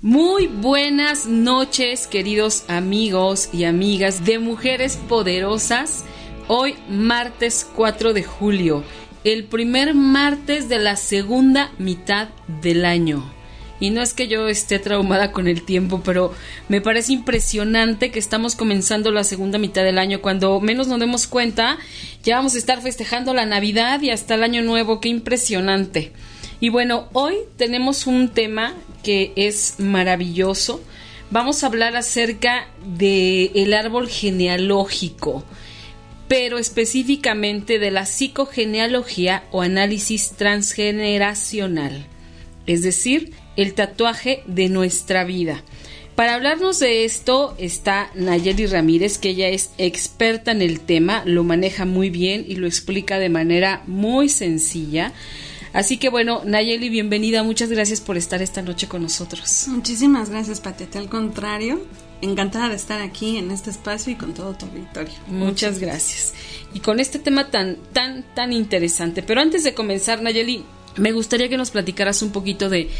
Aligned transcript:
Muy 0.00 0.46
buenas 0.46 1.26
noches, 1.26 2.06
queridos 2.06 2.62
amigos 2.68 3.48
y 3.52 3.64
amigas 3.64 4.24
de 4.24 4.38
Mujeres 4.38 4.96
Poderosas. 4.96 6.04
Hoy, 6.46 6.76
martes 6.88 7.68
4 7.74 8.12
de 8.12 8.22
julio, 8.22 8.84
el 9.24 9.42
primer 9.42 9.94
martes 9.94 10.68
de 10.68 10.78
la 10.78 10.94
segunda 10.94 11.72
mitad 11.78 12.28
del 12.62 12.84
año. 12.84 13.28
Y 13.80 13.90
no 13.90 14.00
es 14.00 14.14
que 14.14 14.28
yo 14.28 14.46
esté 14.46 14.78
traumada 14.78 15.32
con 15.32 15.48
el 15.48 15.64
tiempo, 15.64 16.00
pero 16.04 16.32
me 16.68 16.80
parece 16.80 17.12
impresionante 17.12 18.12
que 18.12 18.20
estamos 18.20 18.54
comenzando 18.54 19.10
la 19.10 19.24
segunda 19.24 19.58
mitad 19.58 19.82
del 19.82 19.98
año. 19.98 20.22
Cuando 20.22 20.60
menos 20.60 20.86
nos 20.86 21.00
demos 21.00 21.26
cuenta, 21.26 21.76
ya 22.22 22.36
vamos 22.36 22.54
a 22.54 22.58
estar 22.58 22.80
festejando 22.80 23.34
la 23.34 23.46
Navidad 23.46 24.00
y 24.00 24.10
hasta 24.10 24.36
el 24.36 24.44
Año 24.44 24.62
Nuevo. 24.62 25.00
¡Qué 25.00 25.08
impresionante! 25.08 26.12
Y 26.60 26.70
bueno, 26.70 27.08
hoy 27.12 27.36
tenemos 27.56 28.06
un 28.06 28.30
tema 28.30 28.74
que 29.04 29.32
es 29.36 29.76
maravilloso. 29.78 30.82
Vamos 31.30 31.62
a 31.62 31.68
hablar 31.68 31.94
acerca 31.94 32.66
del 32.84 33.52
el 33.54 33.74
árbol 33.74 34.08
genealógico, 34.08 35.44
pero 36.26 36.58
específicamente 36.58 37.78
de 37.78 37.92
la 37.92 38.06
psicogenealogía 38.06 39.44
o 39.52 39.62
análisis 39.62 40.32
transgeneracional, 40.32 42.06
es 42.66 42.82
decir, 42.82 43.34
el 43.56 43.74
tatuaje 43.74 44.42
de 44.46 44.68
nuestra 44.68 45.22
vida. 45.22 45.62
Para 46.16 46.34
hablarnos 46.34 46.80
de 46.80 47.04
esto 47.04 47.54
está 47.58 48.10
Nayeli 48.16 48.66
Ramírez, 48.66 49.18
que 49.18 49.28
ella 49.28 49.48
es 49.48 49.70
experta 49.78 50.50
en 50.50 50.62
el 50.62 50.80
tema, 50.80 51.22
lo 51.24 51.44
maneja 51.44 51.84
muy 51.84 52.10
bien 52.10 52.44
y 52.48 52.56
lo 52.56 52.66
explica 52.66 53.20
de 53.20 53.28
manera 53.28 53.84
muy 53.86 54.28
sencilla. 54.28 55.12
Así 55.78 55.96
que 55.96 56.08
bueno, 56.08 56.42
Nayeli, 56.44 56.88
bienvenida. 56.88 57.44
Muchas 57.44 57.70
gracias 57.70 58.00
por 58.00 58.16
estar 58.16 58.42
esta 58.42 58.62
noche 58.62 58.88
con 58.88 59.00
nosotros. 59.00 59.66
Muchísimas 59.68 60.28
gracias, 60.28 60.60
Patiate. 60.60 60.98
Al 60.98 61.08
contrario, 61.08 61.80
encantada 62.20 62.68
de 62.68 62.74
estar 62.74 63.00
aquí 63.00 63.36
en 63.36 63.52
este 63.52 63.70
espacio 63.70 64.12
y 64.12 64.16
con 64.16 64.34
todo 64.34 64.54
tu 64.54 64.66
auditorio. 64.66 65.14
Muchas 65.28 65.78
gracias. 65.78 66.34
Y 66.74 66.80
con 66.80 66.98
este 66.98 67.20
tema 67.20 67.52
tan, 67.52 67.76
tan, 67.92 68.24
tan 68.34 68.52
interesante. 68.52 69.22
Pero 69.22 69.40
antes 69.40 69.62
de 69.62 69.72
comenzar, 69.72 70.20
Nayeli, 70.20 70.64
me 70.96 71.12
gustaría 71.12 71.48
que 71.48 71.56
nos 71.56 71.70
platicaras 71.70 72.22
un 72.22 72.32
poquito 72.32 72.68
de 72.68 72.90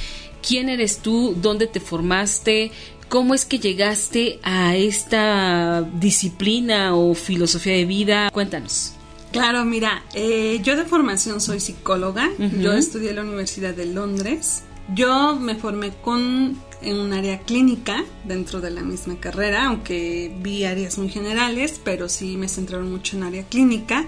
quién 0.47 0.69
eres 0.69 0.99
tú, 0.99 1.35
dónde 1.37 1.67
te 1.67 1.81
formaste, 1.81 2.71
cómo 3.09 3.35
es 3.35 3.45
que 3.45 3.59
llegaste 3.59 4.39
a 4.45 4.77
esta 4.77 5.83
disciplina 5.99 6.95
o 6.95 7.15
filosofía 7.15 7.73
de 7.73 7.87
vida. 7.87 8.31
Cuéntanos. 8.31 8.93
Claro, 9.33 9.65
mira, 9.65 10.05
eh, 10.15 10.61
yo 10.63 10.77
de 10.77 10.85
formación 10.85 11.41
soy 11.41 11.61
psicóloga, 11.61 12.31
yo 12.61 12.73
estudié 12.73 13.11
en 13.11 13.17
la 13.17 13.23
Universidad 13.23 13.75
de 13.75 13.87
Londres, 13.87 14.63
yo 14.95 15.37
me 15.37 15.55
formé 15.55 15.93
con 16.03 16.57
en 16.81 16.97
un 16.97 17.13
área 17.13 17.41
clínica 17.41 18.05
dentro 18.25 18.61
de 18.61 18.71
la 18.71 18.83
misma 18.83 19.19
carrera, 19.19 19.67
aunque 19.67 20.33
vi 20.41 20.65
áreas 20.65 20.99
muy 20.99 21.09
generales, 21.09 21.81
pero 21.83 22.09
sí 22.09 22.37
me 22.37 22.49
centraron 22.49 22.91
mucho 22.91 23.17
en 23.17 23.25
área 23.25 23.43
clínica 23.45 24.07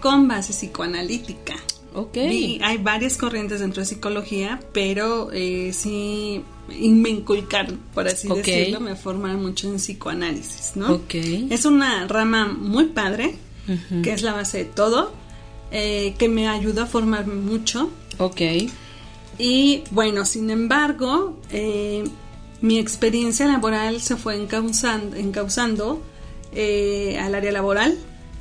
con 0.00 0.26
base 0.26 0.52
psicoanalítica. 0.52 1.56
Ok. 1.92 2.16
hay 2.16 2.78
varias 2.78 3.16
corrientes 3.16 3.58
dentro 3.60 3.80
de 3.82 3.86
psicología, 3.86 4.60
pero 4.72 5.30
eh, 5.32 5.72
sí 5.72 6.42
me 6.68 7.08
inculcaron, 7.08 7.80
por 7.92 8.06
así 8.06 8.28
decirlo, 8.28 8.78
me 8.80 8.94
formaron 8.94 9.42
mucho 9.42 9.68
en 9.68 9.76
psicoanálisis, 9.76 10.76
¿no? 10.76 10.94
Ok. 10.94 11.14
Es 11.50 11.64
una 11.64 12.06
rama 12.06 12.46
muy 12.46 12.86
padre, 12.86 13.34
que 14.02 14.12
es 14.12 14.22
la 14.22 14.32
base 14.32 14.58
de 14.58 14.64
todo, 14.64 15.12
eh, 15.70 16.14
que 16.18 16.28
me 16.28 16.48
ayudó 16.48 16.82
a 16.82 16.86
formarme 16.86 17.34
mucho. 17.34 17.90
Ok. 18.18 18.40
Y 19.38 19.84
bueno, 19.90 20.24
sin 20.24 20.50
embargo, 20.50 21.36
eh, 21.50 22.04
mi 22.60 22.78
experiencia 22.78 23.46
laboral 23.46 24.00
se 24.00 24.16
fue 24.16 24.36
encauzando, 24.36 25.16
encauzando 25.16 26.02
eh, 26.52 27.18
al 27.18 27.34
área 27.34 27.52
laboral. 27.52 27.96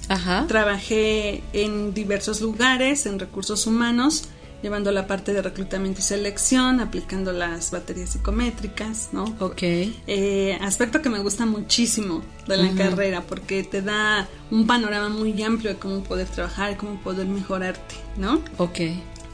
Ajá. 0.09 0.45
Trabajé 0.47 1.44
en 1.53 1.94
diversos 1.94 2.41
lugares, 2.41 3.06
en 3.06 3.19
recursos 3.19 3.68
humanos, 3.68 4.25
llevando 4.62 4.92
la 4.92 5.08
parte 5.08 5.34
de 5.34 5.42
reclutamiento 5.42 6.00
y 6.00 6.03
selección, 6.03 6.80
aplicando 6.81 7.31
las 7.31 7.72
baterías 7.72 8.09
psicométricas, 8.12 9.09
¿no? 9.14 9.24
Ok. 9.40 9.62
Eh, 9.62 10.58
aspecto 10.62 11.02
que 11.02 11.09
me 11.09 11.20
gusta 11.20 11.46
muchísimo 11.46 12.22
de 12.47 12.58
la 12.58 12.72
carrera 12.74 13.22
porque 13.22 13.64
te 13.64 13.81
da 13.81 14.28
un 14.52 14.68
panorama 14.68 15.09
muy 15.09 15.42
amplio 15.44 15.74
de 15.74 15.80
cómo 15.80 16.03
poder 16.03 16.28
trabajar, 16.28 16.75
cómo 16.78 17.00
poder 17.02 17.28
mejorarte, 17.28 17.96
¿no? 18.18 18.42
Ok. 18.58 18.80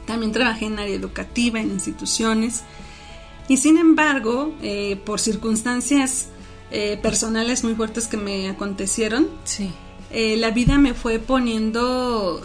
También 0.06 0.30
trabajé 0.32 0.66
en 0.66 0.78
área 0.78 0.94
educativa, 0.94 1.60
en 1.60 1.70
instituciones. 1.70 2.62
Y 3.48 3.56
sin 3.56 3.78
embargo, 3.78 4.54
eh, 4.62 4.96
por 5.04 5.18
circunstancias 5.20 6.28
eh, 6.70 6.98
personales 7.02 7.62
muy 7.64 7.74
fuertes 7.74 8.06
que 8.08 8.16
me 8.16 8.48
acontecieron, 8.48 9.28
Sí. 9.44 9.70
eh, 10.10 10.36
la 10.36 10.50
vida 10.50 10.78
me 10.78 10.94
fue 10.94 11.18
poniendo 11.20 12.42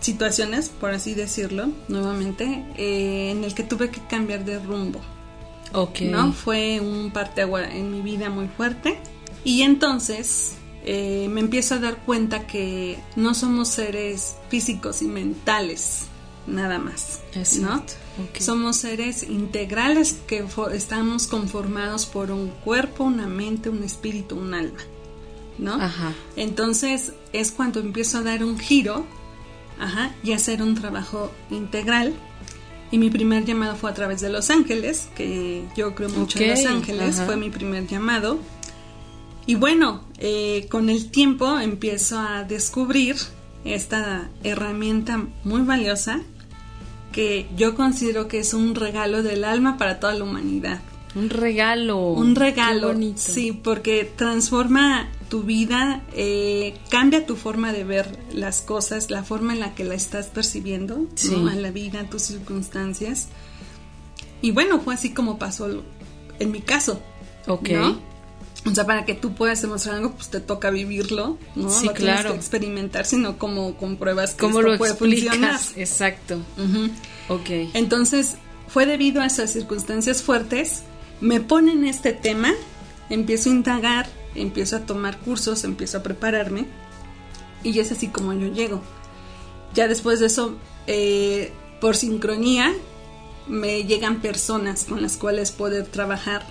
situaciones, 0.00 0.68
por 0.68 0.90
así 0.90 1.14
decirlo, 1.14 1.70
nuevamente, 1.88 2.64
eh, 2.76 3.30
en 3.30 3.44
el 3.44 3.54
que 3.54 3.62
tuve 3.62 3.90
que 3.90 4.00
cambiar 4.06 4.44
de 4.44 4.58
rumbo. 4.58 5.00
Ok. 5.72 6.00
¿no? 6.02 6.32
Fue 6.32 6.80
un 6.80 7.10
parteagua 7.10 7.64
en 7.64 7.90
mi 7.90 8.00
vida 8.00 8.30
muy 8.30 8.48
fuerte. 8.48 8.98
Y 9.44 9.62
entonces 9.62 10.54
eh, 10.84 11.28
me 11.30 11.40
empiezo 11.40 11.74
a 11.74 11.78
dar 11.78 11.98
cuenta 11.98 12.46
que 12.46 12.98
no 13.16 13.34
somos 13.34 13.68
seres 13.68 14.36
físicos 14.48 15.02
y 15.02 15.06
mentales, 15.06 16.06
nada 16.46 16.78
más. 16.78 17.20
¿no? 17.34 17.40
Exacto. 17.40 17.92
Ok. 18.22 18.40
Somos 18.40 18.76
seres 18.76 19.22
integrales 19.22 20.18
que 20.26 20.44
estamos 20.72 21.26
conformados 21.26 22.06
por 22.06 22.30
un 22.30 22.48
cuerpo, 22.48 23.04
una 23.04 23.26
mente, 23.26 23.68
un 23.68 23.82
espíritu, 23.84 24.36
un 24.36 24.54
alma. 24.54 24.80
¿No? 25.58 25.74
Ajá. 25.74 26.14
Entonces 26.36 27.12
es 27.32 27.50
cuando 27.50 27.80
empiezo 27.80 28.18
a 28.18 28.22
dar 28.22 28.44
un 28.44 28.58
giro 28.60 29.04
ajá, 29.78 30.12
y 30.22 30.32
hacer 30.32 30.62
un 30.62 30.74
trabajo 30.74 31.32
integral. 31.50 32.14
Y 32.90 32.98
mi 32.98 33.10
primer 33.10 33.44
llamado 33.44 33.76
fue 33.76 33.90
a 33.90 33.94
través 33.94 34.20
de 34.20 34.30
Los 34.30 34.50
Ángeles, 34.50 35.08
que 35.14 35.64
yo 35.76 35.94
creo 35.94 36.08
mucho 36.08 36.38
en 36.38 36.50
Los 36.50 36.64
Ángeles, 36.64 37.16
ajá. 37.16 37.26
fue 37.26 37.36
mi 37.36 37.50
primer 37.50 37.86
llamado. 37.86 38.38
Y 39.46 39.54
bueno, 39.54 40.04
eh, 40.18 40.66
con 40.70 40.88
el 40.88 41.10
tiempo 41.10 41.58
empiezo 41.58 42.18
a 42.18 42.44
descubrir 42.44 43.16
esta 43.64 44.28
herramienta 44.42 45.26
muy 45.44 45.62
valiosa 45.62 46.20
que 47.12 47.46
yo 47.56 47.74
considero 47.74 48.28
que 48.28 48.38
es 48.40 48.54
un 48.54 48.74
regalo 48.74 49.22
del 49.22 49.44
alma 49.44 49.78
para 49.78 50.00
toda 50.00 50.14
la 50.14 50.24
humanidad. 50.24 50.80
Un 51.14 51.30
regalo. 51.30 51.98
Un 52.12 52.34
regalo, 52.34 52.88
Qué 52.88 52.92
bonito. 52.94 53.20
sí, 53.22 53.52
porque 53.52 54.04
transforma 54.16 55.08
tu 55.28 55.42
vida, 55.42 56.02
eh, 56.14 56.74
cambia 56.90 57.26
tu 57.26 57.36
forma 57.36 57.72
de 57.72 57.84
ver 57.84 58.18
las 58.32 58.60
cosas, 58.60 59.10
la 59.10 59.22
forma 59.24 59.52
en 59.52 59.60
la 59.60 59.74
que 59.74 59.84
la 59.84 59.94
estás 59.94 60.26
percibiendo, 60.26 61.06
Sí. 61.14 61.34
¿no? 61.36 61.48
a 61.50 61.54
la 61.54 61.70
vida, 61.70 62.00
a 62.00 62.04
tus 62.10 62.22
circunstancias. 62.22 63.28
Y 64.40 64.52
bueno, 64.52 64.80
fue 64.80 64.94
así 64.94 65.12
como 65.12 65.38
pasó 65.38 65.82
en 66.38 66.50
mi 66.50 66.60
caso, 66.60 67.00
Ok. 67.46 67.68
¿no? 67.70 68.00
O 68.66 68.74
sea, 68.74 68.84
para 68.86 69.04
que 69.04 69.14
tú 69.14 69.34
puedas 69.34 69.62
demostrar 69.62 69.96
algo, 69.96 70.12
pues 70.12 70.28
te 70.30 70.40
toca 70.40 70.70
vivirlo, 70.70 71.38
¿no? 71.54 71.70
Sí, 71.70 71.86
no 71.86 71.92
tienes 71.92 72.14
claro. 72.20 72.30
que 72.32 72.36
experimentar, 72.36 73.06
sino 73.06 73.38
como 73.38 73.76
compruebas 73.76 74.32
que 74.34 74.40
¿Cómo 74.40 74.58
esto 74.60 74.72
lo 74.72 74.78
puede 74.78 74.94
funcionar. 74.94 75.58
Exacto. 75.76 76.38
Ujú. 76.58 76.90
Ok. 77.34 77.50
Entonces, 77.74 78.34
fue 78.66 78.84
debido 78.84 79.22
a 79.22 79.26
esas 79.26 79.52
circunstancias 79.52 80.22
fuertes, 80.22 80.82
me 81.20 81.40
ponen 81.40 81.84
este 81.84 82.12
tema, 82.12 82.52
empiezo 83.10 83.50
a 83.50 83.52
indagar, 83.52 84.08
empiezo 84.34 84.76
a 84.76 84.80
tomar 84.80 85.18
cursos, 85.18 85.64
empiezo 85.64 85.98
a 85.98 86.02
prepararme, 86.02 86.66
y 87.62 87.78
es 87.78 87.92
así 87.92 88.08
como 88.08 88.32
yo 88.32 88.48
llego. 88.48 88.82
Ya 89.74 89.88
después 89.88 90.20
de 90.20 90.26
eso, 90.26 90.56
eh, 90.86 91.52
por 91.80 91.96
sincronía, 91.96 92.72
me 93.46 93.84
llegan 93.84 94.20
personas 94.20 94.84
con 94.84 95.02
las 95.02 95.16
cuales 95.16 95.50
poder 95.52 95.86
trabajar, 95.86 96.46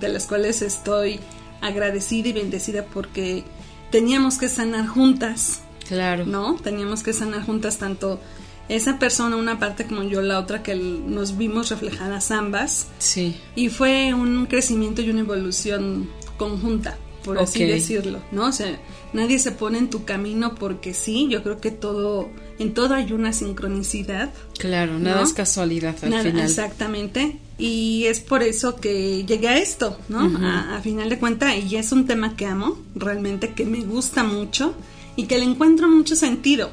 de 0.00 0.08
las 0.08 0.26
cuales 0.26 0.62
estoy 0.62 1.20
agradecida 1.60 2.28
y 2.28 2.32
bendecida 2.32 2.84
porque 2.84 3.44
teníamos 3.90 4.38
que 4.38 4.48
sanar 4.48 4.86
juntas. 4.86 5.62
Claro. 5.88 6.26
¿No? 6.26 6.56
Teníamos 6.56 7.02
que 7.02 7.12
sanar 7.12 7.44
juntas 7.46 7.78
tanto 7.78 8.20
esa 8.68 8.98
persona 8.98 9.36
una 9.36 9.58
parte 9.58 9.86
como 9.86 10.02
yo 10.02 10.22
la 10.22 10.38
otra 10.38 10.62
que 10.62 10.74
nos 10.74 11.36
vimos 11.36 11.70
reflejadas 11.70 12.30
ambas. 12.30 12.88
Sí. 12.98 13.36
Y 13.54 13.68
fue 13.68 14.12
un 14.14 14.46
crecimiento 14.46 15.02
y 15.02 15.10
una 15.10 15.20
evolución 15.20 16.08
conjunta, 16.36 16.98
por 17.24 17.38
así 17.38 17.64
decirlo, 17.64 18.20
¿no? 18.32 18.46
O 18.46 18.52
sea, 18.52 18.78
nadie 19.12 19.38
se 19.38 19.52
pone 19.52 19.78
en 19.78 19.88
tu 19.88 20.04
camino 20.04 20.54
porque 20.54 20.94
sí, 20.94 21.28
yo 21.30 21.42
creo 21.42 21.60
que 21.60 21.70
todo 21.70 22.28
en 22.58 22.74
todo 22.74 22.94
hay 22.94 23.12
una 23.12 23.32
sincronicidad. 23.32 24.32
Claro, 24.58 24.98
nada 24.98 25.22
es 25.22 25.32
casualidad 25.32 25.96
al 26.02 26.22
final. 26.22 26.40
Exactamente. 26.40 27.38
Y 27.58 28.04
es 28.04 28.20
por 28.20 28.42
eso 28.42 28.76
que 28.76 29.24
llegué 29.24 29.48
a 29.48 29.58
esto, 29.58 29.98
¿no? 30.08 30.38
a, 30.38 30.76
a, 30.76 30.80
final 30.82 31.08
de 31.08 31.18
cuentas, 31.18 31.54
y 31.56 31.76
es 31.76 31.90
un 31.90 32.06
tema 32.06 32.36
que 32.36 32.44
amo, 32.44 32.78
realmente 32.94 33.54
que 33.54 33.64
me 33.64 33.80
gusta 33.80 34.24
mucho 34.24 34.74
y 35.16 35.24
que 35.24 35.38
le 35.38 35.44
encuentro 35.44 35.88
mucho 35.88 36.16
sentido, 36.16 36.70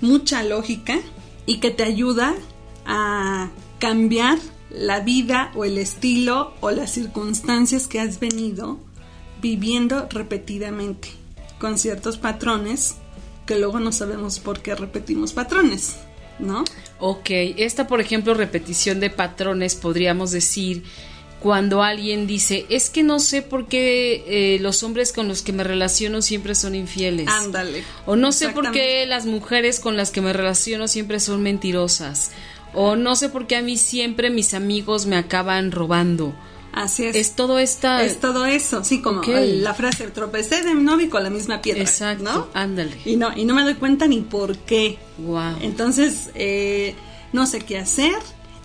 mucha 0.00 0.42
lógica 0.42 0.98
y 1.46 1.58
que 1.58 1.70
te 1.70 1.84
ayuda 1.84 2.34
a 2.86 3.50
cambiar 3.78 4.38
la 4.70 5.00
vida 5.00 5.52
o 5.54 5.64
el 5.64 5.78
estilo 5.78 6.54
o 6.60 6.70
las 6.70 6.90
circunstancias 6.90 7.86
que 7.86 8.00
has 8.00 8.18
venido 8.18 8.78
viviendo 9.40 10.08
repetidamente 10.10 11.08
con 11.58 11.78
ciertos 11.78 12.18
patrones 12.18 12.96
que 13.46 13.58
luego 13.58 13.78
no 13.78 13.92
sabemos 13.92 14.38
por 14.38 14.60
qué 14.60 14.74
repetimos 14.74 15.32
patrones, 15.32 15.96
¿no? 16.38 16.64
Ok, 16.98 17.28
esta 17.30 17.86
por 17.86 18.00
ejemplo 18.00 18.34
repetición 18.34 19.00
de 19.00 19.10
patrones 19.10 19.74
podríamos 19.74 20.30
decir 20.30 20.84
cuando 21.44 21.82
alguien 21.82 22.26
dice, 22.26 22.64
es 22.70 22.88
que 22.88 23.02
no 23.02 23.20
sé 23.20 23.42
por 23.42 23.66
qué 23.68 24.24
eh, 24.26 24.58
los 24.60 24.82
hombres 24.82 25.12
con 25.12 25.28
los 25.28 25.42
que 25.42 25.52
me 25.52 25.62
relaciono 25.62 26.22
siempre 26.22 26.54
son 26.54 26.74
infieles. 26.74 27.28
Ándale. 27.28 27.84
O 28.06 28.16
no 28.16 28.32
sé 28.32 28.48
por 28.48 28.72
qué 28.72 29.04
las 29.04 29.26
mujeres 29.26 29.78
con 29.78 29.94
las 29.94 30.10
que 30.10 30.22
me 30.22 30.32
relaciono 30.32 30.88
siempre 30.88 31.20
son 31.20 31.42
mentirosas. 31.42 32.30
O 32.72 32.96
no 32.96 33.14
sé 33.14 33.28
por 33.28 33.46
qué 33.46 33.56
a 33.56 33.60
mí 33.60 33.76
siempre 33.76 34.30
mis 34.30 34.54
amigos 34.54 35.04
me 35.04 35.16
acaban 35.16 35.70
robando. 35.70 36.34
Así 36.72 37.04
es. 37.04 37.14
Es 37.14 37.36
todo 37.36 37.58
esta... 37.58 38.02
Es 38.02 38.20
todo 38.20 38.46
eso, 38.46 38.82
sí, 38.82 39.02
como 39.02 39.20
la 39.22 39.74
frase, 39.74 40.08
tropecé 40.08 40.62
de 40.62 40.74
mi 40.74 40.82
novio 40.82 41.10
con 41.10 41.24
la 41.24 41.28
misma 41.28 41.60
piedra. 41.60 41.82
Exacto, 41.82 42.24
¿no? 42.24 42.48
ándale. 42.54 42.96
Y 43.04 43.16
no, 43.16 43.36
y 43.36 43.44
no 43.44 43.54
me 43.54 43.64
doy 43.64 43.74
cuenta 43.74 44.06
ni 44.06 44.22
por 44.22 44.56
qué. 44.56 44.96
Wow. 45.18 45.58
Entonces, 45.60 46.30
eh, 46.36 46.94
no 47.34 47.44
sé 47.44 47.60
qué 47.60 47.76
hacer 47.76 48.14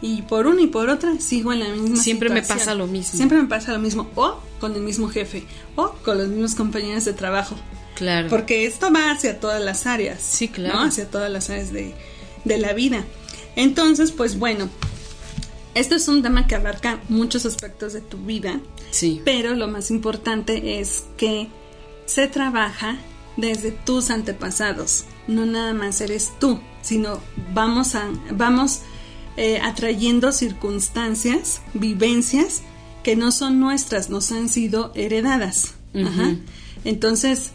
y 0.02 0.22
por 0.22 0.48
una 0.48 0.62
y 0.62 0.68
por 0.68 0.90
otra 0.90 1.20
sigo 1.20 1.52
en 1.52 1.60
la 1.60 1.70
misma 1.70 1.98
Siempre 1.98 2.30
me 2.30 2.42
pasa 2.42 2.74
lo 2.74 2.88
mismo. 2.88 3.18
Siempre 3.18 3.42
me 3.42 3.48
pasa 3.48 3.74
lo 3.74 3.80
mismo. 3.80 4.10
O 4.16 4.40
con 4.60 4.74
el 4.76 4.82
mismo 4.82 5.10
jefe. 5.10 5.44
O 5.76 5.92
con 6.04 6.18
los 6.18 6.28
mismos 6.28 6.56
compañeros 6.56 7.06
de 7.06 7.14
trabajo. 7.14 7.56
Claro. 7.96 8.30
Porque 8.30 8.66
esto 8.66 8.92
va 8.94 9.12
hacia 9.12 9.40
todas 9.40 9.62
las 9.62 9.86
áreas. 9.86 10.22
Sí, 10.22 10.48
claro. 10.48 10.80
Hacia 10.80 11.10
todas 11.10 11.30
las 11.30 11.50
áreas 11.50 11.74
de, 11.74 11.94
de 12.46 12.58
la 12.58 12.74
vida. 12.74 13.04
Entonces, 13.58 14.14
pues 14.14 14.40
bueno, 14.40 14.70
esto 15.76 15.96
es 15.96 16.08
un 16.08 16.24
tema 16.24 16.48
que 16.48 16.56
abarca 16.56 17.02
muchos 17.10 17.46
aspectos 17.46 17.92
de 17.92 18.00
tu 18.00 18.18
vida. 18.18 18.62
Sí. 18.92 19.22
Pero 19.26 19.54
lo 19.54 19.68
más 19.68 19.92
importante 19.92 20.80
es 20.80 21.04
que 21.18 21.50
se 22.06 22.28
trabaja 22.28 22.98
desde 23.36 23.72
tus 23.72 24.12
antepasados. 24.12 25.04
No 25.28 25.46
nada 25.46 25.74
más 25.74 26.00
eres 26.00 26.32
tú, 26.40 26.60
sino 26.82 27.20
vamos 27.54 27.96
a 27.96 28.10
vamos 28.32 28.82
eh, 29.38 29.60
atrayendo 29.60 30.32
circunstancias, 30.32 31.62
vivencias 31.74 32.62
que 33.04 33.16
no 33.16 33.32
son 33.32 33.60
nuestras, 33.60 34.10
nos 34.10 34.32
han 34.32 34.50
sido 34.50 34.92
heredadas. 34.96 35.76
Entonces, 36.84 37.52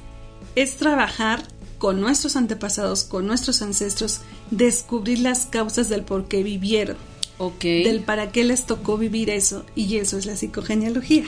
es 0.57 0.77
trabajar 0.77 1.47
con 1.79 2.01
nuestros 2.01 2.37
antepasados, 2.37 3.05
con 3.05 3.27
nuestros 3.27 3.61
ancestros, 3.63 4.21
descubrir 4.51 5.21
las 5.21 5.47
causas 5.47 5.89
del 5.89 6.03
por 6.03 6.29
qué 6.29 6.43
vivieron. 6.43 6.97
Del 7.85 8.01
para 8.01 8.31
qué 8.31 8.45
les 8.45 8.65
tocó 8.65 8.97
vivir 8.97 9.29
eso. 9.29 9.65
Y 9.75 9.97
eso 9.97 10.17
es 10.17 10.27
la 10.27 10.37
psicogenealogía. 10.37 11.25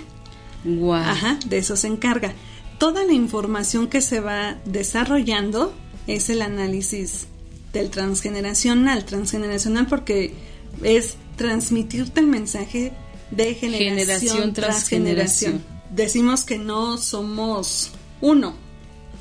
Wow. 0.64 0.94
Ajá, 0.94 1.38
de 1.46 1.58
eso 1.58 1.76
se 1.76 1.88
encarga. 1.88 2.32
Toda 2.78 3.04
la 3.04 3.12
información 3.12 3.88
que 3.88 4.00
se 4.00 4.20
va 4.20 4.56
desarrollando 4.64 5.75
es 6.06 6.31
el 6.31 6.43
análisis 6.43 7.26
del 7.73 7.91
transgeneracional. 7.91 9.05
Transgeneracional 9.05 9.87
porque 9.87 10.35
es 10.83 11.17
transmitirte 11.37 12.21
el 12.21 12.27
mensaje 12.27 12.93
de 13.31 13.55
generación, 13.55 14.53
tras 14.53 14.89
generación. 14.89 15.63
Decimos 15.91 16.45
que 16.45 16.59
no 16.59 16.99
somos 16.99 17.93
uno, 18.21 18.55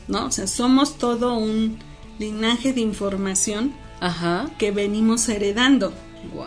¿no? 0.07 0.27
O 0.27 0.31
sea, 0.31 0.47
somos 0.47 0.97
todo 0.97 1.37
un 1.37 1.77
linaje 2.19 2.73
de 2.73 2.81
información 2.81 3.73
Ajá. 3.99 4.49
que 4.57 4.71
venimos 4.71 5.27
heredando. 5.29 5.93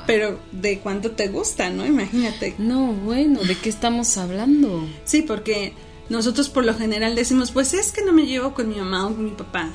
Pero 0.07 0.41
de 0.51 0.81
cuánto 0.81 1.13
te 1.13 1.29
gusta, 1.29 1.71
¿no? 1.71 1.87
Imagínate. 1.87 2.55
No, 2.59 2.93
bueno, 2.93 3.41
¿de 3.45 3.55
qué 3.55 3.69
estamos 3.69 4.17
hablando? 4.19 4.89
Sí, 5.05 5.23
porque 5.23 5.73
nosotros 6.09 6.49
por 6.49 6.65
lo 6.65 6.75
general 6.75 7.15
decimos, 7.15 7.53
pues 7.53 7.75
es 7.75 7.93
que 7.93 8.05
no 8.05 8.13
me 8.13 8.27
llevo 8.27 8.55
con 8.55 8.69
mi 8.69 8.77
mamá 8.77 9.07
o 9.07 9.15
con 9.15 9.25
mi 9.25 9.31
papá. 9.31 9.71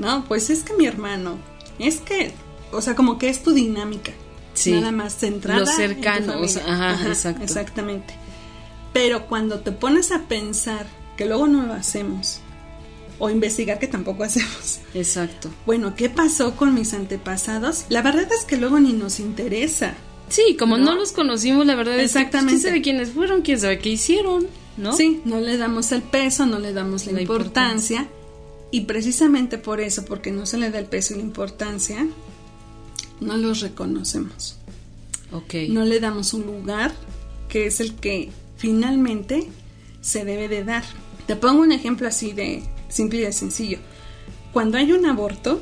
No, 0.00 0.24
pues 0.26 0.50
es 0.50 0.62
que 0.64 0.74
mi 0.74 0.86
hermano. 0.86 1.38
Es 1.78 2.00
que, 2.00 2.32
o 2.72 2.82
sea, 2.82 2.94
como 2.96 3.18
que 3.18 3.28
es 3.28 3.42
tu 3.42 3.52
dinámica. 3.52 4.12
Sí. 4.54 4.72
Nada 4.72 4.90
más 4.92 5.16
centrada. 5.16 5.60
Los 5.60 5.70
cercanos, 5.70 6.56
ajá, 6.56 7.06
exacto. 7.06 7.42
Exactamente. 7.42 8.14
Pero 8.92 9.26
cuando 9.26 9.60
te 9.60 9.72
pones 9.72 10.10
a 10.10 10.22
pensar, 10.22 10.86
que 11.16 11.26
luego 11.26 11.46
no 11.46 11.64
lo 11.66 11.74
hacemos, 11.74 12.40
o 13.18 13.30
investigar 13.30 13.78
que 13.78 13.86
tampoco 13.86 14.24
hacemos. 14.24 14.80
Exacto. 14.94 15.50
Bueno, 15.66 15.94
¿qué 15.94 16.10
pasó 16.10 16.56
con 16.56 16.74
mis 16.74 16.94
antepasados? 16.94 17.84
La 17.88 18.02
verdad 18.02 18.26
es 18.32 18.44
que 18.44 18.56
luego 18.56 18.80
ni 18.80 18.92
nos 18.92 19.20
interesa. 19.20 19.94
Sí, 20.28 20.56
como 20.56 20.78
no, 20.78 20.94
los 20.94 21.12
conocimos, 21.12 21.66
la 21.66 21.74
verdad 21.74 21.98
Exactamente. 21.98 22.54
es 22.54 22.62
que 22.62 22.62
quién 22.62 22.72
sabe 22.72 22.82
quiénes 22.82 23.10
fueron, 23.10 23.42
quién 23.42 23.60
sabe 23.60 23.80
qué 23.80 23.90
hicieron, 23.90 24.46
¿no? 24.76 24.92
Sí, 24.92 25.20
no 25.24 25.40
le 25.40 25.56
damos 25.56 25.90
el 25.90 26.02
peso, 26.02 26.46
no 26.46 26.60
le 26.60 26.72
damos 26.72 27.06
la, 27.06 27.20
importancia, 27.20 28.08
Y 28.70 28.82
precisamente 28.82 29.58
por 29.58 29.80
eso, 29.80 30.04
porque 30.04 30.30
no 30.30 30.46
se 30.46 30.58
le 30.58 30.70
da 30.70 30.78
el 30.78 30.86
peso 30.86 31.14
y 31.14 31.16
la 31.16 31.22
importancia, 31.22 32.06
no 33.20 33.36
los 33.36 33.60
reconocemos. 33.60 34.56
Ok. 35.32 35.54
No 35.68 35.84
le 35.84 36.00
damos 36.00 36.34
un 36.34 36.46
lugar 36.46 36.92
que 37.48 37.66
es 37.66 37.80
el 37.80 37.94
que 37.94 38.30
finalmente 38.56 39.48
se 40.00 40.24
debe 40.24 40.48
de 40.48 40.64
dar. 40.64 40.84
Te 41.26 41.36
pongo 41.36 41.62
un 41.62 41.72
ejemplo 41.72 42.08
así 42.08 42.32
de 42.32 42.62
simple 42.88 43.20
y 43.20 43.22
de 43.22 43.32
sencillo. 43.32 43.78
Cuando 44.52 44.78
hay 44.78 44.92
un 44.92 45.06
aborto 45.06 45.60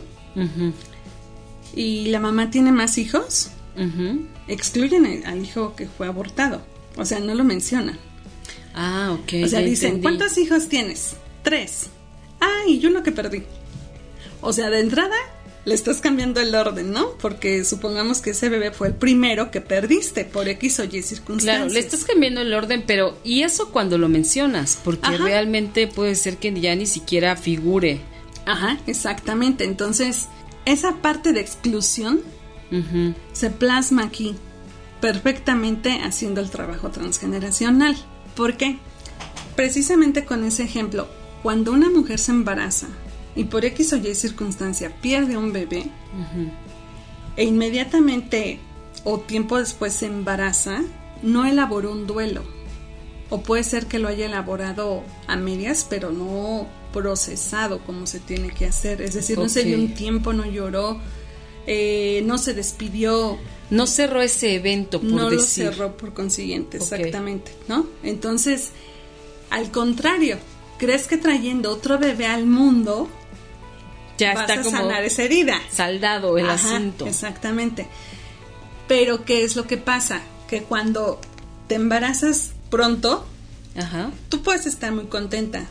y 1.75 2.07
la 2.07 2.21
mamá 2.21 2.51
tiene 2.51 2.73
más 2.73 2.99
hijos, 2.99 3.51
excluyen 4.49 5.27
al 5.27 5.45
hijo 5.45 5.75
que 5.77 5.87
fue 5.87 6.07
abortado. 6.07 6.63
O 6.97 7.05
sea, 7.05 7.21
no 7.21 7.35
lo 7.35 7.45
mencionan. 7.45 7.99
Ah, 8.75 9.17
ok. 9.19 9.45
O 9.45 9.49
sea, 9.49 9.61
dicen, 9.61 10.01
¿cuántos 10.01 10.39
hijos 10.39 10.69
tienes? 10.69 11.17
Tres. 11.43 11.91
Ah, 12.41 12.63
y 12.67 12.79
yo 12.79 12.91
lo 12.91 13.03
que 13.03 13.13
perdí. 13.13 13.43
O 14.41 14.53
sea, 14.53 14.71
de 14.71 14.81
entrada 14.81 15.17
le 15.65 15.75
estás 15.75 16.01
cambiando 16.01 16.41
el 16.41 16.55
orden, 16.55 16.93
¿no? 16.93 17.11
Porque 17.21 17.65
supongamos 17.65 18.21
que 18.21 18.31
ese 18.31 18.49
bebé 18.49 18.71
fue 18.71 18.89
el 18.89 18.95
primero 18.95 19.51
que 19.51 19.61
perdiste 19.61 20.25
por 20.25 20.49
X 20.49 20.81
o 20.81 20.85
Y 20.85 21.03
circunstancias. 21.03 21.57
Claro, 21.57 21.73
le 21.73 21.81
estás 21.81 22.05
cambiando 22.05 22.41
el 22.41 22.55
orden, 22.55 22.85
pero 22.87 23.19
¿y 23.23 23.43
eso 23.43 23.71
cuando 23.71 23.99
lo 23.99 24.09
mencionas? 24.09 24.79
Porque 24.83 25.19
realmente 25.19 25.87
puede 25.87 26.15
ser 26.15 26.39
que 26.39 26.59
ya 26.59 26.75
ni 26.75 26.87
siquiera 26.87 27.37
figure. 27.37 28.01
Ajá, 28.47 28.79
exactamente. 28.87 29.65
Entonces, 29.65 30.29
esa 30.65 30.97
parte 31.03 31.33
de 31.33 31.41
exclusión 31.41 32.21
se 33.33 33.51
plasma 33.51 34.05
aquí 34.05 34.37
perfectamente 35.01 36.01
haciendo 36.03 36.41
el 36.41 36.51
trabajo 36.51 36.91
transgeneracional. 36.91 37.97
¿Por 38.35 38.57
qué? 38.57 38.79
Precisamente 39.55 40.25
con 40.25 40.45
ese 40.45 40.63
ejemplo, 40.63 41.09
cuando 41.43 41.73
una 41.73 41.91
mujer 41.91 42.19
se 42.19 42.33
embaraza 42.33 42.89
y 43.35 43.45
por 43.45 43.65
X 43.65 43.93
o 43.93 43.97
Y 43.97 44.15
circunstancia 44.15 44.93
pierde 45.01 45.37
un 45.37 45.53
bebé 45.53 45.87
e 47.37 47.45
inmediatamente 47.45 48.59
o 49.05 49.21
tiempo 49.21 49.59
después 49.59 49.93
se 49.93 50.07
embaraza, 50.07 50.83
no 51.23 51.47
elaboró 51.47 51.93
un 51.93 52.07
duelo. 52.07 52.43
O 53.31 53.43
puede 53.43 53.63
ser 53.63 53.87
que 53.87 53.99
lo 53.99 54.09
haya 54.09 54.27
elaborado 54.27 55.03
a 55.27 55.37
medias, 55.37 55.87
pero 55.89 56.11
no 56.11 56.67
procesado 56.93 57.81
como 57.81 58.07
se 58.07 58.21
tiene 58.21 58.51
que 58.51 58.67
hacer. 58.67 59.03
Es 59.03 59.15
decir, 59.15 59.39
no 59.39 59.49
se 59.49 59.65
dio 59.65 59.79
un 59.79 59.95
tiempo, 59.95 60.33
no 60.33 60.47
lloró, 60.47 60.99
eh, 61.67 62.23
no 62.25 62.39
se 62.39 62.55
despidió. 62.55 63.39
No 63.71 63.87
cerró 63.87 64.23
ese 64.23 64.55
evento, 64.55 65.01
por 65.01 65.11
no 65.11 65.31
decir. 65.31 65.67
Lo 65.67 65.73
cerró 65.73 65.97
por 65.97 66.15
consiguiente, 66.15 66.79
exactamente, 66.79 67.53
¿no? 67.69 67.87
Entonces, 68.03 68.71
al 69.51 69.71
contrario, 69.71 70.39
¿crees 70.79 71.07
que 71.07 71.17
trayendo 71.17 71.71
otro 71.71 71.99
bebé 71.99 72.27
al 72.27 72.47
mundo 72.47 73.09
ya 74.19 74.35
vas 74.35 74.49
está 74.51 74.61
a 74.61 74.65
como 74.65 74.77
sanar 74.77 75.05
esa 75.05 75.23
herida? 75.25 75.59
Saldado 75.71 76.39
el 76.39 76.49
asunto. 76.49 77.07
Exactamente. 77.07 77.87
Pero 78.87 79.25
¿qué 79.25 79.45
es 79.45 79.55
lo 79.57 79.67
que 79.67 79.77
pasa? 79.77 80.23
Que 80.49 80.63
cuando 80.63 81.21
te 81.69 81.75
embarazas 81.75 82.53
pronto, 82.71 83.27
Ajá. 83.77 84.11
tú 84.29 84.43
puedes 84.43 84.67
estar 84.67 84.93
muy 84.93 85.07
contenta, 85.07 85.67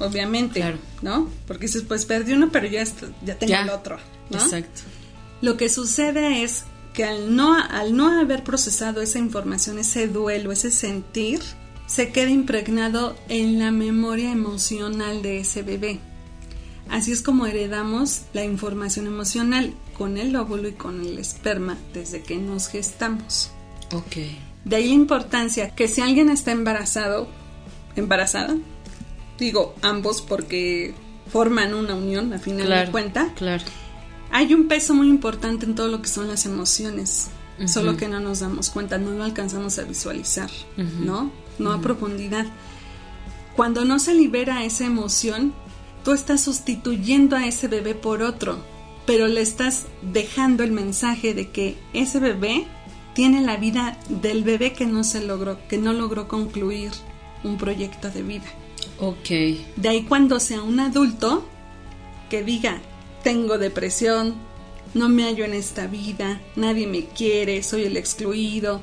obviamente, 0.00 0.60
Claro. 0.60 0.78
¿no? 1.02 1.28
Porque 1.46 1.66
dices, 1.66 1.82
pues 1.86 2.04
perdí 2.04 2.32
uno, 2.32 2.50
pero 2.50 2.66
ya, 2.66 2.82
ya 3.24 3.38
tengo 3.38 3.50
Ya. 3.50 3.62
el 3.62 3.70
otro, 3.70 3.98
¿no? 4.30 4.38
Exacto. 4.38 4.82
Lo 5.40 5.56
que 5.56 5.68
sucede 5.68 6.42
es 6.42 6.64
que 6.94 7.04
al 7.04 7.34
no, 7.34 7.54
al 7.56 7.96
no 7.96 8.20
haber 8.20 8.44
procesado 8.44 9.00
esa 9.00 9.18
información, 9.18 9.78
ese 9.78 10.08
duelo, 10.08 10.52
ese 10.52 10.70
sentir, 10.70 11.40
se 11.92 12.10
queda 12.10 12.30
impregnado 12.30 13.16
en 13.28 13.58
la 13.58 13.70
memoria 13.70 14.32
emocional 14.32 15.20
de 15.22 15.40
ese 15.40 15.62
bebé. 15.62 15.98
Así 16.88 17.12
es 17.12 17.20
como 17.22 17.46
heredamos 17.46 18.22
la 18.32 18.44
información 18.44 19.06
emocional 19.06 19.74
con 19.96 20.16
el 20.16 20.34
óvulo 20.36 20.68
y 20.68 20.72
con 20.72 21.00
el 21.00 21.18
esperma 21.18 21.76
desde 21.92 22.22
que 22.22 22.36
nos 22.36 22.68
gestamos. 22.68 23.50
Ok. 23.92 24.16
De 24.64 24.76
ahí 24.76 24.88
la 24.88 24.94
importancia 24.94 25.70
que 25.74 25.86
si 25.88 26.00
alguien 26.00 26.30
está 26.30 26.52
embarazado, 26.52 27.28
embarazada, 27.96 28.56
digo 29.38 29.74
ambos 29.82 30.22
porque 30.22 30.94
forman 31.30 31.74
una 31.74 31.94
unión 31.94 32.32
a 32.32 32.38
final 32.38 32.66
Claro. 32.66 32.86
de 32.86 32.92
cuenta, 32.92 33.34
Claro. 33.34 33.64
hay 34.30 34.54
un 34.54 34.66
peso 34.68 34.94
muy 34.94 35.08
importante 35.08 35.66
en 35.66 35.74
todo 35.74 35.88
lo 35.88 36.00
que 36.00 36.08
son 36.08 36.28
las 36.28 36.46
emociones, 36.46 37.28
solo 37.66 37.96
que 37.96 38.08
no 38.08 38.18
nos 38.18 38.40
damos 38.40 38.70
cuenta, 38.70 38.98
no 38.98 39.10
lo 39.12 39.24
alcanzamos 39.24 39.78
a 39.78 39.82
visualizar. 39.84 40.50
¿no? 40.76 41.30
No 41.58 41.72
a 41.72 41.80
profundidad. 41.80 42.46
Cuando 43.56 43.84
no 43.84 43.98
se 43.98 44.14
libera 44.14 44.64
esa 44.64 44.86
emoción, 44.86 45.52
tú 46.04 46.12
estás 46.12 46.40
sustituyendo 46.42 47.36
a 47.36 47.46
ese 47.46 47.68
bebé 47.68 47.94
por 47.94 48.22
otro, 48.22 48.64
pero 49.06 49.26
le 49.28 49.40
estás 49.40 49.86
dejando 50.00 50.62
el 50.62 50.72
mensaje 50.72 51.34
de 51.34 51.50
que 51.50 51.76
ese 51.92 52.18
bebé 52.18 52.66
tiene 53.14 53.42
la 53.42 53.56
vida 53.56 53.98
del 54.08 54.42
bebé 54.42 54.72
que 54.72 54.86
no 54.86 55.04
se 55.04 55.22
logró, 55.22 55.58
que 55.68 55.78
no 55.78 55.92
logró 55.92 56.28
concluir 56.28 56.90
un 57.44 57.58
proyecto 57.58 58.10
de 58.10 58.22
vida. 58.22 58.46
Ok. 58.98 59.28
De 59.76 59.88
ahí 59.88 60.04
cuando 60.04 60.40
sea 60.40 60.62
un 60.62 60.80
adulto 60.80 61.46
que 62.30 62.42
diga, 62.42 62.80
tengo 63.22 63.58
depresión, 63.58 64.34
no 64.94 65.08
me 65.08 65.24
hallo 65.24 65.44
en 65.44 65.54
esta 65.54 65.86
vida, 65.86 66.40
nadie 66.56 66.86
me 66.86 67.04
quiere, 67.06 67.62
soy 67.62 67.84
el 67.84 67.96
excluido. 67.96 68.80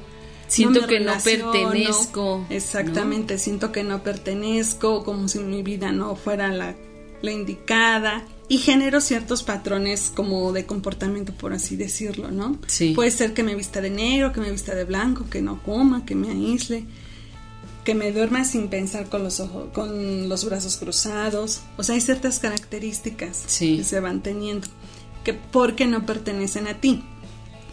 Siento 0.50 0.86
que 0.88 1.00
no 1.00 1.14
relaciono". 1.14 1.52
pertenezco, 1.52 2.46
Exactamente, 2.50 3.38
siento 3.38 3.72
que 3.72 3.84
no 3.84 4.04
pertenezco, 4.04 5.04
como 5.04 5.28
si 5.28 5.40
mi 5.40 5.64
vida 5.64 5.92
no 5.92 6.16
fuera 6.16 6.50
la, 6.50 6.76
la 7.22 7.32
indicada. 7.32 8.26
Y 8.52 8.58
genero 8.58 9.00
ciertos 9.00 9.44
patrones 9.44 10.12
como 10.16 10.52
de 10.52 10.66
comportamiento, 10.66 11.34
por 11.34 11.54
así 11.54 11.76
decirlo, 11.76 12.32
¿no? 12.32 12.58
Sí. 12.66 12.94
Puede 12.96 13.12
ser 13.12 13.34
que 13.36 13.44
me 13.44 13.54
vista 13.54 13.80
de 13.80 13.92
negro, 13.92 14.34
que 14.34 14.42
me 14.42 14.50
vista 14.52 14.74
de 14.74 14.86
blanco, 14.86 15.26
que 15.30 15.42
no 15.42 15.62
coma, 15.64 16.04
que 16.06 16.16
me 16.16 16.30
aísle 16.32 16.86
que 17.86 17.96
me 17.96 18.12
duerma 18.12 18.44
sin 18.44 18.68
pensar 18.68 19.10
con 19.10 19.24
los 19.24 19.40
ojos, 19.40 19.70
con 19.74 20.30
los 20.30 20.46
brazos 20.46 20.76
cruzados. 20.78 21.62
O 21.78 21.82
sea, 21.82 21.96
hay 21.96 22.02
ciertas 22.02 22.38
características 22.40 23.44
Sí. 23.48 23.78
que 23.78 23.84
se 23.84 24.00
van 24.00 24.22
teniendo 24.22 24.68
que 25.24 25.34
porque 25.34 25.88
no 25.88 26.06
pertenecen 26.06 26.68
a 26.68 26.76
ti. 26.76 27.04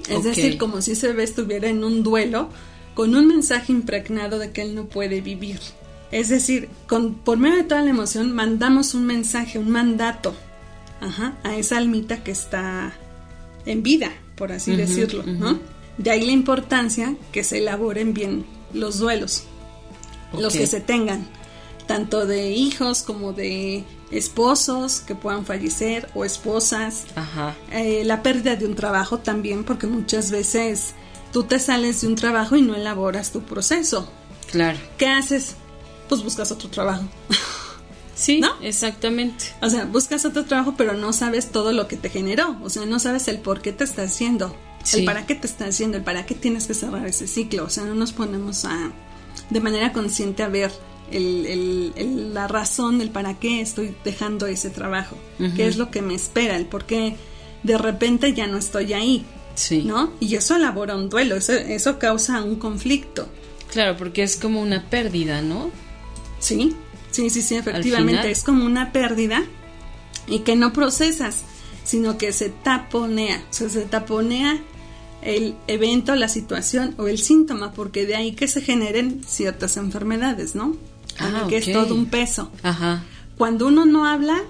Es 0.09 0.25
decir, 0.25 0.59
como 0.59 0.81
si 0.83 0.93
ese 0.93 1.09
bebé 1.09 1.25
estuviera 1.25 1.69
en 1.69 1.85
un 1.85 2.03
duelo 2.03 2.49
con 2.95 3.15
un 3.15 3.27
mensaje 3.27 3.73
impregnado 3.73 4.39
de 4.39 4.53
que 4.53 4.63
él 4.63 4.75
no 4.75 4.87
puede 4.87 5.21
vivir. 5.21 5.61
Es 6.13 6.29
decir, 6.29 6.69
con, 6.87 7.15
por 7.15 7.39
medio 7.39 7.57
de 7.57 7.65
toda 7.65 7.83
la 7.83 7.91
emoción 7.91 8.33
mandamos 8.33 8.95
un 8.95 9.07
mensaje, 9.07 9.59
un 9.59 9.71
mandato 9.71 10.35
ajá, 11.01 11.37
a 11.43 11.57
esa 11.57 11.77
almita 11.77 12.23
que 12.23 12.31
está 12.31 12.95
en 13.67 13.83
vida, 13.83 14.13
por 14.37 14.53
así 14.53 14.77
decirlo. 14.77 15.25
De 15.99 16.11
ahí 16.11 16.25
la 16.25 16.33
importancia 16.33 17.17
que 17.33 17.43
se 17.43 17.59
elaboren 17.59 18.15
bien 18.15 18.45
los 18.73 18.99
duelos 18.99 19.45
los 20.33 20.53
que 20.53 20.67
se 20.67 20.81
tengan, 20.81 21.27
tanto 21.87 22.27
de 22.27 22.51
hijos 22.51 23.03
como 23.03 23.33
de 23.33 23.85
esposos 24.11 25.01
que 25.01 25.15
puedan 25.15 25.45
fallecer 25.45 26.09
o 26.15 26.25
esposas, 26.25 27.05
Ajá. 27.17 27.55
Eh, 27.73 28.03
la 28.05 28.23
pérdida 28.23 28.57
de 28.57 28.67
un 28.67 28.75
trabajo 28.75 29.19
también, 29.19 29.65
porque 29.65 29.87
muchas 29.87 30.31
veces 30.31 30.95
tú 31.33 31.45
te 31.45 31.59
sales 31.59 32.01
de 32.01 32.07
un 32.09 32.15
trabajo 32.15 32.57
y 32.57 32.63
no 32.63 32.75
elaboras 32.75 33.33
tu 33.33 33.43
proceso. 33.43 34.11
Claro. 34.51 34.79
¿Qué 34.97 35.07
haces? 35.09 35.57
Pues 36.09 36.23
buscas 36.23 36.51
otro 36.53 36.69
trabajo. 36.69 37.05
Sí, 38.19 38.41
¿No? 38.41 38.49
exactamente. 38.63 39.45
O 39.61 39.69
sea, 39.69 39.85
buscas 39.85 40.25
otro 40.25 40.47
trabajo, 40.47 40.73
pero 40.75 40.95
no 40.95 41.13
sabes 41.13 41.53
todo 41.53 41.73
lo 41.73 41.87
que 41.87 41.99
te 41.99 42.09
generó. 42.09 42.57
O 42.63 42.71
sea, 42.71 42.87
no 42.87 42.99
sabes 42.99 43.29
el 43.29 43.41
por 43.41 43.61
qué 43.61 43.73
te 43.75 43.85
está 43.85 44.05
haciendo, 44.05 44.57
Sí. 44.83 45.01
el 45.01 45.05
para 45.05 45.27
qué 45.27 45.35
te 45.35 45.47
está 45.47 45.67
haciendo, 45.67 45.99
el 45.99 46.03
para 46.03 46.25
qué 46.25 46.35
tienes 46.35 46.67
que 46.67 46.73
cerrar 46.73 47.07
ese 47.07 47.27
ciclo. 47.27 47.65
O 47.65 47.69
sea, 47.69 47.85
no 47.85 47.95
nos 47.95 48.13
ponemos 48.15 48.65
a, 48.65 48.91
de 49.51 49.61
manera 49.61 49.93
consciente 49.93 50.43
a 50.43 50.49
ver 50.49 50.73
el, 51.13 51.47
el- 51.47 51.93
el- 51.97 52.35
la 52.35 52.49
razón 52.49 52.99
del 52.99 53.11
para 53.11 53.39
qué 53.39 53.61
estoy 53.61 53.95
dejando 54.05 54.47
ese 54.47 54.71
trabajo, 54.71 55.17
Ujú. 55.39 55.55
qué 55.55 55.67
es 55.69 55.77
lo 55.77 55.91
que 55.91 56.03
me 56.03 56.15
espera, 56.15 56.57
el 56.57 56.67
por 56.67 56.85
qué 56.85 57.17
de 57.63 57.79
repente 57.79 58.33
ya 58.35 58.47
no 58.47 58.59
estoy 58.59 58.93
ahí, 58.93 59.25
Sí. 59.55 59.83
¿no? 59.83 60.13
Y 60.21 60.35
eso 60.35 60.57
elabora 60.57 60.95
un 60.97 61.09
duelo, 61.09 61.37
eso, 61.37 61.53
eso 61.53 61.99
causa 61.99 62.43
un 62.43 62.57
conflicto. 62.57 63.29
Claro, 63.73 63.97
porque 63.97 64.23
es 64.23 64.37
como 64.37 64.61
una 64.61 64.89
pérdida, 64.91 65.43
¿no? 65.43 65.71
Sí, 66.39 66.75
sí, 67.11 67.31
sí, 67.31 67.43
sí, 67.43 67.57
efectivamente. 67.57 68.31
Es 68.31 68.43
como 68.45 68.65
una 68.65 68.93
pérdida 68.93 69.43
y 70.29 70.41
que 70.41 70.57
no 70.57 70.73
procesas, 70.73 71.43
sino 71.85 72.19
que 72.19 72.33
se 72.33 72.51
taponea. 72.51 73.43
O 73.51 73.53
sea, 73.53 73.69
se 73.69 73.83
taponea 73.87 74.59
el 75.23 75.55
evento, 75.67 76.15
la 76.15 76.29
situación 76.29 76.95
o 76.99 77.09
el 77.09 77.19
síntoma, 77.19 77.73
porque 77.73 78.07
de 78.07 78.15
ahí 78.17 78.33
que 78.33 78.47
se 78.49 78.61
generen 78.61 79.23
ciertas 79.27 79.77
enfermedades, 79.77 80.55
¿no? 80.55 80.77
Ah, 81.18 81.46
que 81.49 81.58
es 81.58 81.73
todo 81.73 81.94
un 81.94 82.06
peso. 82.06 82.50
Ajá. 82.62 83.02
Cuando 83.38 83.66
uno 83.66 83.85
no 83.85 84.06
habla, 84.06 84.42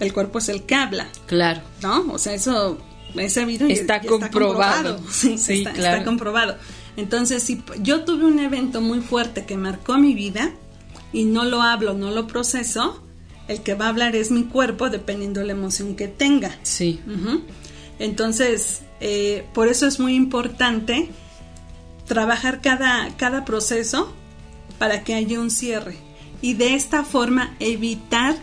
el 0.00 0.12
cuerpo 0.12 0.38
es 0.38 0.48
el 0.48 0.62
que 0.64 0.74
habla, 0.74 1.08
Claro. 1.26 1.60
¿no? 1.82 2.12
O 2.12 2.18
sea, 2.18 2.34
eso 2.34 2.78
es 3.16 3.32
sabido 3.34 3.66
Está 3.68 4.00
y 4.02 4.06
comprobado. 4.06 4.98
Sí, 5.10 5.36
Sí, 5.38 5.58
está, 5.58 5.72
claro. 5.72 5.96
está 5.98 6.04
comprobado. 6.04 6.56
Entonces, 6.96 7.42
si 7.42 7.62
yo 7.80 8.04
tuve 8.04 8.24
un 8.24 8.38
evento 8.38 8.80
muy 8.80 9.00
fuerte 9.00 9.44
que 9.46 9.56
marcó 9.56 9.98
mi 9.98 10.14
vida 10.14 10.52
y 11.12 11.24
no 11.24 11.44
lo 11.44 11.62
hablo, 11.62 11.94
no 11.94 12.10
lo 12.10 12.26
proceso, 12.26 13.02
el 13.48 13.60
que 13.62 13.74
va 13.74 13.86
a 13.86 13.88
hablar 13.88 14.14
es 14.16 14.30
mi 14.30 14.44
cuerpo 14.44 14.90
dependiendo 14.90 15.40
de 15.40 15.46
la 15.46 15.52
emoción 15.52 15.94
que 15.96 16.08
tenga. 16.08 16.56
Sí. 16.62 17.00
Entonces, 17.98 18.82
eh, 19.00 19.44
por 19.54 19.68
eso 19.68 19.86
es 19.86 20.00
muy 20.00 20.14
importante 20.14 21.10
trabajar 22.06 22.60
cada, 22.60 23.08
cada 23.16 23.44
proceso 23.44 24.12
para 24.82 25.04
que 25.04 25.14
haya 25.14 25.38
un 25.38 25.52
cierre 25.52 25.94
y 26.40 26.54
de 26.54 26.74
esta 26.74 27.04
forma 27.04 27.54
evitar 27.60 28.34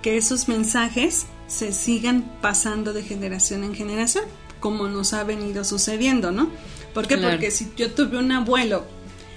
que 0.00 0.16
esos 0.16 0.46
mensajes 0.46 1.26
se 1.48 1.72
sigan 1.72 2.22
pasando 2.40 2.92
de 2.92 3.02
generación 3.02 3.64
en 3.64 3.74
generación, 3.74 4.22
como 4.60 4.86
nos 4.86 5.12
ha 5.12 5.24
venido 5.24 5.64
sucediendo, 5.64 6.30
¿no? 6.30 6.50
¿Por 6.94 7.08
qué? 7.08 7.16
Claro. 7.16 7.32
Porque 7.32 7.50
si 7.50 7.72
yo 7.76 7.90
tuve 7.94 8.16
un 8.16 8.30
abuelo 8.30 8.84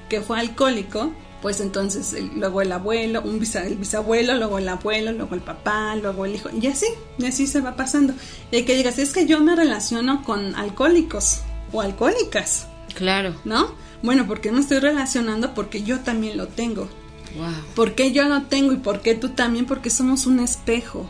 que 0.07 0.21
fue 0.21 0.39
alcohólico, 0.39 1.11
pues 1.41 1.61
entonces 1.61 2.13
el- 2.13 2.29
luego 2.39 2.61
el 2.61 2.71
abuelo, 2.73 3.23
un 3.23 3.39
bisa- 3.39 3.65
el 3.65 3.77
bisabuelo, 3.77 4.35
luego 4.35 4.59
el 4.59 4.69
abuelo, 4.69 5.11
luego 5.13 5.33
el 5.33 5.41
papá, 5.41 5.95
luego 5.95 6.25
el 6.25 6.35
hijo, 6.35 6.49
y 6.51 6.67
así, 6.67 6.85
y 7.17 7.25
así 7.25 7.47
se 7.47 7.59
va 7.61 7.75
pasando. 7.75 8.13
Y 8.51 8.61
que 8.65 8.75
digas, 8.75 8.99
es 8.99 9.13
que 9.13 9.25
yo 9.25 9.39
me 9.39 9.55
relaciono 9.55 10.21
con 10.23 10.53
alcohólicos 10.53 11.39
o 11.71 11.81
alcohólicas, 11.81 12.67
Claro. 12.93 13.33
¿no? 13.45 13.73
Bueno, 14.03 14.27
¿por 14.27 14.41
qué 14.41 14.51
me 14.51 14.59
estoy 14.59 14.79
relacionando? 14.79 15.53
Porque 15.53 15.83
yo 15.83 15.99
también 15.99 16.37
lo 16.37 16.47
tengo. 16.47 16.89
Wow. 17.35 17.53
¿Por 17.75 17.95
qué 17.95 18.11
yo 18.11 18.27
lo 18.27 18.43
tengo 18.43 18.73
y 18.73 18.77
por 18.77 19.01
qué 19.01 19.15
tú 19.15 19.29
también? 19.29 19.65
Porque 19.65 19.89
somos 19.89 20.25
un 20.25 20.39
espejo. 20.39 21.09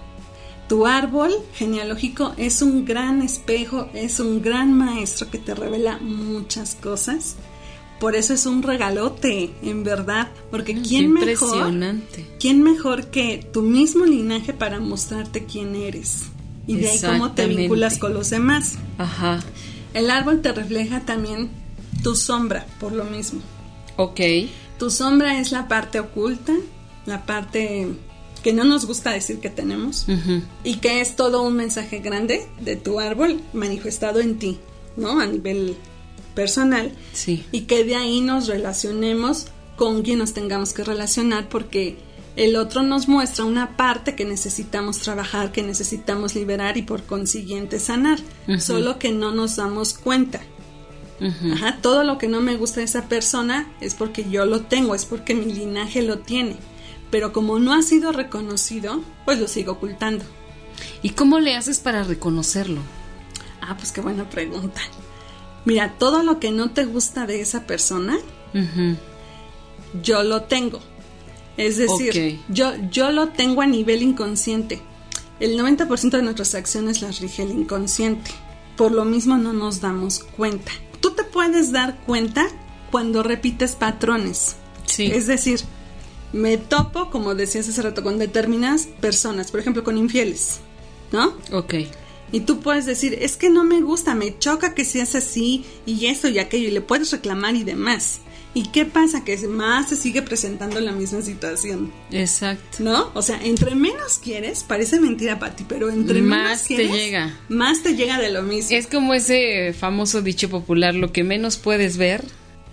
Tu 0.68 0.86
árbol 0.86 1.34
genealógico 1.54 2.34
es 2.38 2.62
un 2.62 2.86
gran 2.86 3.22
espejo, 3.22 3.90
es 3.94 4.20
un 4.20 4.42
gran 4.42 4.74
maestro 4.74 5.30
que 5.30 5.38
te 5.38 5.54
revela 5.54 5.98
muchas 6.00 6.76
cosas. 6.76 7.36
Por 8.00 8.16
eso 8.16 8.34
es 8.34 8.46
un 8.46 8.64
regalote, 8.64 9.54
en 9.62 9.84
verdad. 9.84 10.30
Porque 10.50 10.82
¿quién 10.82 11.12
mejor, 11.12 11.74
quién 12.40 12.64
mejor 12.64 13.08
que 13.08 13.46
tu 13.52 13.62
mismo 13.62 14.06
linaje 14.06 14.54
para 14.54 14.80
mostrarte 14.80 15.46
quién 15.46 15.76
eres? 15.76 16.24
Y 16.68 16.78
de 16.78 16.90
ahí 16.90 17.00
cómo 17.00 17.34
te 17.34 17.48
vinculas 17.48 17.98
con 17.98 18.14
los 18.14 18.30
demás. 18.30 18.78
Ajá. 18.98 19.40
El 19.94 20.10
árbol 20.10 20.42
te 20.42 20.54
refleja 20.54 21.02
también 21.02 21.50
tu 22.04 22.16
sombra, 22.16 22.66
por 22.80 22.92
lo 22.92 23.04
mismo. 23.06 23.42
Ok. 23.98 24.20
Tu 24.78 24.90
sombra 24.90 25.40
es 25.40 25.52
la 25.52 25.68
parte 25.68 26.00
oculta, 26.00 26.54
la 27.06 27.26
parte 27.26 27.88
que 28.44 28.54
no 28.54 28.64
nos 28.64 28.86
gusta 28.88 29.12
decir 29.12 29.40
que 29.40 29.52
tenemos 29.52 30.08
y 30.64 30.78
que 30.78 31.02
es 31.02 31.16
todo 31.16 31.44
un 31.44 31.56
mensaje 31.56 32.00
grande 32.00 32.48
de 32.60 32.76
tu 32.76 33.00
árbol 33.00 33.40
manifestado 33.54 34.20
en 34.20 34.40
ti, 34.40 34.58
¿no? 34.98 35.20
A 35.20 35.28
nivel 35.28 35.76
personal 36.34 36.92
Sí. 37.14 37.46
y 37.52 37.62
que 37.62 37.84
de 37.84 37.96
ahí 37.96 38.22
nos 38.22 38.48
relacionemos 38.48 39.48
con 39.76 40.02
quien 40.02 40.18
nos 40.20 40.34
tengamos 40.34 40.74
que 40.74 40.84
relacionar 40.84 41.50
porque 41.50 41.98
el 42.36 42.56
otro 42.56 42.82
nos 42.82 43.08
muestra 43.08 43.46
una 43.46 43.76
parte 43.78 44.16
que 44.16 44.26
necesitamos 44.26 45.00
trabajar, 45.00 45.52
que 45.52 45.62
necesitamos 45.62 46.34
liberar 46.34 46.78
y 46.78 46.82
por 46.82 47.04
consiguiente 47.04 47.78
sanar, 47.80 48.20
solo 48.60 48.98
que 48.98 49.12
no 49.12 49.32
nos 49.34 49.58
damos 49.58 49.94
cuenta. 49.94 50.42
Ajá, 51.54 51.78
todo 51.82 52.04
lo 52.04 52.18
que 52.18 52.28
no 52.28 52.42
me 52.42 52.56
gusta 52.56 52.80
de 52.80 52.86
esa 52.86 53.08
persona 53.08 53.72
es 53.80 53.94
porque 53.94 54.28
yo 54.30 54.46
lo 54.46 54.62
tengo, 54.62 54.96
es 54.96 55.06
porque 55.06 55.36
mi 55.36 55.54
linaje 55.54 56.02
lo 56.02 56.20
tiene. 56.20 56.58
Pero 57.12 57.32
como 57.32 57.60
no 57.60 57.74
ha 57.74 57.84
sido 57.84 58.12
reconocido, 58.12 59.04
pues 59.26 59.40
lo 59.40 59.48
sigo 59.48 59.74
ocultando. 59.74 60.26
¿Y 61.04 61.12
cómo 61.12 61.40
le 61.40 61.56
haces 61.56 61.80
para 61.80 62.04
reconocerlo? 62.04 62.82
Ah, 63.62 63.78
pues 63.78 63.92
qué 63.92 64.02
buena 64.02 64.30
pregunta. 64.30 64.82
Mira, 65.66 65.94
todo 66.00 66.24
lo 66.24 66.40
que 66.40 66.52
no 66.52 66.72
te 66.72 66.86
gusta 66.86 67.28
de 67.28 67.42
esa 67.42 67.68
persona, 67.68 68.18
yo 70.02 70.24
lo 70.24 70.44
tengo. 70.44 70.80
Es 71.58 71.78
decir, 71.78 72.40
yo, 72.50 72.74
yo 72.90 73.12
lo 73.12 73.30
tengo 73.30 73.62
a 73.62 73.68
nivel 73.68 74.02
inconsciente. 74.02 74.82
El 75.40 75.60
90% 75.60 76.12
de 76.12 76.22
nuestras 76.22 76.56
acciones 76.56 77.02
las 77.02 77.20
rige 77.20 77.44
el 77.44 77.52
inconsciente. 77.52 78.32
Por 78.76 78.92
lo 78.92 79.06
mismo 79.06 79.38
no 79.38 79.54
nos 79.54 79.82
damos 79.82 80.20
cuenta. 80.20 80.72
Tú 81.02 81.12
te 81.12 81.24
puedes 81.24 81.72
dar 81.72 82.00
cuenta 82.06 82.48
cuando 82.92 83.24
repites 83.24 83.76
patrones. 83.76 84.56
Sí. 84.86 85.08
Es 85.08 85.28
decir, 85.28 85.62
me 86.34 86.58
topo, 86.58 87.10
como 87.10 87.36
decías 87.36 87.68
hace 87.68 87.82
rato, 87.82 88.04
con 88.04 88.18
determinadas 88.18 88.86
personas, 88.86 89.52
por 89.52 89.60
ejemplo, 89.60 89.84
con 89.84 89.98
infieles, 89.98 90.60
¿no? 91.12 91.36
Ok. 91.52 91.76
Y 92.32 92.42
tú 92.42 92.62
puedes 92.62 92.86
decir, 92.86 93.18
es 93.22 93.36
que 93.36 93.50
no 93.50 93.64
me 93.64 93.82
gusta, 93.82 94.16
me 94.16 94.38
choca 94.40 94.74
que 94.74 94.86
seas 94.86 95.16
así 95.16 95.66
y 95.86 96.06
esto 96.06 96.30
y 96.30 96.40
aquello, 96.40 96.70
y 96.70 96.72
le 96.72 96.82
puedes 96.82 97.12
reclamar 97.12 97.56
y 97.56 97.64
demás. 97.64 98.22
¿Y 98.54 98.64
qué 98.68 98.86
pasa? 98.86 99.24
Que 99.24 99.38
más 99.48 99.90
se 99.90 99.96
sigue 99.96 100.22
presentando 100.22 100.82
la 100.82 100.92
misma 100.92 101.22
situación. 101.22 101.92
Exacto. 102.12 102.78
¿No? 102.80 103.10
O 103.14 103.22
sea, 103.22 103.40
entre 103.44 103.76
menos 103.76 104.18
quieres, 104.18 104.64
parece 104.64 105.00
mentira 105.00 105.40
para 105.40 105.56
ti, 105.56 105.66
pero 105.68 105.90
entre 105.90 106.22
más 106.22 106.44
menos 106.44 106.62
quieres, 106.64 106.92
te 106.92 106.98
llega. 106.98 107.40
Más 107.48 107.82
te 107.82 107.96
llega 107.96 108.20
de 108.20 108.30
lo 108.30 108.44
mismo. 108.44 108.76
Es 108.76 108.88
como 108.88 109.14
ese 109.14 109.74
famoso 109.74 110.22
dicho 110.22 110.50
popular, 110.50 110.96
lo 110.96 111.14
que 111.14 111.24
menos 111.24 111.56
puedes 111.56 111.96
ver, 111.96 112.26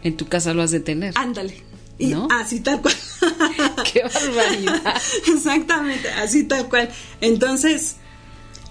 en 0.02 0.16
tu 0.16 0.26
casa 0.26 0.52
lo 0.52 0.62
has 0.62 0.72
de 0.72 0.80
tener. 0.80 1.14
Ándale. 1.16 1.62
Y 1.96 2.08
¿No? 2.08 2.28
así 2.30 2.60
tal 2.60 2.80
cual. 2.80 2.94
¡Qué 3.92 4.02
barbaridad! 4.02 5.00
Exactamente, 5.32 6.08
así 6.10 6.44
tal 6.44 6.68
cual. 6.68 6.90
Entonces, 7.20 7.96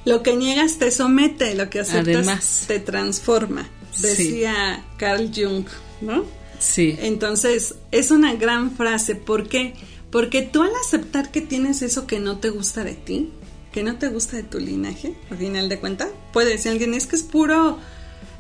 lo 0.04 0.24
que 0.24 0.36
niegas 0.36 0.78
te 0.78 0.92
somete, 0.92 1.56
lo 1.56 1.70
que 1.70 1.82
aceptas 1.82 2.16
Además. 2.16 2.64
te 2.68 2.80
transforma. 2.80 3.70
Decía 4.00 4.86
Carl 4.98 5.32
Jung, 5.34 5.66
¿no? 6.02 6.26
Sí. 6.60 6.98
Entonces, 7.00 7.76
es 7.92 8.12
una 8.12 8.36
gran 8.36 8.72
frase. 8.72 9.16
¿Por 9.16 9.48
qué? 9.48 9.74
Porque 10.12 10.42
tú 10.42 10.64
al 10.64 10.76
aceptar 10.76 11.32
que 11.32 11.42
tienes 11.42 11.82
eso 11.82 12.08
que 12.08 12.20
no 12.20 12.38
te 12.38 12.50
gusta 12.50 12.84
de 12.84 12.94
ti, 12.94 13.30
que 13.72 13.84
no 13.84 13.98
te 13.98 14.08
gusta 14.08 14.38
de 14.38 14.44
tu 14.44 14.60
linaje, 14.60 15.16
al 15.30 15.38
final 15.38 15.70
de 15.70 15.80
cuentas, 15.80 16.10
puede 16.34 16.52
decir 16.52 16.72
alguien, 16.72 16.94
es 16.94 17.06
que 17.06 17.16
es 17.16 17.24
puro, 17.24 17.78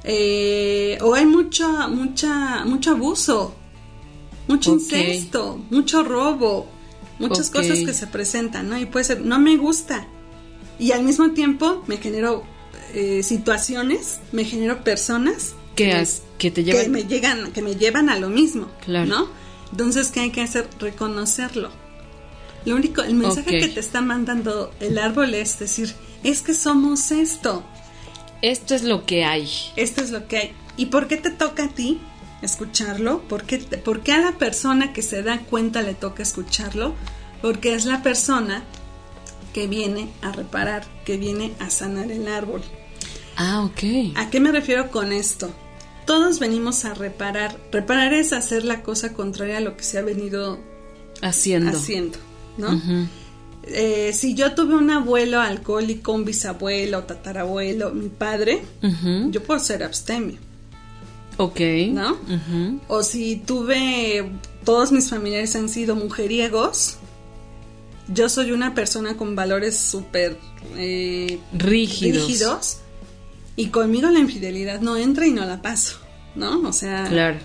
eh, 0.03 0.97
o 1.01 1.13
hay 1.13 1.25
mucho, 1.25 1.67
mucha, 1.89 2.63
mucho 2.65 2.91
abuso, 2.91 3.53
mucho 4.47 4.74
incesto, 4.74 5.63
mucho 5.69 6.03
robo, 6.03 6.67
muchas 7.19 7.50
cosas 7.50 7.79
que 7.79 7.93
se 7.93 8.07
presentan, 8.07 8.69
¿no? 8.69 8.77
Y 8.77 8.86
puede 8.86 9.05
ser, 9.05 9.21
no 9.21 9.39
me 9.39 9.57
gusta. 9.57 10.07
Y 10.79 10.91
al 10.91 11.03
mismo 11.03 11.31
tiempo 11.31 11.83
me 11.88 11.97
genero 11.97 12.43
eh, 12.93 13.21
situaciones, 13.24 14.19
me 14.31 14.45
genero 14.45 14.83
personas 14.83 15.55
Que, 15.77 15.88
me- 15.88 15.93
has- 15.93 16.22
que 16.38 16.51
te 16.51 16.63
que 16.65 16.89
me 16.89 17.03
llegan, 17.05 17.51
que 17.53 17.62
me 17.62 17.75
llevan 17.75 18.10
a 18.10 18.17
lo 18.19 18.29
mismo, 18.29 18.67
Claro. 18.84 19.05
¿no? 19.05 19.27
Entonces, 19.72 20.12
¿qué 20.12 20.19
hay 20.22 20.31
que 20.31 20.41
hacer? 20.41 20.67
Reconocerlo. 20.79 21.69
Lo 22.65 22.75
único, 22.75 23.01
el 23.01 23.13
mensaje 23.13 23.60
que 23.60 23.67
te 23.69 23.79
está 23.79 24.01
mandando 24.01 24.72
el 24.81 24.98
árbol 24.98 25.34
es 25.34 25.57
decir, 25.60 25.93
es 26.24 26.41
que 26.41 26.53
somos 26.53 27.12
esto, 27.12 27.63
Esto 28.41 28.75
es 28.75 28.84
lo 28.84 29.05
que 29.05 29.24
hay. 29.24 29.50
esto 29.77 30.01
es 30.01 30.12
lo 30.12 30.27
que 30.27 30.38
hay. 30.38 30.51
¿Y 30.75 30.88
por 30.88 31.07
qué 31.07 31.17
te 31.17 31.29
toca 31.31 31.65
a 31.65 31.69
ti 31.69 32.00
escucharlo? 32.41 33.22
¿Por 33.22 33.43
qué, 33.43 33.57
por 33.60 34.01
qué 34.01 34.12
a 34.13 34.17
la 34.19 34.31
persona 34.34 34.93
que 34.93 35.01
se 35.01 35.24
da 35.24 35.39
cuenta 35.39 35.81
le 35.81 35.93
toca 35.96 36.24
escucharlo? 36.24 36.93
Porque 37.41 37.74
es 37.74 37.86
la 37.86 38.01
persona 38.03 38.63
que 39.53 39.68
viene 39.68 40.09
a 40.22 40.31
reparar, 40.31 40.85
que 41.05 41.18
viene 41.18 41.53
a 41.59 41.70
sanar 41.70 42.11
el 42.11 42.27
árbol. 42.27 42.61
Ah, 43.37 43.63
ok. 43.63 44.13
¿A 44.16 44.29
qué 44.29 44.40
me 44.40 44.51
refiero 44.51 44.92
con 44.92 45.11
esto? 45.13 45.51
Todos 46.07 46.39
venimos 46.39 46.85
a 46.85 46.93
reparar. 46.96 47.59
Reparar 47.72 48.13
es 48.13 48.33
hacer 48.33 48.63
la 48.65 48.81
cosa 48.81 49.13
contraria 49.13 49.57
a 49.57 49.61
lo 49.61 49.77
que 49.77 49.83
se 49.83 50.00
ha 50.00 50.01
venido 50.01 50.57
Haciendo. 51.22 51.77
haciendo, 51.77 52.17
¿no? 52.57 52.81
Eh, 53.63 54.11
si 54.13 54.33
yo 54.33 54.55
tuve 54.55 54.75
un 54.75 54.89
abuelo 54.89 55.41
alcohólico, 55.41 56.13
un 56.13 56.24
bisabuelo, 56.25 57.03
tatarabuelo, 57.03 57.91
mi 57.93 58.07
padre, 58.09 58.61
yo 59.29 59.43
puedo 59.43 59.59
ser 59.59 59.83
abstemio, 59.83 60.37
Ok. 61.37 61.59
¿no? 61.91 62.17
O 62.87 63.03
si 63.03 63.35
tuve, 63.35 64.31
todos 64.63 64.91
mis 64.93 65.09
familiares 65.09 65.55
han 65.57 65.67
sido 65.70 65.96
mujeriegos, 65.96 66.98
yo 68.07 68.29
soy 68.29 68.51
una 68.51 68.74
persona 68.74 69.17
con 69.17 69.35
valores 69.35 69.77
súper 69.77 70.37
eh, 70.77 71.39
Rígidos. 71.51 72.25
rígidos 72.27 72.77
y 73.57 73.67
conmigo 73.67 74.09
la 74.09 74.20
infidelidad 74.20 74.79
no 74.79 74.96
entra 74.96 75.27
y 75.27 75.31
no 75.31 75.43
la 75.46 75.61
paso, 75.61 75.98
¿no? 76.35 76.61
O 76.61 76.72
sea, 76.72 77.07
Claro. 77.09 77.39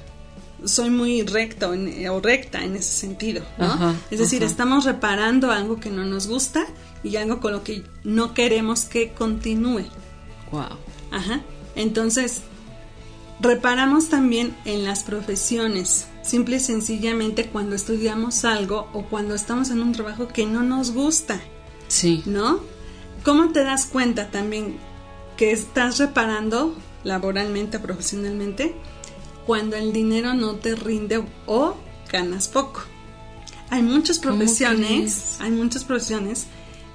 soy 0.65 0.91
muy 0.91 1.23
recto 1.23 1.75
en- 1.75 2.09
o 2.09 2.21
recta 2.21 2.63
en 2.63 2.77
ese 2.77 2.93
sentido, 2.93 3.43
¿no? 3.59 3.65
Ajá, 3.65 3.95
es 4.13 4.21
decir, 4.21 4.43
ajá. 4.45 4.51
estamos 4.53 4.85
reparando 4.85 5.51
algo 5.51 5.81
que 5.81 5.91
no 5.91 6.05
nos 6.05 6.29
gusta 6.29 6.65
y 7.03 7.17
algo 7.17 7.41
con 7.41 7.51
lo 7.53 7.65
que 7.65 7.83
no 8.05 8.33
queremos 8.35 8.85
que 8.85 9.11
continúe. 9.13 9.87
Wow. 10.53 10.79
Ajá. 11.11 11.41
Entonces, 11.75 12.43
reparamos 13.41 14.09
también 14.09 14.55
en 14.65 14.85
las 14.85 15.03
profesiones, 15.03 16.07
simple 16.23 16.57
y 16.57 16.61
sencillamente 16.61 17.47
cuando 17.47 17.75
estudiamos 17.75 18.45
algo 18.45 18.89
o 18.93 19.05
cuando 19.07 19.35
estamos 19.35 19.71
en 19.71 19.81
un 19.83 19.93
trabajo 19.93 20.29
que 20.29 20.47
no 20.47 20.63
nos 20.63 20.93
gusta, 20.93 21.41
Sí. 21.89 22.23
¿no? 22.27 22.61
¿Cómo 23.25 23.51
te 23.51 23.65
das 23.65 23.87
cuenta 23.87 24.31
también 24.31 24.77
que 25.43 25.51
estás 25.51 25.99
reparando 25.99 26.73
laboralmente 27.03 27.79
o 27.79 27.83
profesionalmente 27.83 28.77
cuando 29.45 29.75
el 29.75 29.93
dinero 29.93 30.35
no 30.35 30.55
te 30.55 30.77
rinde 30.77 31.21
o 31.47 31.75
ganas 32.13 32.47
poco? 32.47 32.83
Hay 33.69 33.83
muchas 33.83 34.21
¿Cómo 34.21 34.37
profesiones, 34.37 35.39
hay 35.41 35.51
muchas 35.51 35.83
profesiones 35.83 36.47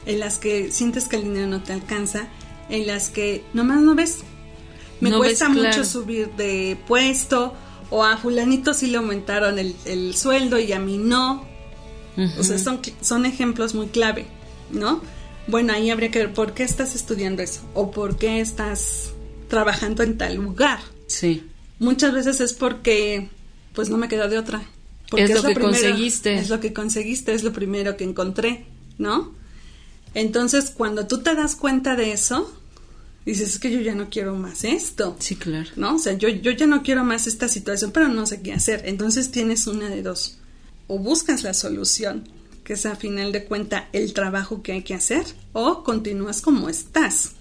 en 0.05 0.21
las 0.21 0.37
que 0.37 0.71
sientes 0.71 1.09
que 1.09 1.17
el 1.17 1.23
dinero 1.23 1.47
no 1.47 1.61
te 1.61 1.73
alcanza, 1.73 2.29
en 2.69 2.87
las 2.87 3.09
que 3.09 3.43
nomás 3.53 3.81
no 3.81 3.95
ves. 3.95 4.19
Me 5.01 5.09
No 5.09 5.17
cuesta 5.17 5.49
ves 5.49 5.57
mucho 5.57 5.69
claro. 5.69 5.83
subir 5.83 6.31
de 6.37 6.79
puesto 6.87 7.53
o 7.89 8.05
a 8.05 8.15
fulanito 8.15 8.73
sí 8.73 8.87
le 8.87 8.95
aumentaron 8.95 9.59
el, 9.59 9.75
el 9.83 10.15
sueldo 10.15 10.57
y 10.57 10.71
a 10.71 10.79
mí 10.79 10.97
no. 10.97 11.45
O 12.39 12.43
sea, 12.43 12.57
son, 12.57 12.79
son 13.01 13.25
ejemplos 13.25 13.75
muy 13.75 13.87
clave, 13.87 14.25
¿no? 14.71 15.01
Bueno, 15.47 15.73
ahí 15.73 15.89
habría 15.89 16.11
que 16.11 16.19
ver 16.19 16.33
por 16.33 16.53
qué 16.53 16.63
estás 16.63 16.95
estudiando 16.95 17.41
eso 17.41 17.61
o 17.73 17.91
por 17.91 18.17
qué 18.17 18.41
estás 18.41 19.11
trabajando 19.47 20.03
en 20.03 20.17
tal 20.17 20.35
lugar. 20.35 20.79
Sí. 21.07 21.43
Muchas 21.79 22.13
veces 22.13 22.41
es 22.41 22.53
porque, 22.53 23.29
pues 23.73 23.89
no 23.89 23.97
me 23.97 24.07
queda 24.07 24.27
de 24.27 24.37
otra. 24.37 24.61
Porque 25.09 25.23
Es 25.23 25.33
lo 25.33 25.43
que 25.43 25.55
conseguiste. 25.55 26.37
Es 26.37 26.49
lo 26.49 26.59
que 26.59 26.73
conseguiste, 26.73 27.33
es 27.33 27.43
lo 27.43 27.53
primero 27.53 27.95
que 27.95 28.03
encontré, 28.03 28.65
¿no? 28.97 29.33
Entonces, 30.13 30.71
cuando 30.71 31.07
tú 31.07 31.19
te 31.19 31.35
das 31.35 31.55
cuenta 31.55 31.95
de 31.95 32.11
eso, 32.11 32.51
dices, 33.25 33.49
es 33.49 33.59
que 33.59 33.71
yo 33.71 33.79
ya 33.79 33.95
no 33.95 34.09
quiero 34.09 34.35
más 34.35 34.63
esto. 34.63 35.15
Sí, 35.19 35.35
claro. 35.35 35.69
¿no? 35.75 35.95
O 35.95 35.99
sea, 35.99 36.13
yo, 36.13 36.27
yo 36.27 36.51
ya 36.51 36.65
no 36.65 36.83
quiero 36.83 37.03
más 37.03 37.27
esta 37.27 37.47
situación, 37.47 37.91
pero 37.91 38.07
no 38.09 38.25
sé 38.25 38.41
qué 38.41 38.53
hacer. 38.53 38.81
Entonces 38.85 39.31
tienes 39.31 39.67
una 39.67 39.89
de 39.89 40.01
dos. 40.01 40.39
O 40.87 40.99
buscas 40.99 41.43
la 41.43 41.53
solución, 41.53 42.27
que 42.67 42.73
es 42.73 42.85
a 42.85 42.97
final 42.97 43.31
de 43.31 43.45
cuenta 43.45 43.87
el 43.93 44.11
trabajo 44.11 44.61
que 44.61 44.73
hay 44.73 44.81
que 44.81 44.93
hacer, 44.93 45.23
o 45.53 45.85
continúas 45.85 46.41
como 46.41 46.67
estás. 46.67 47.31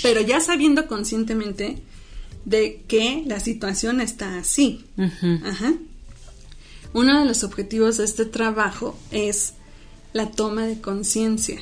Pero 0.00 0.20
ya 0.20 0.38
sabiendo 0.40 0.86
conscientemente 0.86 1.78
de 2.44 2.84
que 2.86 3.24
la 3.26 3.40
situación 3.40 4.00
está 4.00 4.38
así. 4.38 4.84
Ajá. 5.44 5.74
Uno 6.92 7.18
de 7.18 7.24
los 7.26 7.42
objetivos 7.42 7.96
de 7.96 8.04
este 8.04 8.26
trabajo 8.26 8.96
es 9.10 9.54
la 10.12 10.30
toma 10.30 10.64
de 10.66 10.80
conciencia 10.80 11.60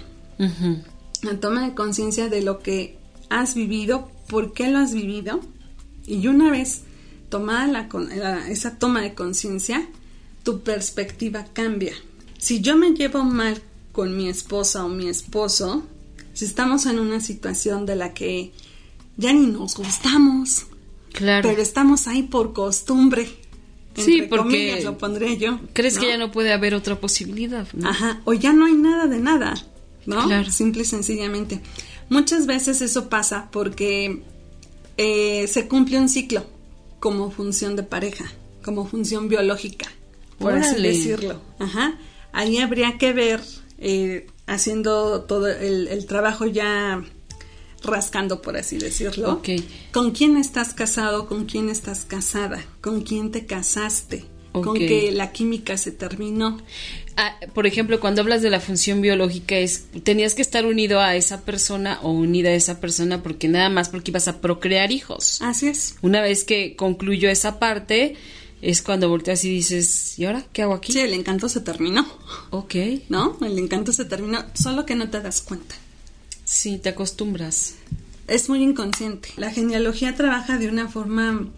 la 1.22 1.40
toma 1.40 1.64
de 1.66 1.74
conciencia 1.74 2.28
de 2.28 2.42
lo 2.42 2.58
que 2.58 2.98
has 3.30 3.54
vivido, 3.54 4.10
por 4.28 4.52
qué 4.52 4.68
lo 4.68 4.78
has 4.80 4.92
vivido, 4.92 5.40
y 6.06 6.26
una 6.26 6.50
vez 6.50 6.82
tomada 7.30 7.66
la- 7.68 8.48
esa 8.50 8.76
toma 8.78 9.00
de 9.00 9.14
conciencia, 9.14 9.88
tu 10.42 10.60
perspectiva 10.62 11.46
cambia. 11.54 11.94
Si 12.42 12.60
yo 12.60 12.76
me 12.76 12.90
llevo 12.90 13.22
mal 13.22 13.62
con 13.92 14.16
mi 14.16 14.28
esposa 14.28 14.84
o 14.84 14.88
mi 14.88 15.06
esposo, 15.06 15.84
si 16.32 16.44
estamos 16.44 16.86
en 16.86 16.98
una 16.98 17.20
situación 17.20 17.86
de 17.86 17.94
la 17.94 18.14
que 18.14 18.50
ya 19.16 19.32
ni 19.32 19.46
nos 19.46 19.76
gustamos, 19.76 20.66
Claro. 21.12 21.48
pero 21.48 21.62
estamos 21.62 22.08
ahí 22.08 22.24
por 22.24 22.52
costumbre, 22.52 23.28
Sí, 23.94 24.22
porque 24.22 24.42
comillas, 24.44 24.82
lo 24.82 24.98
pondré 24.98 25.36
yo. 25.36 25.60
¿Crees 25.72 25.98
que 25.98 26.08
ya 26.08 26.16
no 26.18 26.32
puede 26.32 26.52
haber 26.52 26.74
otra 26.74 26.98
posibilidad? 26.98 27.68
no? 27.74 27.88
Ajá, 27.88 28.22
o 28.24 28.32
ya 28.32 28.52
no 28.52 28.64
hay 28.66 28.72
nada 28.72 29.06
de 29.06 29.20
nada, 29.20 29.54
¿no? 30.06 30.24
Claro. 30.26 30.50
Simple 30.50 30.82
y 30.82 30.86
sencillamente. 30.86 31.60
Muchas 32.08 32.46
veces 32.46 32.80
eso 32.80 33.08
pasa 33.08 33.50
porque 33.52 34.24
eh, 34.96 35.46
se 35.46 35.68
cumple 35.68 36.00
un 36.00 36.08
ciclo, 36.08 36.44
como 36.98 37.30
función 37.30 37.76
de 37.76 37.84
pareja, 37.84 38.24
como 38.64 38.84
función 38.84 39.28
biológica, 39.28 39.86
por 40.38 40.54
así 40.54 40.82
decirlo. 40.82 41.40
Ajá. 41.60 41.98
Ahí 42.32 42.58
habría 42.58 42.98
que 42.98 43.12
ver, 43.12 43.40
eh, 43.78 44.26
haciendo 44.46 45.22
todo 45.22 45.48
el, 45.48 45.88
el, 45.88 46.06
trabajo 46.06 46.46
ya 46.46 47.02
rascando, 47.82 48.42
por 48.42 48.56
así 48.56 48.78
decirlo. 48.78 49.32
Ok. 49.34 49.48
¿Con 49.92 50.12
quién 50.12 50.36
estás 50.36 50.74
casado? 50.74 51.26
¿Con 51.26 51.44
quién 51.46 51.68
estás 51.68 52.04
casada? 52.04 52.64
¿Con 52.80 53.02
quién 53.02 53.30
te 53.30 53.46
casaste? 53.46 54.24
con 54.52 54.74
que 54.74 55.10
la 55.12 55.32
química 55.32 55.76
se 55.76 55.92
terminó. 55.92 56.58
Ah, 57.16 57.34
por 57.54 57.66
ejemplo, 57.66 58.00
cuando 58.00 58.22
hablas 58.22 58.42
de 58.42 58.50
la 58.50 58.60
función 58.60 59.00
biológica 59.00 59.56
es 59.56 59.86
tenías 60.02 60.34
que 60.34 60.42
estar 60.42 60.66
unido 60.66 61.00
a 61.00 61.16
esa 61.16 61.42
persona 61.42 61.98
o 62.02 62.10
unida 62.10 62.50
a 62.50 62.54
esa 62.54 62.80
persona 62.80 63.22
porque 63.22 63.48
nada 63.48 63.68
más 63.68 63.88
porque 63.88 64.10
ibas 64.10 64.28
a 64.28 64.40
procrear 64.40 64.92
hijos. 64.92 65.40
Así 65.42 65.68
es. 65.68 65.96
Una 66.02 66.20
vez 66.20 66.44
que 66.44 66.76
concluyó 66.76 67.30
esa 67.30 67.58
parte 67.58 68.14
es 68.62 68.80
cuando 68.80 69.08
volteas 69.08 69.44
y 69.44 69.50
dices, 69.50 70.18
¿y 70.18 70.24
ahora 70.24 70.44
qué 70.52 70.62
hago 70.62 70.74
aquí? 70.74 70.92
Sí, 70.92 71.00
el 71.00 71.12
encanto 71.14 71.48
se 71.48 71.60
terminó. 71.60 72.06
Ok. 72.50 72.74
¿No? 73.08 73.36
El 73.44 73.58
encanto 73.58 73.92
se 73.92 74.04
terminó, 74.04 74.44
solo 74.54 74.86
que 74.86 74.94
no 74.94 75.10
te 75.10 75.20
das 75.20 75.42
cuenta. 75.42 75.74
Sí, 76.44 76.78
te 76.78 76.90
acostumbras. 76.90 77.74
Es 78.28 78.48
muy 78.48 78.62
inconsciente. 78.62 79.30
La 79.36 79.50
genealogía 79.50 80.14
trabaja 80.14 80.58
de 80.58 80.68
una 80.68 80.88
forma 80.88 81.48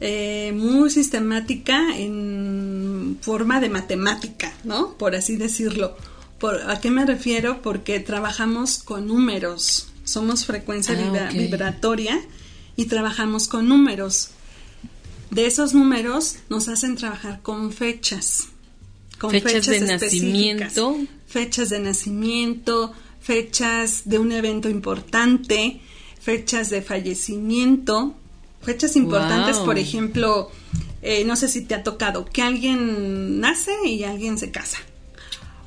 eh, 0.00 0.52
muy 0.54 0.90
sistemática 0.90 1.96
en 1.96 3.18
forma 3.22 3.58
de 3.58 3.70
matemática, 3.70 4.52
¿no? 4.62 4.92
Por 4.98 5.16
así 5.16 5.36
decirlo. 5.36 5.96
Por, 6.38 6.70
¿A 6.70 6.80
qué 6.80 6.90
me 6.90 7.06
refiero? 7.06 7.62
Porque 7.62 7.98
trabajamos 8.00 8.78
con 8.78 9.06
números, 9.06 9.88
somos 10.04 10.44
frecuencia 10.44 10.98
Ah, 10.98 11.30
vibratoria 11.32 12.20
y 12.76 12.86
trabajamos 12.86 13.48
con 13.48 13.68
números. 13.68 14.30
De 15.32 15.46
esos 15.46 15.72
números 15.72 16.36
nos 16.50 16.68
hacen 16.68 16.94
trabajar 16.96 17.40
con 17.40 17.72
fechas. 17.72 18.48
Con 19.18 19.30
Fechas 19.30 19.66
de 19.66 19.80
nacimiento. 19.80 20.98
Fechas 21.26 21.70
de 21.70 21.78
nacimiento, 21.80 22.92
fechas 23.20 24.02
de 24.04 24.18
un 24.18 24.30
evento 24.32 24.68
importante, 24.68 25.80
fechas 26.20 26.68
de 26.68 26.82
fallecimiento, 26.82 28.14
fechas 28.60 28.94
importantes, 28.96 29.56
Wow. 29.56 29.64
por 29.64 29.78
ejemplo, 29.78 30.50
eh, 31.00 31.24
no 31.24 31.36
sé 31.36 31.48
si 31.48 31.62
te 31.62 31.74
ha 31.74 31.82
tocado 31.82 32.26
que 32.26 32.42
alguien 32.42 33.40
nace 33.40 33.72
y 33.86 34.04
alguien 34.04 34.36
se 34.38 34.50
casa 34.50 34.78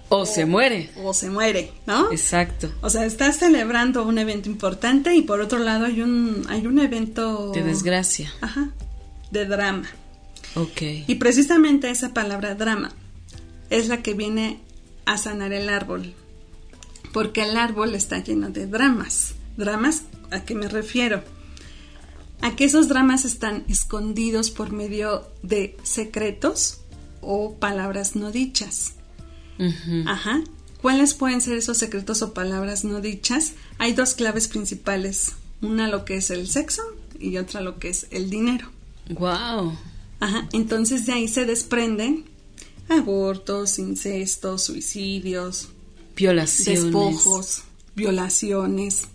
O 0.10 0.28
se 0.28 0.46
muere. 0.46 0.92
o 1.04 1.14
se 1.16 1.32
muere, 1.32 1.72
¿no? 1.88 2.12
Exacto. 2.12 2.72
O 2.82 2.90
sea, 2.92 3.06
estás 3.06 3.38
celebrando 3.40 4.04
un 4.06 4.20
evento 4.20 4.48
importante 4.50 5.16
y 5.16 5.24
por 5.24 5.42
otro 5.42 5.58
lado 5.58 5.86
hay 5.86 6.02
un 6.02 6.46
hay 6.50 6.68
un 6.68 6.78
evento 6.78 7.52
De 7.52 7.64
desgracia. 7.64 8.32
Ajá, 8.42 8.70
de 9.36 9.46
drama. 9.46 9.88
Ok. 10.56 10.82
Y 11.08 11.16
precisamente 11.16 11.90
esa 11.90 12.14
palabra 12.14 12.56
drama 12.56 12.94
es 13.70 13.88
la 13.88 14.02
que 14.02 14.14
viene 14.14 14.60
a 15.06 15.18
sanar 15.18 15.54
el 15.54 15.70
árbol. 15.70 16.14
Porque 17.12 17.44
el 17.44 17.58
árbol 17.58 17.94
está 17.94 18.20
lleno 18.20 18.50
de 18.50 18.66
dramas. 18.66 19.36
¿Dramas 19.58 20.04
a 20.32 20.44
qué 20.44 20.56
me 20.56 20.68
refiero? 20.68 21.24
A 22.42 22.56
que 22.56 22.66
esos 22.66 22.88
dramas 22.88 23.26
están 23.26 23.64
escondidos 23.68 24.52
por 24.52 24.72
medio 24.72 25.28
de 25.44 25.78
secretos 25.84 26.82
o 27.22 27.56
palabras 27.56 28.16
no 28.16 28.32
dichas. 28.32 28.94
Ajá. 30.06 30.42
¿Cuáles 30.82 31.14
pueden 31.14 31.42
ser 31.42 31.58
esos 31.58 31.78
secretos 31.78 32.22
o 32.22 32.34
palabras 32.34 32.84
no 32.84 33.02
dichas? 33.02 33.54
Hay 33.80 33.94
dos 33.94 34.14
claves 34.14 34.48
principales. 34.48 35.34
Una 35.62 35.88
lo 35.88 36.06
que 36.06 36.18
es 36.18 36.30
el 36.30 36.48
sexo 36.48 36.84
y 37.20 37.38
otra 37.38 37.62
lo 37.62 37.80
que 37.80 37.90
es 37.90 38.08
el 38.12 38.30
dinero. 38.30 38.75
Wow. 39.10 39.78
Ajá, 40.20 40.48
entonces 40.54 41.06
de 41.06 41.14
ahí 41.14 41.28
se 41.28 41.46
desprenden 41.46 42.26
abortos, 42.90 43.80
incestos, 43.80 44.64
suicidios, 44.64 45.70
Violaciones. 46.16 46.84
despojos, 46.84 47.64
violaciones, 47.96 49.08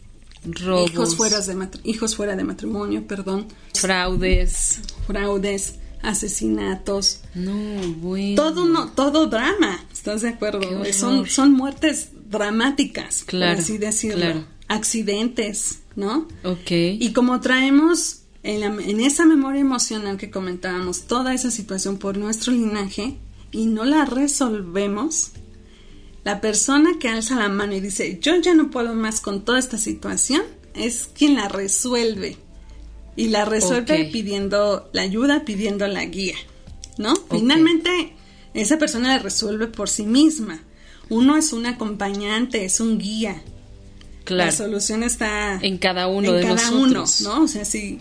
Robos. 0.45 0.91
hijos 0.91 1.17
fuera, 1.17 1.41
de 1.41 1.69
hijos 1.85 2.17
fuera 2.17 2.37
de 2.37 2.45
matrimonio, 2.45 3.07
perdón, 3.07 3.47
Fraudes. 3.75 4.81
fraudes, 5.07 5.75
asesinatos, 6.03 7.21
No, 7.35 7.55
bueno. 7.99 8.37
todo 8.43 8.67
no, 8.67 8.91
todo 8.93 9.27
drama, 9.27 9.85
¿estás 9.93 10.23
de 10.23 10.29
acuerdo? 10.31 10.61
Son, 10.93 11.27
son 11.27 11.53
muertes 11.53 12.09
dramáticas, 12.31 13.25
Claro, 13.27 13.55
por 13.57 13.63
así 13.65 13.79
decirlo, 13.79 14.17
claro. 14.19 14.45
accidentes, 14.69 15.81
¿no? 15.97 16.27
Ok. 16.45 16.71
Y 16.71 17.13
como 17.13 17.41
traemos 17.41 18.20
en, 18.43 18.61
la- 18.61 18.83
en 18.83 19.01
esa 19.01 19.27
memoria 19.27 19.61
emocional 19.61 20.17
que 20.17 20.31
comentábamos 20.31 21.03
toda 21.07 21.35
esa 21.35 21.51
situación 21.51 21.99
por 21.99 22.17
nuestro 22.17 22.53
linaje 22.53 23.17
y 23.53 23.67
no 23.67 23.85
la 23.85 24.05
resolvemos, 24.05 25.33
la 26.25 26.41
persona 26.41 26.91
que 27.01 27.09
alza 27.09 27.37
la 27.37 27.49
mano 27.49 27.75
y 27.75 27.81
dice, 27.81 28.19
yo 28.21 28.37
ya 28.37 28.55
no 28.55 28.71
puedo 28.71 28.95
más 28.95 29.21
con 29.21 29.45
toda 29.45 29.59
esta 29.59 29.79
situación, 29.79 30.43
es 30.75 31.09
quien 31.15 31.35
la 31.35 31.49
resuelve. 31.49 32.37
Y 33.17 33.29
la 33.29 33.45
resuelve 33.45 34.07
Ok. 34.07 34.13
pidiendo 34.13 34.89
la 34.93 35.03
ayuda, 35.03 35.45
pidiendo 35.45 35.87
la 35.89 36.05
guía, 36.05 36.37
¿no? 36.97 37.13
Ok. 37.13 37.33
Finalmente, 37.39 38.13
esa 38.55 38.79
persona 38.79 39.09
la 39.09 39.19
resuelve 39.19 39.67
por 39.67 39.89
sí 39.89 40.05
misma. 40.05 40.63
Uno 41.09 41.37
es 41.37 41.53
un 41.53 41.67
acompañante, 41.67 42.65
es 42.65 42.81
un 42.81 42.99
guía. 42.99 43.43
claro. 44.25 44.51
La 44.51 44.57
solución 44.57 45.03
está 45.03 45.59
En 45.61 45.77
cada 45.79 46.07
uno 46.07 46.29
en 46.29 46.37
de 46.37 46.43
cada 46.43 46.71
nosotros. 46.71 47.21
uno, 47.23 47.35
¿no? 47.39 47.45
O 47.45 47.49
sea, 47.49 47.65
si, 47.65 47.99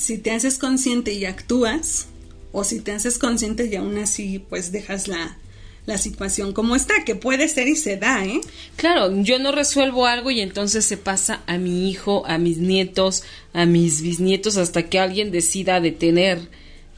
si 0.00 0.16
te 0.16 0.30
haces 0.30 0.56
consciente 0.56 1.12
y 1.12 1.26
actúas, 1.26 2.06
o 2.52 2.64
si 2.64 2.80
te 2.80 2.92
haces 2.92 3.18
consciente 3.18 3.66
y 3.66 3.76
aún 3.76 3.98
así, 3.98 4.38
pues 4.38 4.72
dejas 4.72 5.08
la, 5.08 5.36
la 5.84 5.98
situación 5.98 6.54
como 6.54 6.74
está, 6.74 7.04
que 7.04 7.14
puede 7.14 7.48
ser 7.48 7.68
y 7.68 7.76
se 7.76 7.98
da, 7.98 8.24
¿eh? 8.24 8.40
Claro, 8.76 9.22
yo 9.22 9.38
no 9.38 9.52
resuelvo 9.52 10.06
algo 10.06 10.30
y 10.30 10.40
entonces 10.40 10.86
se 10.86 10.96
pasa 10.96 11.42
a 11.46 11.58
mi 11.58 11.90
hijo, 11.90 12.24
a 12.26 12.38
mis 12.38 12.56
nietos, 12.56 13.24
a 13.52 13.66
mis 13.66 14.00
bisnietos, 14.00 14.56
hasta 14.56 14.88
que 14.88 14.98
alguien 14.98 15.30
decida 15.30 15.80
detener 15.80 16.48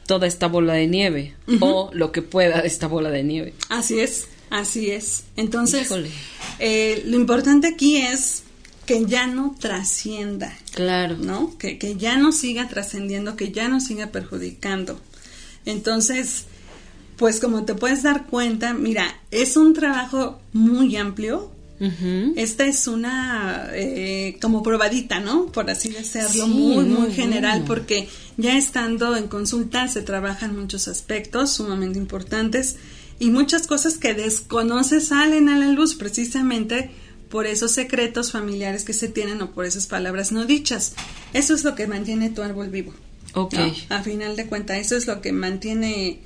toda 0.07 0.25
esta 0.25 0.47
bola 0.47 0.73
de 0.73 0.87
nieve 0.87 1.35
o 1.59 1.89
lo 1.93 2.13
que 2.13 2.21
pueda 2.21 2.61
de 2.61 2.67
esta 2.67 2.87
bola 2.87 3.09
de 3.09 3.23
nieve. 3.23 3.53
Así 3.67 3.99
es, 3.99 4.27
así 4.49 4.91
es. 4.91 5.25
Entonces, 5.35 5.89
eh, 6.59 7.03
lo 7.05 7.17
importante 7.17 7.67
aquí 7.67 7.97
es 7.97 8.42
que 8.85 9.05
ya 9.05 9.27
no 9.27 9.55
trascienda, 9.59 10.53
Claro. 10.73 11.17
¿no? 11.17 11.57
Que, 11.57 11.77
que 11.77 11.95
ya 11.95 12.17
no 12.17 12.31
siga 12.31 12.67
trascendiendo, 12.67 13.35
que 13.37 13.51
ya 13.51 13.67
no 13.69 13.79
siga 13.79 14.07
perjudicando. 14.07 14.99
Entonces, 15.65 16.45
pues 17.17 17.39
como 17.39 17.63
te 17.63 17.75
puedes 17.75 18.03
dar 18.03 18.25
cuenta, 18.25 18.73
mira, 18.73 19.05
es 19.31 19.55
un 19.57 19.73
trabajo 19.73 20.39
muy 20.51 20.95
amplio. 20.97 21.51
Esta 22.37 22.65
es 22.65 22.87
una 22.87 23.67
eh, 23.73 24.37
como 24.41 24.63
probadita, 24.63 25.19
¿no? 25.19 25.47
Por 25.47 25.69
así 25.69 25.89
decirlo, 25.89 26.29
Sí, 26.29 26.41
muy, 26.49 26.85
muy 26.85 26.85
muy 26.85 27.11
general, 27.11 27.59
bueno. 27.59 27.65
porque 27.67 28.07
ya 28.37 28.57
estando 28.57 29.17
en 29.17 29.27
consulta 29.27 29.89
se 29.89 30.01
trabajan 30.01 30.57
muchos 30.57 30.87
aspectos 30.87 31.51
sumamente 31.51 31.99
importantes 31.99 32.77
y 33.19 33.31
muchas 33.31 33.67
cosas 33.67 33.97
que 33.97 34.13
desconoces 34.13 35.07
salen 35.07 35.49
a 35.49 35.57
la 35.57 35.67
luz 35.73 35.95
precisamente 35.95 36.89
por 37.33 37.47
esos 37.47 37.71
secretos 37.71 38.31
familiares 38.31 38.83
que 38.83 38.93
se 38.93 39.07
tienen 39.09 39.41
o 39.41 39.49
por 39.53 39.65
esas 39.65 39.87
palabras 39.87 40.31
no 40.31 40.45
dichas. 40.45 40.93
Eso 41.33 41.55
es 41.55 41.63
lo 41.63 41.73
que 41.73 41.87
mantiene 41.87 42.29
tu 42.29 42.43
árbol 42.43 42.69
vivo. 42.69 42.93
Ok. 43.33 43.55
¿no? 43.55 43.73
A 43.89 44.03
final 44.03 44.35
de 44.35 44.45
cuentas, 44.45 44.77
eso 44.77 44.95
es 44.95 45.07
lo 45.07 45.19
que 45.19 45.31
mantiene 45.31 46.19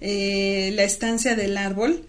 eh, 0.00 0.70
la 0.76 0.84
estancia 0.84 1.34
del 1.34 1.56
árbol. 1.56 2.04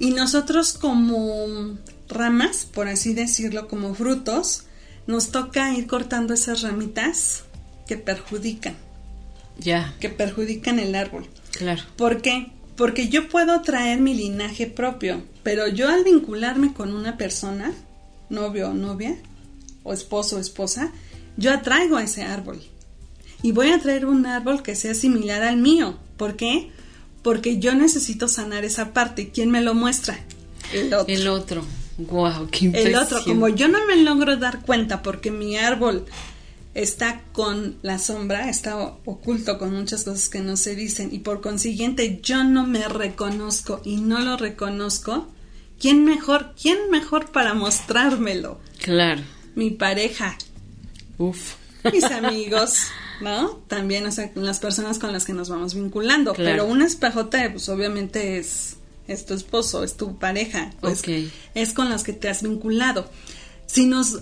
Y 0.00 0.10
nosotros 0.10 0.72
como 0.72 1.78
ramas, 2.08 2.64
por 2.66 2.88
así 2.88 3.14
decirlo, 3.14 3.68
como 3.68 3.94
frutos, 3.94 4.64
nos 5.06 5.30
toca 5.30 5.72
ir 5.72 5.86
cortando 5.86 6.34
esas 6.34 6.62
ramitas 6.62 7.44
que 7.86 7.96
perjudican, 7.96 8.74
Ya, 9.60 9.94
que 10.00 10.08
perjudican 10.08 10.80
el 10.80 10.96
árbol. 10.96 11.28
claro. 11.52 11.82
¿Por 11.96 12.20
qué? 12.20 12.50
Porque 12.80 13.10
yo 13.10 13.28
puedo 13.28 13.60
traer 13.60 14.00
mi 14.00 14.14
linaje 14.14 14.66
propio, 14.66 15.22
pero 15.42 15.68
yo 15.68 15.90
al 15.90 16.02
vincularme 16.02 16.72
con 16.72 16.94
una 16.94 17.18
persona, 17.18 17.74
novio 18.30 18.70
o 18.70 18.72
novia, 18.72 19.18
o 19.82 19.92
esposo 19.92 20.36
o 20.36 20.40
esposa, 20.40 20.90
yo 21.36 21.52
atraigo 21.52 21.98
a 21.98 22.04
ese 22.04 22.22
árbol. 22.22 22.58
Y 23.42 23.52
voy 23.52 23.68
a 23.68 23.80
traer 23.80 24.06
un 24.06 24.24
árbol 24.24 24.62
que 24.62 24.76
sea 24.76 24.94
similar 24.94 25.42
al 25.42 25.58
mío. 25.58 25.98
¿Por 26.16 26.36
qué? 26.36 26.70
Porque 27.20 27.58
yo 27.58 27.74
necesito 27.74 28.28
sanar 28.28 28.64
esa 28.64 28.94
parte. 28.94 29.22
¿Y 29.22 29.26
quién 29.26 29.50
me 29.50 29.60
lo 29.60 29.74
muestra? 29.74 30.18
El 30.72 30.94
otro. 30.94 31.14
El 31.14 31.28
otro. 31.28 31.64
Wow, 31.98 32.48
qué 32.50 32.60
El 32.60 32.64
impresión. 32.64 33.02
otro, 33.02 33.24
como 33.24 33.48
yo 33.50 33.68
no 33.68 33.84
me 33.84 33.96
logro 33.96 34.38
dar 34.38 34.62
cuenta 34.62 35.02
porque 35.02 35.30
mi 35.30 35.58
árbol 35.58 36.06
está 36.74 37.22
con 37.32 37.76
la 37.82 37.98
sombra, 37.98 38.48
está 38.48 38.76
oculto 38.76 39.58
con 39.58 39.74
muchas 39.74 40.04
cosas 40.04 40.28
que 40.28 40.40
no 40.40 40.56
se 40.56 40.74
dicen 40.76 41.08
y 41.12 41.18
por 41.20 41.40
consiguiente 41.40 42.20
yo 42.22 42.44
no 42.44 42.66
me 42.66 42.86
reconozco 42.88 43.80
y 43.84 43.96
no 43.96 44.20
lo 44.20 44.36
reconozco, 44.36 45.28
¿quién 45.80 46.04
mejor, 46.04 46.54
quién 46.60 46.78
mejor 46.90 47.30
para 47.32 47.54
mostrármelo? 47.54 48.60
Claro. 48.82 49.22
Mi 49.56 49.70
pareja, 49.70 50.36
Uf. 51.18 51.54
mis 51.92 52.04
amigos, 52.10 52.84
¿no? 53.20 53.48
También, 53.66 54.06
o 54.06 54.12
sea, 54.12 54.30
las 54.36 54.60
personas 54.60 54.98
con 54.98 55.12
las 55.12 55.24
que 55.24 55.32
nos 55.32 55.48
vamos 55.48 55.74
vinculando. 55.74 56.34
Claro. 56.34 56.50
Pero 56.50 56.66
un 56.66 56.82
espejote, 56.82 57.50
pues 57.50 57.68
obviamente 57.68 58.38
es, 58.38 58.76
es 59.08 59.26
tu 59.26 59.34
esposo, 59.34 59.82
es 59.82 59.96
tu 59.96 60.18
pareja, 60.18 60.70
pues 60.80 61.00
Ok. 61.00 61.08
es 61.54 61.72
con 61.72 61.90
las 61.90 62.04
que 62.04 62.12
te 62.12 62.28
has 62.28 62.42
vinculado. 62.42 63.10
Si 63.66 63.86
nos, 63.86 64.20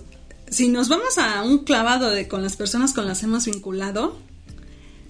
si 0.50 0.68
nos 0.68 0.88
vamos 0.88 1.18
a 1.18 1.42
un 1.42 1.58
clavado 1.58 2.10
de 2.10 2.28
con 2.28 2.42
las 2.42 2.56
personas 2.56 2.92
con 2.92 3.06
las 3.06 3.20
que 3.20 3.26
hemos 3.26 3.46
vinculado, 3.46 4.18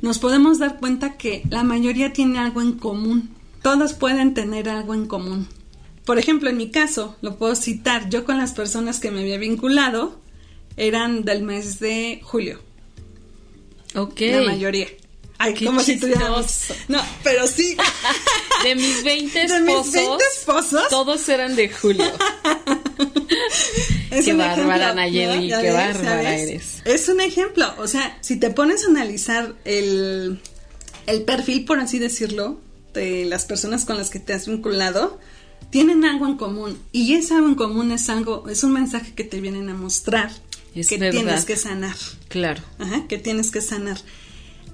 nos 0.01 0.18
podemos 0.18 0.59
dar 0.59 0.79
cuenta 0.79 1.16
que 1.16 1.42
la 1.51 1.64
mayoría 1.64 2.12
tiene 2.12 2.38
algo 2.38 2.62
en 2.62 2.72
común. 2.72 3.31
Todos 3.62 3.94
pueden 3.94 4.35
tener 4.35 4.68
algo 4.68 4.94
en 4.94 5.07
común. 5.07 5.48
Por 6.05 6.18
ejemplo, 6.18 6.48
en 6.48 6.57
mi 6.57 6.70
caso, 6.70 7.16
lo 7.20 7.37
puedo 7.37 7.55
citar, 7.55 8.09
yo 8.09 8.24
con 8.24 8.38
las 8.38 8.53
personas 8.53 9.01
que 9.01 9.11
me 9.11 9.20
había 9.20 9.38
vinculado 9.38 10.20
eran 10.77 11.24
del 11.24 11.42
mes 11.42 11.81
de 11.81 12.20
julio, 12.22 12.61
Ok. 13.94 14.20
la 14.20 14.42
mayoría. 14.42 14.87
Ay, 15.38 15.55
Qué 15.55 15.66
como 15.66 15.81
si 15.81 15.96
tuviéramos... 15.98 16.46
chistoso. 16.46 16.74
No, 16.88 17.01
pero 17.22 17.46
sí. 17.46 17.77
De 18.64 18.74
mis 18.74 19.05
20 19.05 19.38
De 19.46 19.61
mis 19.61 19.68
esposos, 19.77 19.92
20 19.94 20.24
esposos. 20.37 20.88
todos 20.88 21.29
eran 21.29 21.55
de 21.57 21.68
Julio. 21.70 22.05
Es 24.11 24.24
Qué 24.24 24.33
bárbara, 24.33 24.94
Nayeli, 24.94 25.48
¿Ya 25.48 25.61
qué 25.61 25.70
bárbara 25.70 26.35
eres. 26.37 26.83
Es 26.85 27.09
un 27.09 27.20
ejemplo, 27.20 27.72
o 27.79 27.87
sea, 27.87 28.16
si 28.20 28.37
te 28.37 28.51
pones 28.51 28.85
a 28.85 28.88
analizar 28.88 29.55
el, 29.64 30.40
el 31.07 31.22
perfil, 31.22 31.64
por 31.66 31.79
así 31.79 31.98
decirlo, 31.98 32.59
de 32.94 33.27
las 33.27 33.44
personas 33.44 33.85
con 33.85 33.98
las 33.98 34.09
que 34.11 34.18
te 34.18 34.33
has 34.33 34.48
vinculado, 34.48 35.20
tienen 35.70 36.05
algo 36.05 36.27
en 36.27 36.37
común. 36.37 36.79
Y 36.90 37.14
ese 37.14 37.35
algo 37.35 37.48
en 37.48 37.55
común 37.55 37.92
es 37.92 38.09
algo, 38.09 38.48
es 38.48 38.64
un 38.64 38.72
mensaje 38.72 39.12
que 39.14 39.24
te 39.24 39.40
vienen 39.40 39.68
a 39.68 39.74
mostrar 39.74 40.33
Es 40.74 40.88
que 40.88 40.96
verdad. 40.96 41.20
tienes 41.20 41.44
que 41.44 41.57
sanar. 41.57 41.96
Claro. 42.29 42.62
Ajá, 42.79 43.05
que 43.09 43.18
tienes 43.18 43.51
que 43.51 43.61
sanar. 43.61 43.98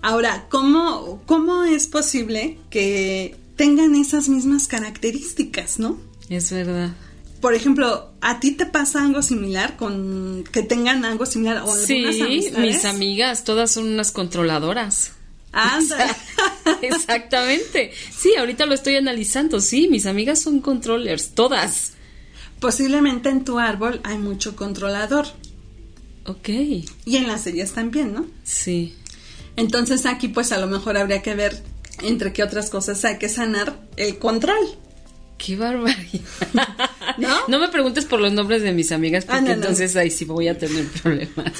Ahora, 0.04 0.46
¿cómo, 0.50 1.22
¿cómo 1.24 1.64
es 1.64 1.86
posible 1.86 2.58
que 2.68 3.36
tengan 3.56 3.94
esas 3.94 4.28
mismas 4.28 4.68
características, 4.68 5.78
no? 5.78 5.98
Es 6.28 6.50
verdad. 6.52 6.92
Por 7.40 7.54
ejemplo, 7.54 8.10
¿a 8.20 8.38
ti 8.38 8.50
te 8.52 8.66
pasa 8.66 9.02
algo 9.02 9.22
similar 9.22 9.76
con 9.76 10.44
que 10.52 10.62
tengan 10.62 11.06
algo 11.06 11.24
similar 11.24 11.62
o 11.64 11.74
Sí, 11.74 12.04
amistades? 12.04 12.58
mis 12.58 12.84
amigas, 12.84 13.44
todas 13.44 13.70
son 13.72 13.88
unas 13.88 14.12
controladoras. 14.12 15.12
Ándale. 15.52 16.12
Exactamente. 16.82 17.92
Sí, 18.14 18.34
ahorita 18.36 18.66
lo 18.66 18.74
estoy 18.74 18.96
analizando. 18.96 19.60
Sí, 19.60 19.88
mis 19.88 20.04
amigas 20.04 20.38
son 20.40 20.60
controllers, 20.60 21.30
todas. 21.30 21.92
Posiblemente 22.60 23.30
en 23.30 23.44
tu 23.44 23.58
árbol 23.58 24.00
hay 24.04 24.18
mucho 24.18 24.54
controlador 24.54 25.26
Ok. 26.26 26.48
y 26.48 27.16
en 27.16 27.26
las 27.26 27.46
ellas 27.46 27.72
también, 27.72 28.12
¿no? 28.14 28.26
Sí. 28.42 28.94
Entonces 29.56 30.06
aquí 30.06 30.28
pues 30.28 30.52
a 30.52 30.58
lo 30.58 30.66
mejor 30.66 30.96
habría 30.96 31.22
que 31.22 31.34
ver 31.34 31.62
entre 32.02 32.32
qué 32.32 32.42
otras 32.42 32.70
cosas 32.70 33.04
hay 33.04 33.18
que 33.18 33.28
sanar 33.28 33.78
el 33.96 34.18
control. 34.18 34.56
Qué 35.38 35.56
barbaridad. 35.56 36.20
¿No? 37.18 37.36
No 37.48 37.58
me 37.58 37.68
preguntes 37.68 38.04
por 38.04 38.20
los 38.20 38.32
nombres 38.32 38.62
de 38.62 38.72
mis 38.72 38.90
amigas 38.92 39.24
porque 39.24 39.38
Ah, 39.38 39.40
no, 39.42 39.46
no. 39.48 39.52
entonces 39.54 39.94
ahí 39.96 40.10
sí 40.10 40.24
voy 40.24 40.48
a 40.48 40.58
tener 40.58 40.86
problemas. 40.88 41.52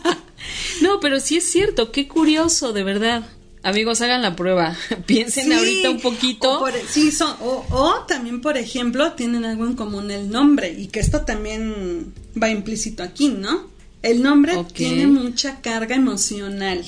no, 0.82 1.00
pero 1.00 1.20
sí 1.20 1.36
es 1.36 1.50
cierto, 1.50 1.92
qué 1.92 2.08
curioso, 2.08 2.72
de 2.72 2.82
verdad. 2.82 3.24
Amigos, 3.62 4.00
hagan 4.00 4.22
la 4.22 4.36
prueba. 4.36 4.74
Piensen 5.06 5.44
Sí, 5.46 5.52
ahorita 5.52 5.90
un 5.90 6.00
poquito. 6.00 6.56
O, 6.56 6.58
por- 6.60 6.72
sí, 6.88 7.12
son, 7.12 7.36
o, 7.40 7.66
o 7.70 8.04
también, 8.06 8.40
por 8.40 8.56
ejemplo, 8.56 9.12
tienen 9.12 9.44
algo 9.44 9.66
en 9.66 9.74
común 9.74 10.10
el 10.10 10.30
nombre 10.30 10.70
y 10.72 10.86
que 10.88 11.00
esto 11.00 11.22
también 11.22 12.12
va 12.42 12.48
implícito 12.48 13.02
aquí, 13.02 13.28
¿no? 13.28 13.68
El 14.02 14.22
nombre 14.22 14.54
tiene 14.72 15.06
mucha 15.06 15.60
carga 15.60 15.94
emocional 15.94 16.82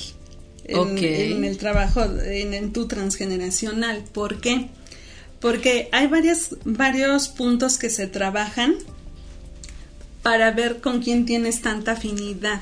en, 0.65 1.43
el 1.43 1.57
trabajo, 1.57 2.03
en, 2.03 2.53
en 2.53 2.73
tu 2.73 2.87
transgeneracional. 2.87 4.03
¿Por 4.11 4.39
qué? 4.39 4.69
Porque 5.39 5.89
hay 5.91 6.07
varias, 6.07 6.55
varios 6.63 7.27
puntos 7.27 7.77
que 7.77 7.89
se 7.89 8.07
trabajan 8.07 8.75
para 10.21 10.51
ver 10.51 10.79
con 10.79 11.01
quién 11.01 11.25
tienes 11.25 11.61
tanta 11.61 11.91
afinidad. 11.91 12.61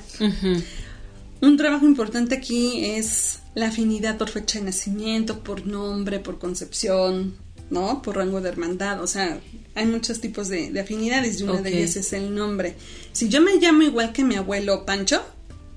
Un 1.41 1.57
trabajo 1.57 1.85
importante 1.85 2.35
aquí 2.35 2.85
es 2.85 3.39
la 3.53 3.67
afinidad 3.67 4.17
por 4.17 4.29
fecha 4.29 4.59
de 4.59 4.65
nacimiento, 4.65 5.43
por 5.43 5.65
nombre, 5.67 6.19
por 6.19 6.39
concepción, 6.39 7.35
¿no? 7.69 8.01
Por 8.01 8.17
rango 8.17 8.41
de 8.41 8.49
hermandad. 8.49 9.01
O 9.01 9.07
sea, 9.07 9.39
hay 9.75 9.85
muchos 9.85 10.19
tipos 10.19 10.47
de, 10.49 10.71
de 10.71 10.79
afinidades 10.79 11.39
y 11.39 11.43
una 11.43 11.61
de 11.61 11.77
ellas 11.77 11.95
es 11.95 12.13
el 12.13 12.33
nombre. 12.33 12.75
Si 13.11 13.29
yo 13.29 13.41
me 13.41 13.55
llamo 13.57 13.83
igual 13.83 14.11
que 14.11 14.23
mi 14.23 14.35
abuelo 14.35 14.85
Pancho, 14.85 15.21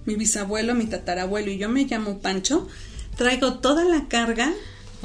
mi 0.07 0.17
bisabuelo, 0.17 0.75
mi 0.75 0.87
tatarabuelo 0.87 1.51
y 1.51 1.59
yo 1.59 1.69
me 1.69 1.85
llamo 1.85 2.19
Pancho, 2.19 2.69
traigo 3.17 3.55
toda 3.55 3.85
la 3.85 4.09
carga 4.09 4.53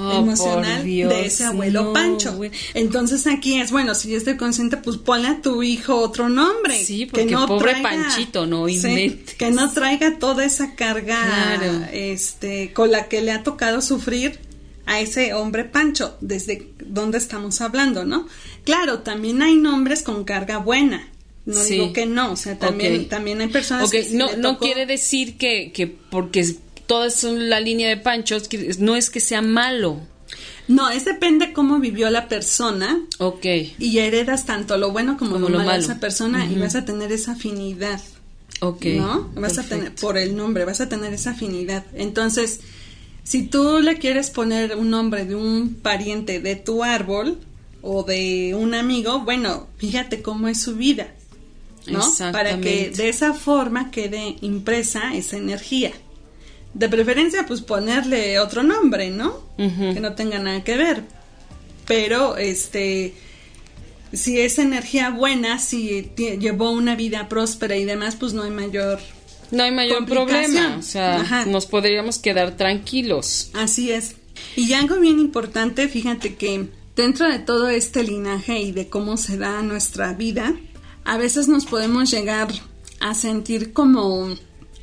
Oh, 0.01 0.19
emocional 0.19 0.85
Dios, 0.85 1.09
de 1.09 1.25
ese 1.25 1.43
abuelo 1.43 1.83
no, 1.83 1.93
Pancho. 1.93 2.33
güey. 2.37 2.51
Entonces 2.73 3.27
aquí 3.27 3.59
es, 3.59 3.69
bueno, 3.69 3.93
si 3.95 4.09
yo 4.09 4.15
estoy 4.17 4.37
consciente, 4.37 4.77
pues 4.77 4.95
ponle 4.95 5.27
a 5.27 5.41
tu 5.41 5.61
hijo 5.61 5.93
otro 5.97 6.29
nombre. 6.29 6.81
Sí, 6.85 7.05
porque 7.05 7.35
pobre 7.47 7.81
Panchito, 7.83 8.45
no 8.45 8.65
Sí, 8.69 9.25
que 9.37 9.51
no 9.51 9.69
traiga 9.73 10.17
toda 10.17 10.45
esa 10.45 10.73
carga 10.75 11.17
Claro. 11.57 11.85
este, 11.91 12.71
con 12.71 12.91
la 12.93 13.09
que 13.09 13.21
le 13.21 13.33
ha 13.33 13.43
tocado 13.43 13.81
sufrir 13.81 14.39
a 14.85 15.01
ese 15.01 15.33
hombre 15.33 15.65
Pancho, 15.65 16.15
desde 16.21 16.71
donde 16.85 17.17
estamos 17.17 17.59
hablando, 17.59 18.05
¿no? 18.05 18.25
Claro, 18.63 18.99
también 18.99 19.41
hay 19.41 19.55
nombres 19.55 20.01
con 20.01 20.23
carga 20.23 20.59
buena. 20.59 21.09
No 21.49 21.55
Sí. 21.63 21.73
digo 21.73 21.93
que 21.93 22.05
no, 22.05 22.33
o 22.33 22.35
sea, 22.35 22.57
también, 22.59 23.07
también 23.09 23.41
hay 23.41 23.47
personas 23.47 23.89
que 23.89 24.07
no, 24.11 24.35
no 24.37 24.59
quiere 24.59 24.85
decir 24.85 25.37
que, 25.37 25.71
que 25.71 25.87
porque 25.87 26.55
todas 26.85 27.15
son 27.15 27.49
la 27.49 27.59
línea 27.59 27.89
de 27.89 27.97
panchos, 27.97 28.47
no 28.79 28.95
es 28.95 29.09
que 29.09 29.19
sea 29.19 29.41
malo. 29.41 29.99
No, 30.67 30.91
es 30.91 31.05
depende 31.05 31.51
cómo 31.51 31.79
vivió 31.79 32.11
la 32.11 32.27
persona 32.27 33.01
Ok. 33.17 33.45
y 33.79 33.97
heredas 33.97 34.45
tanto 34.45 34.77
lo 34.77 34.91
bueno 34.91 35.17
como, 35.17 35.31
Como 35.33 35.49
lo, 35.49 35.57
lo 35.57 35.65
malo 35.65 35.71
de 35.73 35.79
esa 35.79 35.99
persona 35.99 36.45
y 36.45 36.55
vas 36.59 36.75
a 36.75 36.85
tener 36.85 37.11
esa 37.11 37.31
afinidad. 37.31 37.99
Ok. 38.61 38.85
¿no? 38.85 39.31
Vas 39.35 39.57
a 39.57 39.63
tener, 39.63 39.95
por 39.95 40.17
el 40.19 40.35
nombre, 40.35 40.65
vas 40.65 40.81
a 40.81 40.87
tener 40.89 41.13
esa 41.13 41.31
afinidad. 41.31 41.85
Entonces, 41.95 42.59
si 43.23 43.43
tú 43.47 43.79
le 43.79 43.97
quieres 43.97 44.29
poner 44.29 44.75
un 44.75 44.91
nombre 44.91 45.25
de 45.25 45.33
un 45.33 45.73
pariente 45.73 46.39
de 46.39 46.55
tu 46.55 46.83
árbol 46.83 47.39
o 47.81 48.03
de 48.03 48.53
un 48.55 48.73
amigo, 48.75 49.21
bueno, 49.21 49.67
fíjate 49.77 50.21
cómo 50.21 50.47
es 50.49 50.61
su 50.61 50.75
vida, 50.75 51.13
¿no? 51.87 52.01
Para 52.31 52.59
que 52.59 52.89
de 52.89 53.09
esa 53.09 53.33
forma 53.33 53.91
quede 53.91 54.35
impresa 54.41 55.15
esa 55.15 55.37
energía. 55.37 55.91
De 56.73 56.87
preferencia, 56.87 57.45
pues 57.47 57.61
ponerle 57.61 58.39
otro 58.39 58.63
nombre, 58.63 59.09
¿no? 59.09 59.39
Que 59.57 59.99
no 59.99 60.13
tenga 60.13 60.39
nada 60.39 60.63
que 60.63 60.77
ver. 60.77 61.03
Pero, 61.85 62.37
este, 62.37 63.15
si 64.13 64.39
es 64.39 64.59
energía 64.59 65.09
buena, 65.09 65.59
si 65.59 66.11
llevó 66.15 66.71
una 66.71 66.95
vida 66.95 67.27
próspera 67.27 67.75
y 67.75 67.85
demás, 67.85 68.15
pues 68.15 68.33
no 68.33 68.43
hay 68.43 68.51
mayor. 68.51 68.99
No 69.51 69.63
hay 69.63 69.71
mayor 69.71 70.05
problema. 70.05 70.77
O 70.77 70.83
sea, 70.83 71.21
Ajá. 71.21 71.45
nos 71.45 71.65
podríamos 71.65 72.19
quedar 72.19 72.55
tranquilos. 72.55 73.49
Así 73.53 73.91
es. 73.91 74.15
Y 74.55 74.73
algo 74.73 74.99
bien 74.99 75.19
importante, 75.19 75.87
fíjate 75.87 76.35
que 76.35 76.67
dentro 76.95 77.27
de 77.29 77.39
todo 77.39 77.69
este 77.69 78.03
linaje 78.03 78.59
y 78.59 78.71
de 78.71 78.87
cómo 78.87 79.17
se 79.17 79.37
da 79.37 79.61
nuestra 79.61 80.13
vida, 80.13 80.55
a 81.09 81.17
veces 81.17 81.47
nos 81.47 81.65
podemos 81.65 82.11
llegar 82.11 82.49
a 82.99 83.13
sentir 83.15 83.73
como 83.73 84.29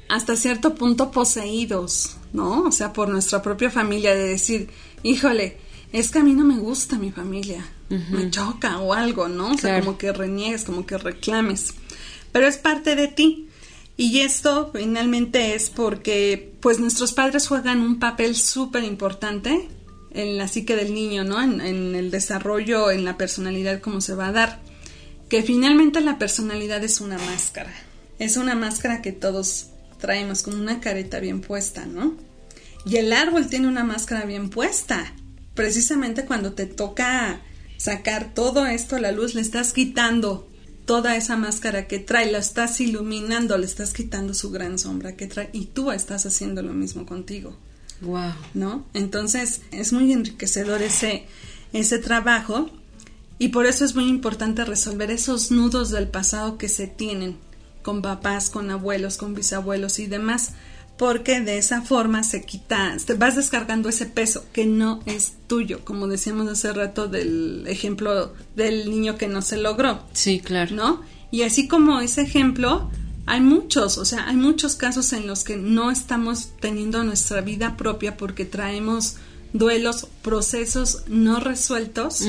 hasta 0.09 0.35
cierto 0.37 0.75
punto 0.75 1.11
poseídos, 1.13 2.17
¿no? 2.33 2.63
O 2.65 2.73
sea, 2.73 2.93
por 2.93 3.09
nuestra 3.09 3.43
propia 3.43 3.71
familia, 3.71 4.13
de 4.15 4.25
decir, 4.29 4.69
híjole, 5.05 5.57
es 5.93 6.11
que 6.11 6.19
a 6.19 6.25
mí 6.25 6.35
no 6.35 6.45
me 6.45 6.59
gusta 6.59 6.99
mi 6.99 7.13
familia, 7.13 7.65
me 7.89 8.29
choca 8.31 8.79
o 8.81 8.93
algo, 8.93 9.29
¿no? 9.29 9.53
O 9.53 9.59
sea, 9.59 9.71
Claro. 9.71 9.85
como 9.85 9.99
que 9.99 10.13
reniegues, 10.13 10.65
como 10.65 10.85
que 10.85 10.99
reclames. 10.99 11.75
Pero 12.33 12.49
es 12.49 12.57
parte 12.59 12.97
de 12.97 13.07
ti. 13.09 13.49
Y 13.97 14.19
esto 14.21 14.71
finalmente 14.75 15.55
es 15.55 15.71
porque 15.71 16.53
pues 16.61 16.79
nuestros 16.81 17.13
padres 17.13 17.47
juegan 17.47 17.81
un 17.81 17.99
papel 18.01 18.35
súper 18.37 18.83
importante 18.85 19.69
en 20.11 20.37
la 20.37 20.49
psique 20.49 20.75
del 20.77 20.93
niño, 20.93 21.23
¿no? 21.25 21.41
En, 21.41 21.61
en 21.61 21.95
el 21.95 22.11
desarrollo, 22.11 22.91
en 22.91 23.05
la 23.05 23.17
personalidad, 23.17 23.81
cómo 23.81 24.01
se 24.01 24.15
va 24.17 24.27
a 24.29 24.33
dar. 24.33 24.66
Que 25.29 25.43
finalmente 25.43 26.01
la 26.01 26.19
personalidad 26.19 26.83
es 26.85 27.01
una 27.01 27.19
máscara. 27.19 27.73
Es 28.19 28.37
una 28.37 28.55
máscara 28.55 29.03
que 29.03 29.13
todos 29.13 29.69
traemos 29.99 30.43
con 30.43 30.59
una 30.61 30.81
careta 30.81 31.21
bien 31.21 31.41
puesta, 31.41 31.87
¿no? 31.87 32.15
Y 32.85 32.97
el 32.97 33.13
árbol 33.13 33.49
tiene 33.49 33.67
una 33.67 33.85
máscara 33.85 34.25
bien 34.25 34.51
puesta. 34.51 35.13
Precisamente 35.55 36.25
cuando 36.25 36.53
te 36.53 36.67
toca 36.67 37.41
sacar 37.77 38.33
todo 38.35 38.67
esto 38.67 38.97
a 38.97 39.01
la 39.01 39.13
luz, 39.13 39.35
le 39.35 39.41
estás 39.41 39.73
quitando 39.73 40.49
toda 40.87 41.17
esa 41.17 41.37
máscara 41.37 41.89
que 41.89 41.99
trae, 41.99 42.31
la 42.31 42.39
estás 42.39 42.81
iluminando, 42.81 43.59
le 43.59 43.67
estás 43.67 43.93
quitando 43.93 44.33
su 44.35 44.51
gran 44.51 44.79
sombra 44.79 45.17
que 45.17 45.27
trae 45.27 45.51
y 45.53 45.67
tú 45.67 45.91
estás 45.91 46.25
haciendo 46.27 46.63
lo 46.63 46.73
mismo 46.73 47.05
contigo, 47.05 47.59
Wow. 48.03 48.33
¿no? 48.55 48.87
Entonces 48.95 49.63
es 49.73 49.93
muy 49.93 50.13
enriquecedor 50.13 50.83
ese, 50.83 51.25
ese 51.73 51.99
trabajo 51.99 52.71
y 53.39 53.49
por 53.49 53.67
eso 53.67 53.85
es 53.85 53.95
muy 53.95 54.09
importante 54.09 54.65
resolver 54.65 55.11
esos 55.11 55.51
nudos 55.51 55.91
del 55.91 56.09
pasado 56.09 56.59
que 56.59 56.69
se 56.69 56.87
tienen 56.87 57.37
con 57.83 58.03
papás, 58.03 58.51
con 58.51 58.71
abuelos, 58.71 59.17
con 59.17 59.35
bisabuelos 59.35 59.99
y 59.99 60.07
demás, 60.07 60.53
porque 60.97 61.41
de 61.41 61.59
esa 61.59 61.83
forma 61.83 62.23
se 62.23 62.45
quita, 62.45 62.97
te 63.05 63.15
vas 63.15 63.37
descargando 63.37 63.89
ese 63.89 64.07
peso 64.07 64.45
que 64.53 64.67
no 64.67 65.01
es 65.07 65.35
tuyo, 65.47 65.85
como 65.85 66.09
decíamos 66.09 66.49
hace 66.49 66.73
rato 66.73 67.07
del 67.07 67.65
ejemplo 67.69 68.33
del 68.57 68.91
niño 68.91 69.17
que 69.17 69.29
no 69.29 69.43
se 69.43 69.59
logró. 69.59 70.01
Sí, 70.15 70.41
claro. 70.41 70.75
¿No? 70.75 71.03
Y 71.31 71.43
así 71.43 71.69
como 71.69 72.01
ese 72.01 72.23
ejemplo, 72.23 72.91
hay 73.27 73.41
muchos, 73.41 73.99
o 73.99 74.05
sea, 74.05 74.27
hay 74.27 74.37
muchos 74.37 74.77
casos 74.77 75.13
en 75.13 75.27
los 75.27 75.45
que 75.45 75.57
no 75.57 75.91
estamos 75.91 76.51
teniendo 76.61 77.05
nuestra 77.05 77.41
vida 77.41 77.77
propia 77.77 78.17
porque 78.17 78.45
traemos 78.45 79.17
duelos, 79.59 80.09
procesos 80.23 81.03
no 81.09 81.41
resueltos 81.41 82.25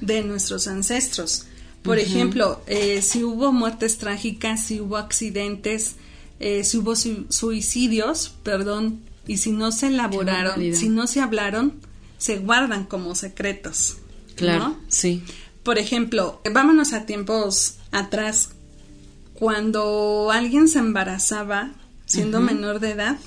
de 0.00 0.22
nuestros 0.22 0.66
ancestros. 0.68 1.46
Por 1.82 1.98
ejemplo, 1.98 2.62
eh, 2.66 3.02
si 3.02 3.24
hubo 3.24 3.52
muertes 3.52 3.98
trágicas, 3.98 4.64
si 4.64 4.80
hubo 4.80 4.96
accidentes, 4.96 5.96
eh, 6.40 6.64
si 6.64 6.78
hubo 6.78 6.94
suicidios, 6.96 8.34
perdón, 8.42 9.00
y 9.26 9.36
si 9.36 9.52
no 9.52 9.70
se 9.70 9.88
elaboraron, 9.88 10.74
si 10.74 10.88
no 10.88 11.06
se 11.06 11.20
hablaron, 11.20 11.74
se 12.18 12.38
guardan 12.38 12.84
como 12.84 13.14
secretos. 13.14 13.98
Claro, 14.34 14.76
sí. 14.88 15.22
Por 15.62 15.78
ejemplo, 15.78 16.40
vámonos 16.52 16.92
a 16.92 17.06
tiempos 17.06 17.76
atrás, 17.90 18.50
cuando 19.34 20.30
alguien 20.32 20.68
se 20.68 20.78
embarazaba 20.78 21.72
siendo 22.06 22.40
menor 22.40 22.80
de 22.80 22.92
edad, 22.92 23.18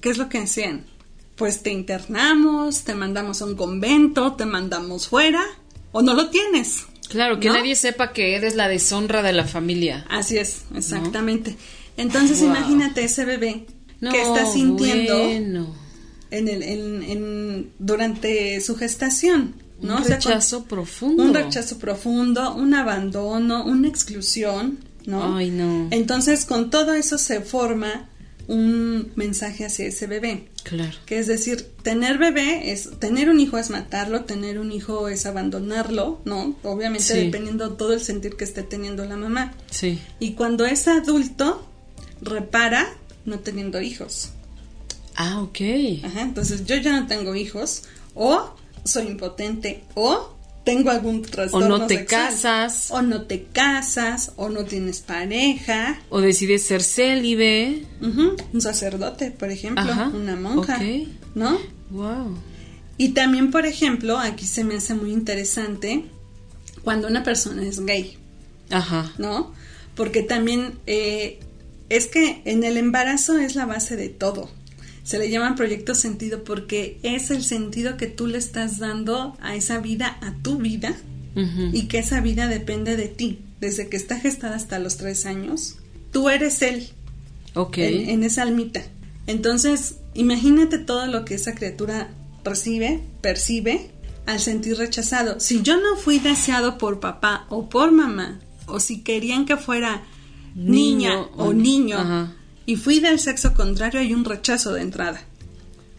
¿qué 0.00 0.10
es 0.10 0.18
lo 0.18 0.28
que 0.28 0.38
hacían? 0.38 0.84
Pues 1.42 1.60
te 1.64 1.72
internamos, 1.72 2.84
te 2.84 2.94
mandamos 2.94 3.42
a 3.42 3.46
un 3.46 3.56
convento, 3.56 4.34
te 4.34 4.46
mandamos 4.46 5.08
fuera, 5.08 5.42
o 5.90 6.00
no 6.00 6.14
lo 6.14 6.30
tienes. 6.30 6.84
Claro, 7.08 7.40
que 7.40 7.50
nadie 7.50 7.74
sepa 7.74 8.12
que 8.12 8.36
eres 8.36 8.54
la 8.54 8.68
deshonra 8.68 9.22
de 9.22 9.32
la 9.32 9.44
familia. 9.44 10.06
Así 10.08 10.38
es, 10.38 10.66
exactamente. 10.72 11.56
Entonces 11.96 12.42
imagínate 12.42 13.02
ese 13.02 13.24
bebé 13.24 13.66
que 14.00 14.22
está 14.22 14.46
sintiendo 14.46 15.20
en 16.30 16.48
el, 16.48 16.62
en, 16.62 17.72
durante 17.80 18.60
su 18.60 18.76
gestación. 18.76 19.56
¿no? 19.80 19.96
Un 19.96 20.04
rechazo 20.04 20.66
profundo. 20.66 21.24
Un 21.24 21.34
rechazo 21.34 21.76
profundo, 21.78 22.54
un 22.54 22.72
abandono, 22.72 23.64
una 23.64 23.88
exclusión, 23.88 24.78
¿no? 25.06 25.38
Ay, 25.38 25.50
no. 25.50 25.88
Entonces, 25.90 26.44
con 26.44 26.70
todo 26.70 26.94
eso 26.94 27.18
se 27.18 27.40
forma 27.40 28.08
un 28.48 29.12
mensaje 29.16 29.64
hacia 29.64 29.86
ese 29.86 30.06
bebé. 30.06 30.48
Claro. 30.62 30.96
Que 31.06 31.18
es 31.18 31.26
decir, 31.26 31.66
tener 31.82 32.18
bebé 32.18 32.72
es, 32.72 32.98
tener 32.98 33.28
un 33.28 33.40
hijo 33.40 33.58
es 33.58 33.70
matarlo, 33.70 34.24
tener 34.24 34.58
un 34.58 34.72
hijo 34.72 35.08
es 35.08 35.26
abandonarlo, 35.26 36.20
¿no? 36.24 36.56
Obviamente 36.62 37.14
dependiendo 37.14 37.72
todo 37.74 37.92
el 37.92 38.00
sentir 38.00 38.36
que 38.36 38.44
esté 38.44 38.62
teniendo 38.62 39.04
la 39.04 39.16
mamá. 39.16 39.54
Sí. 39.70 39.98
Y 40.20 40.32
cuando 40.32 40.66
es 40.66 40.88
adulto, 40.88 41.66
repara 42.20 42.86
no 43.24 43.40
teniendo 43.40 43.80
hijos. 43.80 44.30
Ah, 45.14 45.40
ok. 45.42 45.60
Ajá, 46.04 46.22
entonces 46.22 46.64
yo 46.64 46.76
ya 46.76 46.98
no 46.98 47.06
tengo 47.06 47.34
hijos 47.34 47.84
o 48.14 48.54
soy 48.84 49.06
impotente 49.06 49.84
o 49.94 50.31
tengo 50.64 50.90
algún 50.90 51.22
trastorno 51.22 51.74
o 51.74 51.78
no 51.78 51.86
te 51.86 52.04
casas. 52.04 52.90
o 52.90 53.02
no 53.02 53.22
te 53.22 53.44
casas 53.44 54.32
o 54.36 54.48
no 54.48 54.64
tienes 54.64 55.00
pareja. 55.00 56.00
O 56.08 56.20
decides 56.20 56.62
ser 56.62 56.82
célibe. 56.82 57.84
Un 58.00 58.60
sacerdote 58.60 59.30
por 59.30 59.50
ejemplo 59.50 59.84
una 60.14 60.36
monja 60.36 60.80
no 61.34 61.58
wow 61.90 62.36
y 62.98 63.10
también 63.10 63.50
por 63.50 63.64
ejemplo 63.64 64.18
aquí 64.18 64.46
se 64.46 64.64
me 64.64 64.76
hace 64.76 64.94
muy 64.94 65.12
interesante 65.12 66.04
cuando 66.84 67.08
una 67.08 67.22
persona 67.22 67.64
es 67.64 67.80
gay 67.80 68.18
ajá. 68.70 69.12
no 69.18 69.54
porque 69.94 70.22
también 70.22 70.78
eh, 70.86 71.40
es 71.88 72.06
que 72.06 72.40
en 72.44 72.64
el 72.64 72.76
embarazo 72.76 73.36
es 73.38 73.54
la 73.54 73.66
base 73.66 73.96
de 73.96 74.08
todo. 74.08 74.48
Se 75.04 75.18
le 75.18 75.30
llama 75.30 75.56
proyecto 75.56 75.94
sentido 75.94 76.44
porque 76.44 76.98
es 77.02 77.30
el 77.30 77.42
sentido 77.42 77.96
que 77.96 78.06
tú 78.06 78.26
le 78.26 78.38
estás 78.38 78.78
dando 78.78 79.36
a 79.40 79.56
esa 79.56 79.78
vida, 79.78 80.16
a 80.20 80.32
tu 80.42 80.58
vida, 80.58 80.94
y 81.72 81.88
que 81.88 81.98
esa 81.98 82.20
vida 82.20 82.46
depende 82.46 82.96
de 82.96 83.08
ti. 83.08 83.40
Desde 83.60 83.88
que 83.88 83.96
está 83.96 84.18
gestada 84.18 84.56
hasta 84.56 84.78
los 84.78 84.96
tres 84.96 85.24
años, 85.24 85.76
tú 86.10 86.28
eres 86.28 86.62
él. 86.62 86.88
Ok. 87.54 87.78
En, 87.78 88.22
esa 88.22 88.42
almita. 88.42 88.82
Entonces, 89.26 89.96
imagínate 90.14 90.78
todo 90.78 91.06
lo 91.06 91.24
que 91.24 91.34
esa 91.34 91.54
criatura 91.54 92.10
recibe, 92.44 93.00
percibe, 93.20 93.90
al 94.26 94.40
sentir 94.40 94.76
rechazado. 94.76 95.40
Si 95.40 95.62
yo 95.62 95.80
no 95.80 95.96
fui 95.96 96.18
deseado 96.18 96.76
por 96.78 97.00
papá 97.00 97.46
o 97.48 97.68
por 97.68 97.92
mamá, 97.92 98.40
o 98.66 98.78
si 98.78 99.00
querían 99.00 99.46
que 99.46 99.56
fuera 99.56 100.02
niña 100.54 101.18
o, 101.36 101.52
niño 101.52 102.34
y 102.66 102.76
fui 102.76 103.00
del 103.00 103.18
sexo 103.18 103.54
contrario, 103.54 104.00
hay 104.00 104.12
un 104.12 104.24
rechazo 104.24 104.72
de 104.72 104.82
entrada. 104.82 105.22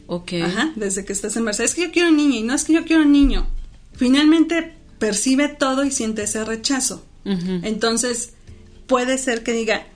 Ok. 0.08 0.34
Ajá, 0.44 0.74
desde 0.76 1.06
que 1.06 1.14
estás 1.14 1.36
embarazada. 1.36 1.66
Es 1.66 1.76
que 1.76 1.84
yo 1.84 1.92
quiero 1.92 2.10
un 2.10 2.18
niño 2.18 2.36
y 2.40 2.44
no 2.44 2.54
es 2.54 2.64
que 2.64 2.74
yo 2.74 2.86
quiero 2.86 3.04
un 3.04 3.12
niño. 3.12 3.48
Finalmente 3.94 4.74
percibe 5.00 5.50
todo 5.50 5.84
y 5.84 5.92
siente 5.92 6.24
ese 6.24 6.44
rechazo. 6.44 7.06
Entonces, 7.26 8.34
puede 8.86 9.18
ser 9.18 9.44
que 9.44 9.54
diga, 9.54 9.88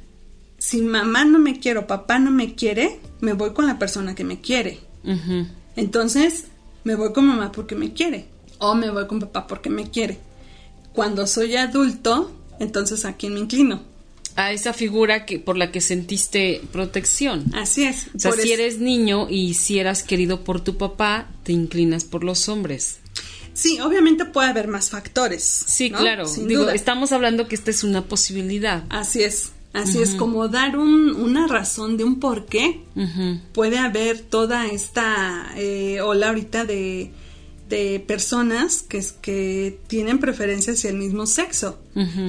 si 0.60 0.82
mamá 0.82 1.26
no 1.26 1.40
me 1.40 1.60
quiere 1.60 1.80
o 1.80 1.88
papá 1.88 2.20
no 2.20 2.32
me 2.32 2.56
quiere, 2.56 3.02
me 3.20 3.34
voy 3.34 3.52
con 3.52 3.68
la 3.68 3.80
persona 3.80 4.16
que 4.16 4.24
me 4.24 4.40
quiere. 4.40 4.80
Entonces, 5.76 6.46
me 6.84 6.96
voy 6.96 7.12
con 7.12 7.28
mamá 7.28 7.52
porque 7.52 7.76
me 7.76 7.94
quiere. 7.94 8.28
O 8.60 8.76
me 8.76 8.90
voy 8.90 9.08
con 9.08 9.20
papá 9.20 9.46
porque 9.46 9.70
me 9.70 9.90
quiere. 9.90 10.20
Cuando 10.94 11.28
soy 11.28 11.58
adulto, 11.58 12.32
entonces 12.60 13.04
a 13.06 13.18
quién 13.18 13.34
me 13.34 13.42
inclino 13.42 13.97
a 14.38 14.52
esa 14.52 14.72
figura 14.72 15.26
que 15.26 15.40
por 15.40 15.58
la 15.58 15.72
que 15.72 15.82
sentiste 15.82 16.62
protección. 16.72 17.46
Así 17.54 17.84
es. 17.84 18.08
O 18.16 18.20
sea, 18.20 18.32
si 18.32 18.54
eres 18.54 18.80
niño 18.80 19.28
y 19.30 19.56
si 19.56 19.80
eras 19.80 20.04
querido 20.04 20.44
por 20.44 20.62
tu 20.62 20.78
papá, 20.78 21.28
te 21.44 21.52
inclinas 21.52 22.06
por 22.06 22.24
los 22.24 22.48
hombres. 22.48 23.00
Sí, 23.54 23.80
obviamente 23.80 24.26
puede 24.26 24.50
haber 24.50 24.68
más 24.68 24.92
factores. 24.92 25.44
Sí, 25.44 25.90
claro. 25.90 26.30
Digo, 26.30 26.70
estamos 26.70 27.12
hablando 27.12 27.48
que 27.48 27.56
esta 27.56 27.72
es 27.72 27.84
una 27.84 28.06
posibilidad. 28.06 28.84
Así 28.90 29.24
es. 29.24 29.52
Así 29.74 30.02
es 30.02 30.12
como 30.12 30.48
dar 30.48 30.78
un, 30.78 31.16
una 31.16 31.48
razón 31.48 31.98
de 31.98 32.04
un 32.04 32.20
por 32.20 32.46
qué. 32.46 32.82
Puede 33.54 33.80
haber 33.80 34.22
toda 34.22 34.68
esta 34.68 35.52
eh, 35.56 36.00
ola 36.02 36.30
ahorita 36.30 36.66
de 36.66 37.12
de 37.68 38.00
personas 38.00 38.82
que, 38.82 39.04
que 39.22 39.80
tienen 39.88 40.20
preferencia 40.20 40.74
hacia 40.74 40.90
el 40.90 40.98
mismo 40.98 41.26
sexo 41.26 41.80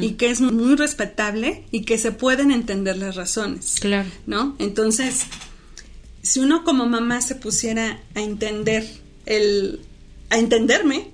y 0.00 0.12
que 0.12 0.30
es 0.30 0.40
muy 0.40 0.76
respetable 0.76 1.64
y 1.70 1.82
que 1.82 1.98
se 1.98 2.10
pueden 2.10 2.50
entender 2.50 2.96
las 2.96 3.16
razones. 3.16 3.76
Claro. 3.80 4.08
¿No? 4.26 4.56
Entonces, 4.58 5.26
si 6.22 6.40
uno 6.40 6.64
como 6.64 6.86
mamá 6.86 7.20
se 7.20 7.34
pusiera 7.34 8.00
a 8.14 8.20
entender 8.20 8.86
el 9.26 9.80
a 10.30 10.38
entenderme 10.38 11.10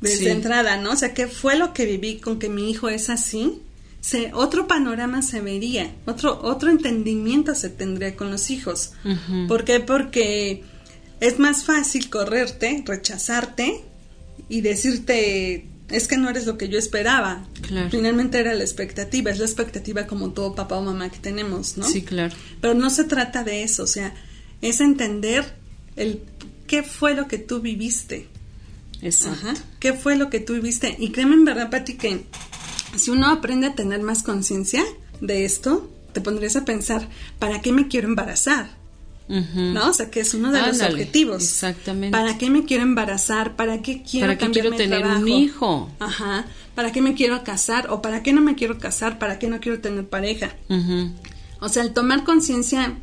desde 0.00 0.30
entrada, 0.30 0.76
¿no? 0.78 0.92
O 0.92 0.96
sea, 0.96 1.14
¿qué 1.14 1.26
fue 1.26 1.56
lo 1.56 1.72
que 1.72 1.84
viví 1.84 2.16
con 2.16 2.38
que 2.38 2.48
mi 2.48 2.70
hijo 2.70 2.88
es 2.88 3.10
así? 3.10 3.60
Se, 4.00 4.32
otro 4.32 4.66
panorama 4.66 5.20
se 5.20 5.42
vería, 5.42 5.94
otro, 6.06 6.40
otro 6.42 6.70
entendimiento 6.70 7.54
se 7.54 7.68
tendría 7.68 8.16
con 8.16 8.30
los 8.30 8.50
hijos. 8.50 8.92
¿Por 9.46 9.64
qué? 9.64 9.80
Porque 9.80 10.64
es 11.20 11.38
más 11.38 11.64
fácil 11.64 12.10
correrte, 12.10 12.82
rechazarte 12.86 13.84
y 14.48 14.62
decirte, 14.62 15.66
es 15.90 16.08
que 16.08 16.16
no 16.16 16.30
eres 16.30 16.46
lo 16.46 16.56
que 16.56 16.68
yo 16.68 16.78
esperaba. 16.78 17.46
Claro. 17.62 17.90
Finalmente 17.90 18.38
era 18.38 18.54
la 18.54 18.64
expectativa, 18.64 19.30
es 19.30 19.38
la 19.38 19.44
expectativa 19.44 20.06
como 20.06 20.32
todo 20.32 20.54
papá 20.54 20.76
o 20.76 20.82
mamá 20.82 21.10
que 21.10 21.18
tenemos, 21.18 21.76
¿no? 21.76 21.86
Sí, 21.86 22.02
claro. 22.02 22.34
Pero 22.60 22.74
no 22.74 22.90
se 22.90 23.04
trata 23.04 23.44
de 23.44 23.62
eso, 23.62 23.84
o 23.84 23.86
sea, 23.86 24.14
es 24.62 24.80
entender 24.80 25.54
el 25.96 26.22
qué 26.66 26.82
fue 26.82 27.14
lo 27.14 27.28
que 27.28 27.38
tú 27.38 27.60
viviste. 27.60 28.28
Exacto. 29.02 29.48
Ajá. 29.48 29.54
¿Qué 29.78 29.92
fue 29.92 30.16
lo 30.16 30.30
que 30.30 30.40
tú 30.40 30.54
viviste? 30.54 30.96
Y 30.98 31.10
créeme 31.10 31.34
en 31.34 31.44
verdad, 31.44 31.70
Pati, 31.70 31.94
que 31.94 32.24
si 32.96 33.10
uno 33.10 33.28
aprende 33.28 33.68
a 33.68 33.74
tener 33.74 34.00
más 34.00 34.22
conciencia 34.22 34.82
de 35.20 35.44
esto, 35.44 35.90
te 36.12 36.20
pondrías 36.20 36.56
a 36.56 36.64
pensar, 36.64 37.08
¿para 37.38 37.60
qué 37.60 37.72
me 37.72 37.88
quiero 37.88 38.08
embarazar? 38.08 38.79
¿No? 39.30 39.90
O 39.90 39.92
sea, 39.92 40.10
que 40.10 40.20
es 40.20 40.34
uno 40.34 40.50
de 40.50 40.60
los 40.60 40.80
objetivos. 40.80 41.42
Exactamente. 41.42 42.16
¿Para 42.16 42.36
qué 42.36 42.50
me 42.50 42.64
quiero 42.64 42.82
embarazar? 42.82 43.56
¿Para 43.56 43.80
qué 43.80 44.02
quiero 44.02 44.26
¿Para 44.26 44.38
qué 44.38 44.50
quiero 44.50 44.72
tener 44.72 45.06
un 45.06 45.28
hijo? 45.28 45.90
Ajá. 46.00 46.46
¿Para 46.74 46.92
qué 46.92 47.00
me 47.00 47.14
quiero 47.14 47.42
casar? 47.44 47.90
¿O 47.90 48.02
para 48.02 48.22
qué 48.22 48.32
no 48.32 48.40
me 48.40 48.54
quiero 48.54 48.78
casar? 48.78 49.18
¿Para 49.18 49.38
qué 49.38 49.48
no 49.48 49.60
quiero 49.60 49.80
tener 49.80 50.08
pareja? 50.08 50.56
O 51.60 51.68
sea, 51.68 51.82
el 51.82 51.92
tomar 51.92 52.24
conciencia 52.24 52.98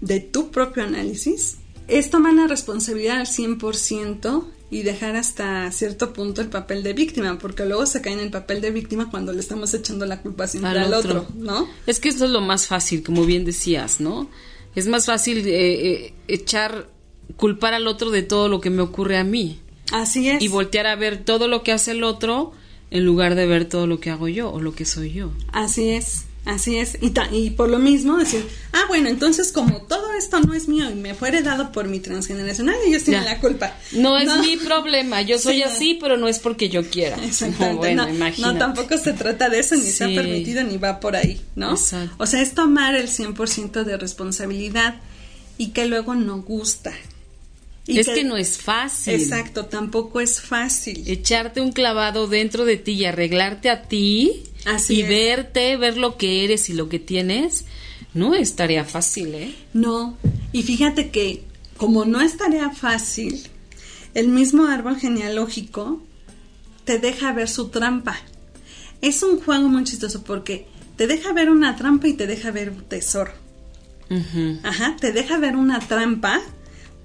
de 0.00 0.20
tu 0.20 0.50
propio 0.50 0.82
análisis 0.82 1.58
es 1.86 2.10
tomar 2.10 2.34
la 2.34 2.46
responsabilidad 2.46 3.18
al 3.20 3.26
100% 3.26 4.44
y 4.70 4.82
dejar 4.82 5.14
hasta 5.16 5.70
cierto 5.70 6.12
punto 6.12 6.40
el 6.40 6.48
papel 6.48 6.82
de 6.82 6.94
víctima, 6.94 7.38
porque 7.38 7.64
luego 7.64 7.86
se 7.86 8.00
cae 8.00 8.14
en 8.14 8.20
el 8.20 8.30
papel 8.30 8.60
de 8.60 8.70
víctima 8.70 9.10
cuando 9.10 9.32
le 9.32 9.40
estamos 9.40 9.72
echando 9.74 10.04
la 10.06 10.20
culpa 10.20 10.46
siempre 10.48 10.78
al, 10.80 10.92
otro. 10.94 11.26
¿no? 11.36 11.68
Es 11.86 12.00
que 12.00 12.08
eso 12.08 12.24
es 12.24 12.30
lo 12.30 12.40
más 12.40 12.66
fácil, 12.66 13.02
como 13.02 13.24
bien 13.24 13.44
decías, 13.44 14.00
¿no? 14.00 14.28
Es 14.74 14.86
más 14.86 15.06
fácil 15.06 15.46
eh, 15.46 15.92
eh, 15.92 16.14
echar, 16.28 16.88
culpar 17.36 17.74
al 17.74 17.86
otro 17.86 18.10
de 18.10 18.22
todo 18.22 18.48
lo 18.48 18.60
que 18.60 18.70
me 18.70 18.82
ocurre 18.82 19.18
a 19.18 19.24
mí. 19.24 19.58
Así 19.92 20.28
es. 20.28 20.42
Y 20.42 20.48
voltear 20.48 20.86
a 20.86 20.96
ver 20.96 21.24
todo 21.24 21.48
lo 21.48 21.62
que 21.62 21.72
hace 21.72 21.92
el 21.92 22.04
otro 22.04 22.52
en 22.90 23.04
lugar 23.04 23.34
de 23.34 23.46
ver 23.46 23.66
todo 23.66 23.86
lo 23.86 24.00
que 24.00 24.10
hago 24.10 24.28
yo 24.28 24.50
o 24.50 24.60
lo 24.60 24.74
que 24.74 24.84
soy 24.84 25.12
yo. 25.12 25.30
Así 25.52 25.90
es. 25.90 26.26
Así 26.44 26.76
es, 26.76 26.98
y, 27.00 27.14
y 27.32 27.50
por 27.50 27.70
lo 27.70 27.78
mismo 27.78 28.18
decir, 28.18 28.46
ah, 28.72 28.82
bueno, 28.88 29.08
entonces 29.08 29.50
como 29.50 29.80
todo 29.82 30.12
esto 30.12 30.40
no 30.40 30.52
es 30.52 30.68
mío 30.68 30.90
y 30.90 30.94
me 30.94 31.14
fue 31.14 31.28
heredado 31.28 31.72
por 31.72 31.88
mi 31.88 32.00
transgeneracional, 32.00 32.76
ellos 32.86 33.04
tienen 33.04 33.24
la 33.24 33.40
culpa. 33.40 33.74
No, 33.92 34.18
es 34.18 34.28
mi 34.40 34.58
problema, 34.58 35.22
yo 35.22 35.38
soy 35.38 35.62
así, 35.62 35.96
pero 35.98 36.18
no 36.18 36.28
es 36.28 36.38
porque 36.40 36.68
yo 36.68 36.90
quiera. 36.90 37.16
Exactamente, 37.24 37.94
no, 37.94 38.06
no, 38.38 38.58
tampoco 38.58 38.98
se 38.98 39.14
trata 39.14 39.48
de 39.48 39.60
eso, 39.60 39.74
ni 39.74 39.84
se 39.84 40.04
ha 40.04 40.08
permitido, 40.08 40.62
ni 40.64 40.76
va 40.76 41.00
por 41.00 41.16
ahí, 41.16 41.40
¿no? 41.56 41.70
Exacto. 41.70 42.14
O 42.18 42.26
sea, 42.26 42.42
es 42.42 42.52
tomar 42.52 42.94
el 42.94 43.08
100% 43.08 43.82
de 43.84 43.96
responsabilidad 43.96 44.96
y 45.56 45.68
que 45.68 45.86
luego 45.86 46.14
no 46.14 46.42
gusta. 46.42 46.92
es 47.86 48.06
que, 48.06 48.22
no 48.22 48.36
es 48.36 48.58
fácil. 48.58 49.14
Exacto, 49.14 49.64
tampoco 49.64 50.20
es 50.20 50.42
fácil. 50.42 51.04
Echarte 51.06 51.62
un 51.62 51.72
clavado 51.72 52.26
dentro 52.26 52.66
de 52.66 52.76
ti 52.76 52.92
y 52.92 53.04
arreglarte 53.06 53.70
a 53.70 53.84
ti 53.84 54.42
y 54.88 55.02
verte, 55.02 55.76
ver 55.76 55.96
lo 55.96 56.16
que 56.16 56.44
eres 56.44 56.70
y 56.70 56.72
lo 56.72 56.88
que 56.88 56.98
tienes, 56.98 57.64
no 58.14 58.34
es 58.34 58.56
tarea 58.56 58.84
fácil, 58.84 59.34
¿eh? 59.34 59.54
No, 59.72 60.16
y 60.52 60.62
fíjate 60.62 61.10
que 61.10 61.42
como 61.76 62.04
no 62.04 62.20
es 62.20 62.36
tarea 62.36 62.70
fácil, 62.70 63.42
el 64.14 64.28
mismo 64.28 64.66
árbol 64.66 64.96
genealógico 64.96 66.00
te 66.84 66.98
deja 66.98 67.32
ver 67.32 67.48
su 67.48 67.68
trampa. 67.68 68.16
Es 69.00 69.22
un 69.22 69.40
juego 69.40 69.68
muy 69.68 69.84
chistoso 69.84 70.22
porque 70.22 70.66
te 70.96 71.06
deja 71.06 71.32
ver 71.32 71.50
una 71.50 71.76
trampa 71.76 72.08
y 72.08 72.14
te 72.14 72.26
deja 72.26 72.50
ver 72.50 72.70
un 72.70 72.84
tesoro. 72.84 73.32
Ajá, 74.62 74.96
te 75.00 75.12
deja 75.12 75.38
ver 75.38 75.56
una 75.56 75.80
trampa 75.80 76.40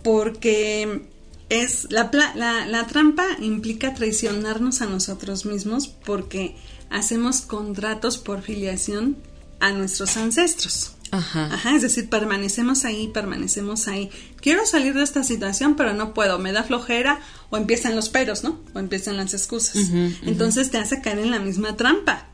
porque 0.03 1.01
es 1.49 1.87
la, 1.89 2.11
la, 2.35 2.67
la, 2.67 2.87
trampa 2.87 3.25
implica 3.39 3.95
traicionarnos 3.95 4.81
a 4.81 4.85
nosotros 4.85 5.45
mismos 5.45 5.87
porque 5.87 6.55
hacemos 6.89 7.41
contratos 7.41 8.17
por 8.17 8.41
filiación 8.41 9.17
a 9.59 9.71
nuestros 9.71 10.17
ancestros. 10.17 10.93
Ajá. 11.11 11.53
Ajá. 11.53 11.75
Es 11.75 11.81
decir, 11.81 12.09
permanecemos 12.09 12.85
ahí, 12.85 13.07
permanecemos 13.07 13.87
ahí. 13.87 14.09
Quiero 14.41 14.65
salir 14.65 14.93
de 14.93 15.03
esta 15.03 15.23
situación, 15.23 15.75
pero 15.75 15.93
no 15.93 16.13
puedo. 16.13 16.39
Me 16.39 16.51
da 16.51 16.63
flojera 16.63 17.19
o 17.49 17.57
empiezan 17.57 17.95
los 17.95 18.09
peros, 18.09 18.43
¿no? 18.43 18.59
O 18.73 18.79
empiezan 18.79 19.17
las 19.17 19.33
excusas. 19.33 19.89
Entonces 20.23 20.69
te 20.69 20.77
hace 20.77 21.01
caer 21.01 21.19
en 21.19 21.31
la 21.31 21.39
misma 21.39 21.75
trampa. 21.75 22.27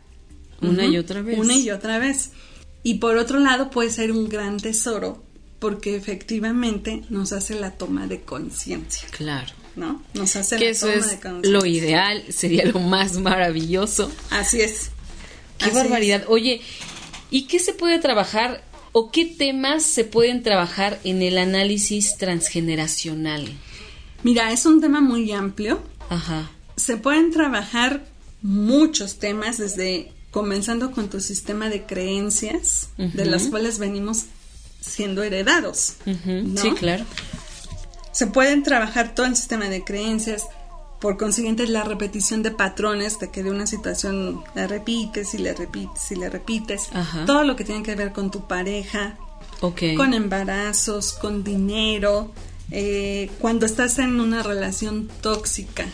Una 0.62 0.86
y 0.86 0.98
otra 0.98 1.22
vez. 1.22 1.38
Una 1.38 1.56
y 1.56 1.70
otra 1.72 2.00
vez. 2.00 2.32
Y 2.84 2.96
por 2.96 3.18
otro 3.18 3.40
lado 3.40 3.70
puede 3.70 3.90
ser 3.90 4.12
un 4.12 4.30
gran 4.30 4.58
tesoro 4.58 5.24
porque 5.60 5.96
efectivamente 5.96 7.04
nos 7.10 7.32
hace 7.32 7.60
la 7.60 7.72
toma 7.72 8.08
de 8.08 8.22
conciencia. 8.22 9.08
Claro. 9.12 9.54
¿No? 9.76 10.02
Nos 10.14 10.36
hace 10.36 10.58
que 10.58 10.70
eso 10.70 10.90
es 10.90 11.18
lo 11.44 11.66
ideal, 11.66 12.24
sería 12.30 12.66
lo 12.66 12.80
más 12.80 13.18
maravilloso. 13.18 14.12
Así 14.30 14.62
es. 14.62 14.92
Qué 15.58 15.70
barbaridad. 15.72 16.24
Oye, 16.28 16.62
¿y 17.30 17.44
qué 17.44 17.60
se 17.60 17.74
puede 17.74 18.00
trabajar 18.00 18.64
o 18.92 19.12
qué 19.12 19.26
temas 19.26 19.84
se 19.84 20.04
pueden 20.04 20.44
trabajar 20.44 21.00
en 21.04 21.22
el 21.22 21.38
análisis 21.38 22.18
transgeneracional? 22.18 23.52
Mira, 24.24 24.52
es 24.52 24.66
un 24.66 24.82
tema 24.82 25.02
muy 25.02 25.32
amplio. 25.32 25.82
Ajá. 26.10 26.50
Se 26.76 26.98
pueden 26.98 27.32
trabajar 27.32 28.06
muchos 28.42 29.20
temas 29.20 29.58
desde 29.58 30.12
comenzando 30.32 30.92
con 30.92 31.10
tu 31.10 31.22
sistema 31.22 31.70
de 31.70 31.84
creencias, 31.84 32.90
de 32.98 33.26
las 33.26 33.48
cuales 33.48 33.80
venimos 33.80 34.26
siendo 34.82 35.24
heredados. 35.24 35.96
Sí, 36.56 36.72
claro 36.72 37.06
se 38.16 38.28
pueden 38.28 38.64
trabajar 38.64 39.14
todo 39.14 39.26
el 39.26 39.36
sistema 39.36 39.68
de 39.68 39.84
creencias, 39.84 40.44
por 41.02 41.18
consiguiente 41.18 41.68
la 41.68 41.84
repetición 41.84 42.44
de 42.44 42.52
patrones 42.52 43.20
de 43.20 43.30
que 43.30 43.44
de 43.44 43.52
una 43.52 43.68
situación 43.68 44.42
la 44.56 44.68
repites 44.68 45.34
y 45.34 45.40
la 45.40 45.54
repites 45.54 46.12
y 46.12 46.16
la 46.16 46.30
repites, 46.30 46.88
todo 47.26 47.44
lo 47.44 47.58
que 47.58 47.66
tiene 47.66 47.84
que 47.84 47.94
ver 47.94 48.14
con 48.14 48.32
tu 48.32 48.48
pareja, 48.48 49.18
con 49.60 50.14
embarazos, 50.14 51.12
con 51.12 51.44
dinero, 51.44 52.32
eh, 52.72 53.30
cuando 53.40 53.66
estás 53.66 54.00
en 54.00 54.22
una 54.22 54.44
relación 54.44 55.10
tóxica. 55.20 55.86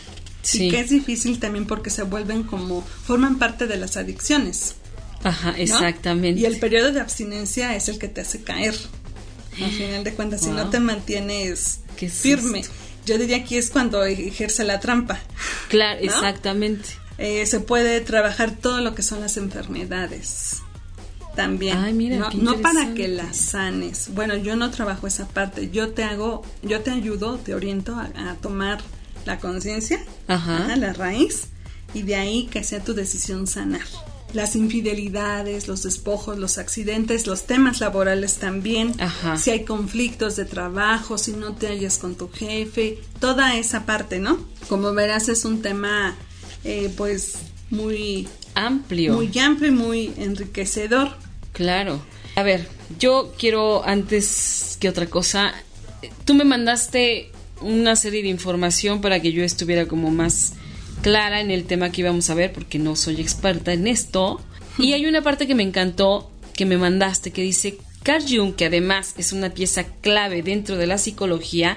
Sí. 0.42 0.66
Y 0.66 0.70
que 0.70 0.78
es 0.78 0.90
difícil 0.90 1.40
también 1.40 1.66
porque 1.66 1.90
se 1.90 2.04
vuelven 2.04 2.44
como, 2.44 2.82
forman 2.82 3.40
parte 3.40 3.66
de 3.66 3.78
las 3.78 3.96
adicciones. 3.96 4.76
Ajá, 5.24 5.54
exactamente. 5.58 6.40
Y 6.40 6.44
el 6.44 6.60
periodo 6.60 6.92
de 6.92 7.00
abstinencia 7.00 7.74
es 7.74 7.88
el 7.88 7.98
que 7.98 8.06
te 8.06 8.20
hace 8.20 8.44
caer. 8.44 8.76
Al 9.60 9.70
final 9.70 10.04
de 10.04 10.14
cuentas, 10.14 10.42
si 10.42 10.50
no 10.50 10.70
te 10.70 10.80
mantienes 10.80 11.81
firme. 11.96 12.64
Yo 13.04 13.18
diría 13.18 13.44
que 13.44 13.58
es 13.58 13.70
cuando 13.70 14.04
ejerce 14.04 14.64
la 14.64 14.80
trampa. 14.80 15.18
Claro, 15.68 16.00
exactamente. 16.00 16.90
Eh, 17.18 17.46
se 17.46 17.60
puede 17.60 18.00
trabajar 18.00 18.52
todo 18.52 18.80
lo 18.80 18.94
que 18.94 19.02
son 19.02 19.20
las 19.20 19.36
enfermedades. 19.36 20.62
También. 21.34 21.96
mira, 21.96 22.30
no, 22.34 22.60
para 22.60 22.94
que 22.94 23.08
las 23.08 23.36
sanes. 23.36 24.10
Bueno, 24.12 24.36
yo 24.36 24.54
no 24.54 24.70
trabajo 24.70 25.06
esa 25.06 25.26
parte. 25.26 25.70
Yo 25.70 25.90
te 25.90 26.04
hago, 26.04 26.42
yo 26.62 26.80
te 26.80 26.90
ayudo, 26.90 27.38
te 27.38 27.54
oriento 27.54 27.96
a, 27.96 28.34
tomar 28.36 28.80
la 29.24 29.38
conciencia, 29.38 30.04
la 30.28 30.92
raíz, 30.92 31.48
y 31.94 32.02
de 32.02 32.16
ahí 32.16 32.46
que 32.46 32.62
sea 32.64 32.84
tu 32.84 32.92
decisión 32.92 33.46
sanar 33.46 33.86
las 34.32 34.56
infidelidades, 34.56 35.68
los 35.68 35.82
despojos, 35.82 36.38
los 36.38 36.58
accidentes, 36.58 37.26
los 37.26 37.46
temas 37.46 37.80
laborales 37.80 38.36
también, 38.36 38.94
si 39.36 39.50
hay 39.50 39.64
conflictos 39.64 40.36
de 40.36 40.44
trabajo, 40.44 41.18
si 41.18 41.32
no 41.32 41.54
te 41.54 41.68
hallas 41.68 41.98
con 41.98 42.14
tu 42.14 42.30
jefe, 42.30 42.98
toda 43.20 43.56
esa 43.56 43.84
parte, 43.86 44.18
¿no? 44.18 44.38
Como 44.68 44.92
verás 44.94 45.28
es 45.28 45.44
un 45.44 45.62
tema 45.62 46.16
eh, 46.64 46.92
pues 46.96 47.34
muy 47.70 48.28
amplio. 48.54 49.14
Muy 49.14 49.38
amplio 49.38 49.68
y 49.68 49.74
muy 49.74 50.12
enriquecedor. 50.16 51.10
Claro. 51.52 52.00
A 52.34 52.42
ver, 52.42 52.66
yo 52.98 53.34
quiero 53.38 53.84
antes 53.84 54.76
que 54.80 54.88
otra 54.88 55.06
cosa, 55.06 55.52
tú 56.24 56.34
me 56.34 56.44
mandaste 56.44 57.30
una 57.60 57.94
serie 57.96 58.22
de 58.22 58.28
información 58.28 59.00
para 59.00 59.20
que 59.20 59.32
yo 59.32 59.44
estuviera 59.44 59.86
como 59.86 60.10
más 60.10 60.54
clara 61.02 61.40
en 61.40 61.50
el 61.50 61.64
tema 61.64 61.92
que 61.92 62.00
íbamos 62.00 62.30
a 62.30 62.34
ver 62.34 62.52
porque 62.52 62.78
no 62.78 62.96
soy 62.96 63.20
experta 63.20 63.72
en 63.72 63.86
esto. 63.86 64.40
Y 64.78 64.94
hay 64.94 65.04
una 65.04 65.20
parte 65.20 65.46
que 65.46 65.54
me 65.54 65.62
encantó 65.62 66.30
que 66.54 66.64
me 66.64 66.78
mandaste 66.78 67.30
que 67.30 67.42
dice 67.42 67.78
Carl 68.02 68.24
Jung, 68.28 68.54
que 68.54 68.66
además 68.66 69.14
es 69.18 69.32
una 69.32 69.50
pieza 69.50 69.84
clave 70.00 70.42
dentro 70.42 70.76
de 70.76 70.86
la 70.86 70.98
psicología, 70.98 71.76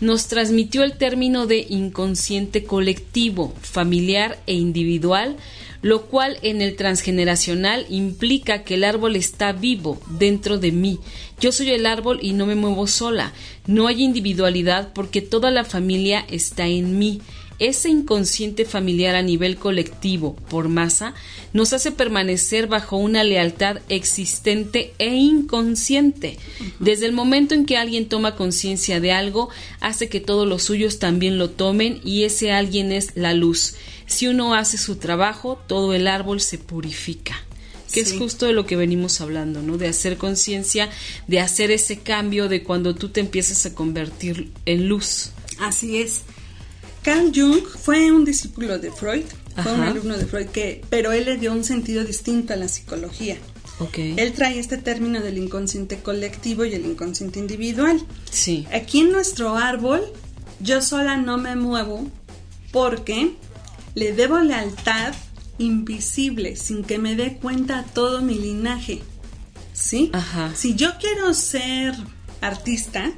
nos 0.00 0.28
transmitió 0.28 0.82
el 0.82 0.96
término 0.96 1.46
de 1.46 1.66
inconsciente 1.68 2.64
colectivo, 2.64 3.54
familiar 3.60 4.38
e 4.46 4.54
individual, 4.54 5.36
lo 5.82 6.06
cual 6.06 6.38
en 6.42 6.60
el 6.60 6.76
transgeneracional 6.76 7.86
implica 7.88 8.64
que 8.64 8.74
el 8.74 8.84
árbol 8.84 9.16
está 9.16 9.52
vivo 9.52 10.00
dentro 10.18 10.58
de 10.58 10.72
mí. 10.72 10.98
Yo 11.40 11.52
soy 11.52 11.70
el 11.70 11.86
árbol 11.86 12.18
y 12.22 12.32
no 12.32 12.46
me 12.46 12.54
muevo 12.54 12.86
sola. 12.86 13.32
No 13.66 13.86
hay 13.86 14.02
individualidad 14.02 14.92
porque 14.94 15.22
toda 15.22 15.50
la 15.50 15.64
familia 15.64 16.24
está 16.28 16.66
en 16.66 16.98
mí 16.98 17.20
ese 17.60 17.90
inconsciente 17.90 18.64
familiar 18.64 19.14
a 19.14 19.22
nivel 19.22 19.56
colectivo 19.56 20.34
por 20.48 20.68
masa 20.68 21.14
nos 21.52 21.72
hace 21.72 21.92
permanecer 21.92 22.66
bajo 22.66 22.96
una 22.96 23.22
lealtad 23.22 23.78
existente 23.88 24.94
e 24.98 25.14
inconsciente. 25.14 26.38
Desde 26.80 27.06
el 27.06 27.12
momento 27.12 27.54
en 27.54 27.66
que 27.66 27.76
alguien 27.76 28.08
toma 28.08 28.34
conciencia 28.34 28.98
de 28.98 29.12
algo, 29.12 29.50
hace 29.80 30.08
que 30.08 30.20
todos 30.20 30.48
los 30.48 30.62
suyos 30.62 30.98
también 30.98 31.38
lo 31.38 31.50
tomen 31.50 32.00
y 32.02 32.24
ese 32.24 32.50
alguien 32.50 32.90
es 32.90 33.12
la 33.14 33.34
luz. 33.34 33.74
Si 34.06 34.26
uno 34.26 34.54
hace 34.54 34.78
su 34.78 34.96
trabajo, 34.96 35.60
todo 35.68 35.94
el 35.94 36.08
árbol 36.08 36.40
se 36.40 36.58
purifica 36.58 37.44
que 37.92 38.00
es 38.00 38.14
justo 38.16 38.46
de 38.46 38.52
lo 38.52 38.66
que 38.66 38.76
venimos 38.76 39.20
hablando, 39.20 39.62
¿no? 39.62 39.76
De 39.76 39.88
hacer 39.88 40.16
conciencia, 40.16 40.88
de 41.26 41.40
hacer 41.40 41.70
ese 41.70 41.98
cambio 41.98 42.48
de 42.48 42.62
cuando 42.62 42.94
tú 42.94 43.08
te 43.08 43.20
empiezas 43.20 43.66
a 43.66 43.74
convertir 43.74 44.52
en 44.64 44.88
luz. 44.88 45.30
Así 45.58 46.00
es. 46.00 46.22
Carl 47.02 47.32
Jung 47.34 47.64
fue 47.66 48.12
un 48.12 48.24
discípulo 48.24 48.78
de 48.78 48.90
Freud, 48.90 49.24
fue 49.62 49.72
un 49.72 49.82
alumno 49.82 50.16
de 50.16 50.26
Freud, 50.26 50.46
que, 50.46 50.82
pero 50.90 51.12
él 51.12 51.24
le 51.24 51.36
dio 51.36 51.52
un 51.52 51.64
sentido 51.64 52.04
distinto 52.04 52.52
a 52.52 52.56
la 52.56 52.68
psicología. 52.68 53.36
Okay. 53.78 54.14
Él 54.18 54.32
trae 54.32 54.58
este 54.58 54.76
término 54.76 55.20
del 55.20 55.38
inconsciente 55.38 56.00
colectivo 56.00 56.66
y 56.66 56.74
el 56.74 56.84
inconsciente 56.84 57.38
individual. 57.38 58.02
Sí. 58.30 58.66
Aquí 58.72 59.00
en 59.00 59.12
nuestro 59.12 59.56
árbol, 59.56 60.02
yo 60.60 60.82
sola 60.82 61.16
no 61.16 61.38
me 61.38 61.56
muevo 61.56 62.06
porque 62.72 63.34
le 63.94 64.12
debo 64.12 64.38
lealtad 64.40 65.14
invisible, 65.56 66.56
sin 66.56 66.84
que 66.84 66.98
me 66.98 67.16
dé 67.16 67.36
cuenta 67.36 67.84
todo 67.94 68.20
mi 68.20 68.34
linaje. 68.34 69.00
¿Sí? 69.72 70.10
Ajá. 70.12 70.52
Si 70.54 70.74
yo 70.74 70.90
quiero 71.00 71.32
ser 71.32 71.94
artista, 72.42 73.12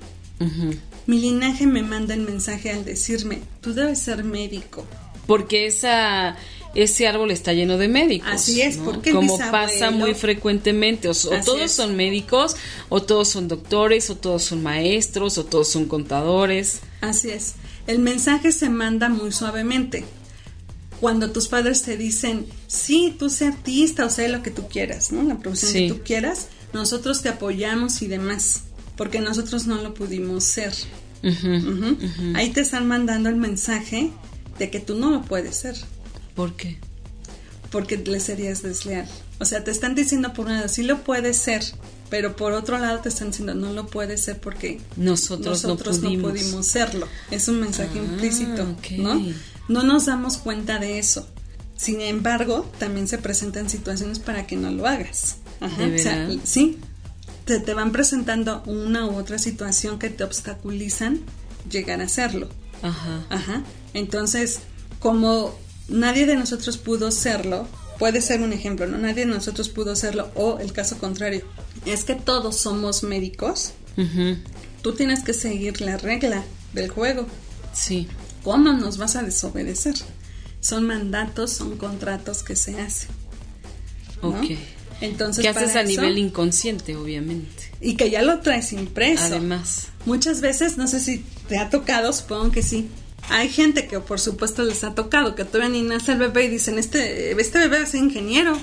mi 1.07 1.19
linaje 1.19 1.67
me 1.67 1.83
manda 1.83 2.15
el 2.15 2.21
mensaje 2.21 2.71
al 2.71 2.85
decirme, 2.85 3.41
tú 3.61 3.75
debes 3.75 3.99
ser 3.99 4.25
médico. 4.25 4.87
Porque 5.27 5.67
esa 5.67 6.37
ese 6.75 7.07
árbol 7.07 7.31
está 7.31 7.53
lleno 7.53 7.77
de 7.77 7.89
médicos. 7.89 8.31
Así 8.33 8.63
es, 8.63 8.79
porque 8.79 9.13
como 9.13 9.37
pasa 9.39 9.91
muy 9.91 10.15
frecuentemente, 10.15 11.09
o, 11.09 11.13
todos 11.45 11.71
son 11.71 11.97
médicos, 11.97 12.57
o 12.89 13.03
todos 13.03 13.29
son 13.29 13.49
doctores, 13.49 14.09
o 14.11 14.17
todos 14.17 14.43
son 14.45 14.63
maestros, 14.63 15.37
o 15.39 15.45
todos 15.45 15.69
son 15.69 15.87
contadores. 15.87 16.81
Así 17.01 17.31
es. 17.31 17.55
El 17.87 17.99
mensaje 17.99 18.53
se 18.53 18.71
manda 18.71 19.09
muy 19.09 19.33
suavemente. 19.33 20.05
cuando 21.01 21.33
tus 21.33 21.49
padres 21.49 21.83
te 21.83 21.97
dicen, 21.97 22.47
sí, 22.69 23.13
tú 23.19 23.29
sé 23.29 23.47
artista 23.47 24.07
o 24.07 24.09
sé 24.09 24.29
lo 24.29 24.41
que 24.41 24.53
tú 24.53 24.69
quieras, 24.69 25.11
¿no? 25.11 25.25
La 25.25 25.37
profesión 25.37 25.73
Sí. 25.73 25.89
que 25.89 25.95
tú 25.95 26.01
quieras, 26.05 26.47
nosotros 26.73 27.23
te 27.23 27.29
apoyamos 27.29 28.03
y 28.03 28.07
demás, 28.07 28.63
porque 29.03 29.19
nosotros 29.21 29.67
no 29.67 29.83
lo 29.83 29.95
pudimos 29.95 30.45
ser. 30.45 30.73
Ahí 32.37 32.51
te 32.51 32.61
están 32.61 32.87
mandando 32.87 33.29
el 33.31 33.35
mensaje 33.35 34.13
de 34.61 34.71
que 34.71 34.79
tú 34.79 34.95
no 34.95 35.11
lo 35.11 35.23
puedes 35.23 35.57
ser, 35.57 35.75
¿Por 36.37 36.55
qué? 36.55 36.79
porque 37.73 37.97
le 37.97 38.21
serías 38.21 38.63
desleal. 38.63 39.09
O 39.41 39.45
sea, 39.45 39.65
te 39.65 39.73
están 39.73 39.97
diciendo 39.97 40.33
por 40.35 40.47
un 40.47 40.53
lado, 40.53 40.69
sí 40.69 40.85
lo 40.85 41.03
puedes 41.03 41.37
ser, 41.37 41.65
pero 42.11 42.37
por 42.37 42.53
otro 42.53 42.79
lado 42.79 43.01
te 43.01 43.09
están 43.09 43.31
diciendo, 43.33 43.57
no 43.57 43.73
lo 43.73 43.89
puedes 43.89 44.23
ser 44.23 44.39
porque 44.41 44.81
Nosotros, 44.97 45.65
nosotros 45.65 45.97
no 45.99 46.05
pudimos. 46.11 46.31
pudimos 46.31 46.67
serlo. 46.69 47.09
Es 47.33 47.49
un 47.49 47.59
mensaje 47.59 47.99
Ah, 47.99 48.05
implícito. 48.05 48.77
¿no? 48.99 49.21
No 49.69 49.83
nos 49.83 50.07
damos 50.07 50.37
cuenta 50.39 50.79
de 50.79 51.01
eso. 51.01 51.27
Sin 51.77 52.01
embargo, 52.03 52.71
también 52.79 53.09
se 53.09 53.19
presentan 53.19 53.69
situaciones 53.69 54.21
para 54.21 54.47
que 54.47 54.55
no 54.57 54.71
lo 54.71 54.87
hagas. 54.87 55.39
Ajá, 55.59 55.87
¿De 55.89 55.97
o 55.97 55.99
sea, 55.99 56.31
sí, 56.45 56.79
te, 57.45 57.61
te 57.61 57.75
van 57.75 57.93
presentando 57.93 58.63
una 58.67 59.07
u 59.07 59.17
otra 59.17 59.39
situación 59.39 59.99
que 59.99 60.11
te 60.11 60.25
obstaculizan 60.25 61.21
llegar 61.71 62.01
a 62.01 62.05
hacerlo. 62.05 62.49
Ajá. 62.83 63.27
Ajá. 63.31 63.63
Entonces, 63.95 64.61
como 64.99 65.55
nadie 65.89 66.27
de 66.27 66.37
nosotros 66.37 66.79
pudo 66.79 67.11
serlo, 67.11 67.67
puede 67.99 68.21
ser 68.21 68.41
un 68.43 68.53
ejemplo, 68.53 68.87
¿no? 68.87 68.99
Nadie 68.99 69.27
de 69.27 69.33
nosotros 69.33 69.69
pudo 69.69 69.95
serlo, 69.97 70.31
o 70.35 70.59
el 70.59 70.73
caso 70.73 70.99
contrario, 70.99 71.45
es 71.87 72.05
que 72.05 72.15
todos 72.15 72.57
somos 72.57 73.03
médicos, 73.03 73.73
Ujú. 73.97 74.37
tú 74.83 74.95
tienes 74.95 75.23
que 75.23 75.35
seguir 75.35 75.81
la 75.81 75.97
regla 75.99 76.43
del 76.73 76.91
juego. 76.91 77.27
Sí. 77.73 78.09
¿Cómo 78.43 78.73
nos 78.73 78.99
vas 78.99 79.15
a 79.17 79.23
desobedecer? 79.23 79.95
Son 80.61 80.87
mandatos, 80.87 81.53
son 81.53 81.77
contratos 81.77 82.43
que 82.43 82.57
se 82.57 82.81
hacen. 82.81 83.11
¿no? 84.23 84.31
Ok. 84.31 84.51
Entonces, 85.03 85.43
que 85.43 85.49
haces 85.49 85.69
para 85.69 85.81
a 85.81 85.83
eso- 85.83 86.01
nivel 86.01 86.19
inconsciente, 86.19 86.97
obviamente. 86.97 87.71
y 87.81 87.97
que 87.97 88.11
ya 88.11 88.23
lo 88.23 88.41
traes 88.41 88.73
impreso. 88.73 89.25
Además. 89.25 89.89
Muchas 90.07 90.41
veces, 90.41 90.79
no 90.79 90.87
sé 90.87 91.01
si 91.01 91.25
te 91.49 91.59
ha 91.59 91.69
tocado, 91.69 92.13
supongo 92.13 92.51
que 92.53 92.63
sí. 92.63 92.89
Hay 93.29 93.49
gente 93.49 93.87
que 93.87 93.99
por 94.01 94.19
supuesto 94.21 94.63
les 94.65 94.83
ha 94.85 94.95
tocado, 94.95 95.35
que 95.35 95.45
todavía 95.45 95.69
ni 95.71 95.83
nace 95.83 96.13
el 96.13 96.19
bebé 96.19 96.45
y 96.45 96.49
dicen, 96.49 96.79
este, 96.79 97.33
este 97.41 97.59
bebé 97.59 97.79
va 97.79 97.85
a 97.85 97.87
ser 97.87 98.01
ingeniero. 98.01 98.59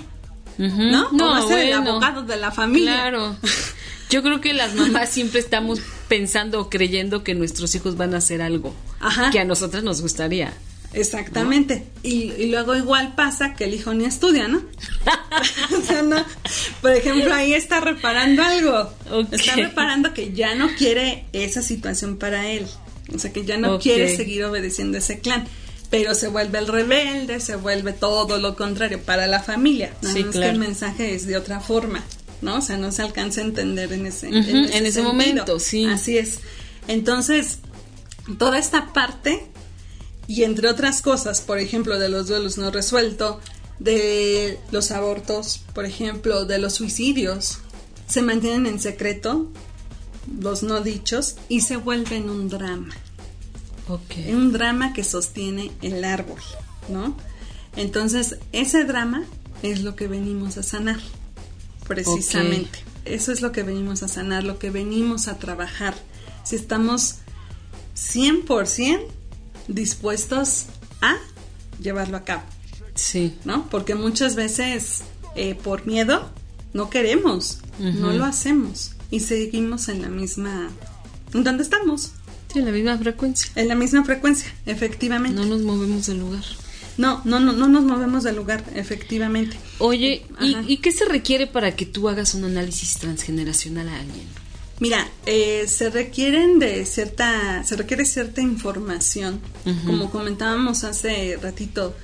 ¿no? 0.58 1.08
o 1.10 1.18
va 1.18 1.38
a 1.40 1.48
ser 1.48 1.60
el 1.68 1.74
abogado 1.74 2.24
de 2.24 2.36
la 2.36 2.52
familia. 2.52 2.94
Claro. 2.96 3.36
Yo 4.10 4.24
creo 4.24 4.42
que 4.42 4.54
las 4.54 4.74
mamás 4.76 5.10
siempre 5.10 5.40
estamos 5.40 5.80
pensando 6.08 6.60
o 6.62 6.70
creyendo 6.70 7.24
que 7.24 7.36
nuestros 7.36 7.76
hijos 7.76 7.96
van 7.96 8.14
a 8.16 8.18
hacer 8.18 8.42
algo 8.42 8.74
Ajá. 9.00 9.30
que 9.30 9.40
a 9.40 9.46
nosotras 9.46 9.84
nos 9.84 10.02
gustaría. 10.02 10.52
Exactamente. 10.94 11.86
Y, 12.04 12.32
y 12.32 12.50
luego 12.50 12.76
igual 12.76 13.14
pasa 13.16 13.54
que 13.54 13.66
el 13.66 13.74
hijo 13.74 13.94
ni 13.94 14.06
estudia, 14.06 14.48
¿no? 14.48 14.58
o 15.78 15.82
sea, 15.82 16.02
no. 16.02 16.24
Por 16.82 16.92
ejemplo, 16.92 17.34
ahí 17.34 17.54
está 17.54 17.80
reparando 17.80 18.44
algo. 18.44 18.94
Está 19.32 19.56
reparando 19.56 20.14
que 20.14 20.34
ya 20.34 20.56
no 20.56 20.70
quiere 20.78 21.26
esa 21.34 21.62
situación 21.62 22.18
para 22.18 22.50
él. 22.50 22.66
O 23.14 23.20
sea, 23.20 23.32
que 23.32 23.46
ya 23.46 23.58
no 23.58 23.80
quiere 23.80 24.16
seguir 24.16 24.44
obedeciendo 24.46 24.98
ese 24.98 25.20
clan. 25.20 25.48
Pero 25.90 26.14
se 26.14 26.28
vuelve 26.28 26.60
el 26.60 26.68
rebelde, 26.68 27.40
se 27.40 27.56
vuelve 27.56 27.94
todo 27.94 28.38
lo 28.38 28.56
contrario 28.56 29.02
para 29.02 29.26
la 29.26 29.42
familia. 29.42 29.92
Nada 30.04 30.14
Sí, 30.14 30.24
más 30.24 30.36
que 30.36 30.48
el 30.50 30.60
mensaje 30.60 31.16
es 31.16 31.26
de 31.26 31.36
otra 31.36 31.60
forma, 31.60 32.04
¿no? 32.44 32.58
O 32.58 32.62
sea, 32.62 32.78
no 32.78 32.92
se 32.92 33.02
alcanza 33.02 33.42
a 33.42 33.46
entender 33.46 33.92
en 33.94 34.06
ese, 34.06 34.28
en 34.28 34.38
ese 34.38 34.70
sentido. 34.72 35.04
momento, 35.04 35.60
sí. 35.60 35.86
Así 35.86 36.20
es. 36.20 36.42
Entonces, 36.88 37.60
toda 38.38 38.60
esta 38.60 38.94
parte 38.94 39.48
y 40.30 40.44
entre 40.44 40.70
otras 40.70 41.02
cosas, 41.02 41.42
por 41.42 41.58
ejemplo, 41.58 41.98
de 41.98 42.08
los 42.08 42.28
duelos 42.28 42.60
no 42.60 42.70
resueltos, 42.70 43.38
de 43.80 44.60
los 44.70 44.92
abortos, 44.92 45.64
por 45.74 45.88
ejemplo, 45.88 46.46
de 46.46 46.60
los 46.60 46.76
suicidios, 46.76 47.58
se 48.08 48.22
mantienen 48.22 48.68
en 48.68 48.80
secreto, 48.80 49.52
los 50.40 50.62
no 50.62 50.82
dichos, 50.82 51.38
y 51.50 51.62
se 51.62 51.78
vuelven 51.78 52.30
un 52.30 52.48
drama. 52.48 52.96
Un 54.32 54.52
drama 54.52 54.94
que 54.94 55.04
sostiene 55.04 55.72
el 55.82 56.04
árbol, 56.04 56.40
¿no? 56.90 57.18
Entonces, 57.76 58.38
ese 58.52 58.86
drama 58.86 59.24
es 59.64 59.82
lo 59.82 59.96
que 59.96 60.08
venimos 60.08 60.60
a 60.60 60.64
sanar, 60.64 61.00
precisamente. 61.88 62.84
Eso 63.04 63.32
es 63.32 63.42
lo 63.42 63.52
que 63.52 63.64
venimos 63.64 64.04
a 64.04 64.08
sanar, 64.08 64.44
lo 64.44 64.60
que 64.60 64.70
venimos 64.70 65.28
a 65.28 65.40
trabajar. 65.40 65.96
Si 66.44 66.56
estamos 66.56 67.16
100% 67.96 69.19
dispuestos 69.74 70.66
a 71.02 71.16
llevarlo 71.82 72.18
a 72.18 72.24
cabo, 72.26 72.44
Sí. 72.96 73.34
¿no? 73.46 73.70
Porque 73.70 73.96
muchas 73.96 74.36
veces 74.36 75.04
eh, 75.36 75.56
por 75.56 75.86
miedo 75.88 76.30
no 76.74 76.90
queremos, 76.90 77.60
no 77.80 78.08
Ujú. 78.10 78.18
lo 78.18 78.26
hacemos 78.26 78.92
y 79.12 79.22
seguimos 79.22 79.88
en 79.88 80.02
la 80.02 80.10
misma, 80.10 80.70
en 81.34 81.44
donde 81.44 81.64
estamos, 81.64 82.12
Sí, 82.54 82.62
la 82.62 82.72
misma 82.72 82.98
frecuencia. 82.98 83.52
en 83.56 83.68
la 83.68 83.76
misma 83.76 84.04
frecuencia, 84.04 84.52
efectivamente. 84.66 85.40
No 85.40 85.46
nos 85.46 85.62
movemos 85.62 86.08
del 86.08 86.20
lugar. 86.20 86.44
No, 86.98 87.22
no, 87.24 87.40
no, 87.40 87.54
no 87.54 87.70
nos 87.70 87.84
movemos 87.86 88.24
del 88.24 88.36
lugar, 88.36 88.62
efectivamente. 88.76 89.58
Oye, 89.78 90.26
¿y, 90.42 90.58
y 90.68 90.78
qué 90.78 90.92
se 90.92 91.06
requiere 91.06 91.48
para 91.48 91.74
que 91.76 91.86
tú 91.86 92.10
hagas 92.10 92.34
un 92.34 92.44
análisis 92.44 92.96
transgeneracional 92.98 93.88
a 93.88 94.00
alguien? 94.00 94.28
Mira, 94.80 95.10
eh, 95.26 95.66
se 95.68 95.90
requieren 95.90 96.58
de 96.58 96.86
cierta, 96.86 97.64
se 97.64 97.76
requiere 97.76 98.06
cierta 98.06 98.42
información, 98.42 99.42
como 99.86 100.10
comentábamos 100.10 100.86
hace 100.86 101.38
ratito, 101.42 101.96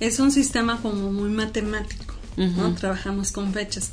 es 0.00 0.18
un 0.18 0.32
sistema 0.32 0.80
como 0.82 1.12
muy 1.12 1.30
matemático, 1.30 2.14
¿no? 2.36 2.74
Trabajamos 2.74 3.30
con 3.30 3.52
fechas. 3.52 3.92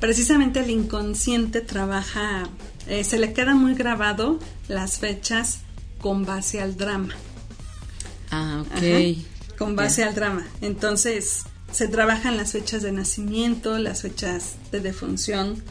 Precisamente 0.00 0.60
el 0.60 0.70
inconsciente 0.70 1.60
trabaja, 1.60 2.48
eh, 2.88 3.04
se 3.04 3.18
le 3.18 3.34
queda 3.34 3.54
muy 3.54 3.74
grabado 3.74 4.38
las 4.68 4.98
fechas 4.98 5.60
con 5.98 6.24
base 6.24 6.62
al 6.62 6.76
drama. 6.76 7.14
Ah, 8.30 8.62
ok. 8.62 8.76
Ajá, 8.76 9.58
con 9.58 9.76
base 9.76 10.04
al 10.04 10.14
drama. 10.14 10.46
Entonces, 10.60 11.44
se 11.70 11.88
trabajan 11.88 12.36
las 12.36 12.52
fechas 12.52 12.82
de 12.82 12.92
nacimiento, 12.92 13.78
las 13.78 14.02
fechas 14.02 14.56
de 14.72 14.80
defunción, 14.80 15.62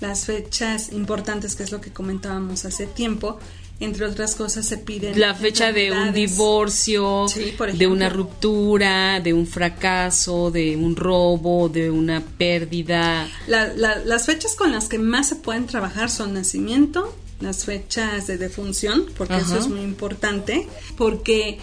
las 0.00 0.24
fechas 0.26 0.92
importantes, 0.92 1.56
que 1.56 1.62
es 1.64 1.72
lo 1.72 1.80
que 1.80 1.90
comentábamos 1.92 2.64
hace 2.64 2.86
tiempo. 2.86 3.38
Entre 3.80 4.04
otras 4.06 4.34
cosas, 4.34 4.66
se 4.66 4.76
piden. 4.78 5.20
La 5.20 5.34
fecha 5.36 5.70
de 5.70 5.92
un 5.92 6.12
divorcio, 6.12 7.26
Sí, 7.28 7.54
de 7.74 7.86
una 7.86 8.08
ruptura, 8.08 9.20
de 9.20 9.32
un 9.32 9.46
fracaso, 9.46 10.50
de 10.50 10.76
un 10.76 10.96
robo, 10.96 11.68
de 11.68 11.88
una 11.90 12.20
pérdida. 12.20 13.28
La- 13.46 13.72
la- 13.74 13.98
las 14.04 14.26
fechas 14.26 14.56
con 14.56 14.72
las 14.72 14.88
que 14.88 14.98
más 14.98 15.28
se 15.28 15.36
pueden 15.36 15.66
trabajar 15.66 16.10
son 16.10 16.34
nacimiento, 16.34 17.14
las 17.40 17.64
fechas 17.66 18.26
de 18.26 18.36
defunción, 18.36 19.06
porque 19.16 19.36
eso 19.36 19.56
es 19.58 19.68
muy 19.68 19.80
importante, 19.82 20.66
porque 20.96 21.58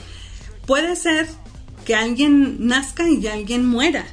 puede 0.66 0.96
ser 0.96 1.28
que 1.84 1.96
alguien 1.96 2.66
nazca 2.66 3.10
y 3.10 3.28
alguien 3.28 3.66
muera. 3.66 4.08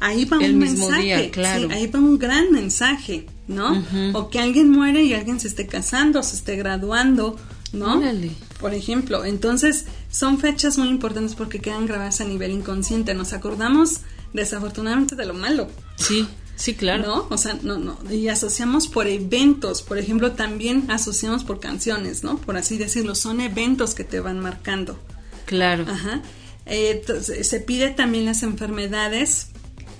Ahí 0.00 0.24
va 0.24 0.38
El 0.42 0.54
un 0.54 0.58
mismo 0.60 0.86
mensaje, 0.88 1.02
día, 1.04 1.30
claro. 1.30 1.68
sí, 1.68 1.74
ahí 1.74 1.86
va 1.86 1.98
un 1.98 2.18
gran 2.18 2.50
mensaje, 2.50 3.26
¿no? 3.48 3.84
O 4.12 4.30
que 4.30 4.38
alguien 4.38 4.70
muere 4.70 5.02
y 5.02 5.14
alguien 5.14 5.40
se 5.40 5.48
esté 5.48 5.66
casando, 5.66 6.22
se 6.22 6.36
esté 6.36 6.56
graduando, 6.56 7.36
¿no? 7.72 7.98
Órale. 7.98 8.30
Por 8.60 8.74
ejemplo, 8.74 9.24
entonces 9.24 9.86
son 10.10 10.38
fechas 10.38 10.78
muy 10.78 10.88
importantes 10.88 11.34
porque 11.34 11.60
quedan 11.60 11.86
grabadas 11.86 12.20
a 12.20 12.24
nivel 12.24 12.52
inconsciente. 12.52 13.14
Nos 13.14 13.32
acordamos 13.32 14.00
desafortunadamente 14.32 15.16
de 15.16 15.26
lo 15.26 15.34
malo. 15.34 15.68
Sí, 15.96 16.28
sí, 16.56 16.74
claro. 16.74 17.06
¿No? 17.06 17.26
O 17.30 17.38
sea, 17.38 17.58
no, 17.62 17.78
no. 17.78 17.98
Y 18.10 18.28
asociamos 18.28 18.88
por 18.88 19.06
eventos. 19.06 19.82
Por 19.82 19.98
ejemplo, 19.98 20.32
también 20.32 20.90
asociamos 20.90 21.44
por 21.44 21.60
canciones, 21.60 22.22
¿no? 22.22 22.38
Por 22.38 22.56
así 22.56 22.78
decirlo. 22.78 23.14
Son 23.14 23.40
eventos 23.40 23.94
que 23.94 24.04
te 24.04 24.20
van 24.20 24.38
marcando. 24.38 24.98
Claro. 25.46 25.84
Ajá. 25.88 26.22
Eh, 26.66 27.00
entonces, 27.00 27.48
se 27.48 27.60
pide 27.60 27.90
también 27.90 28.24
las 28.24 28.42
enfermedades, 28.42 29.48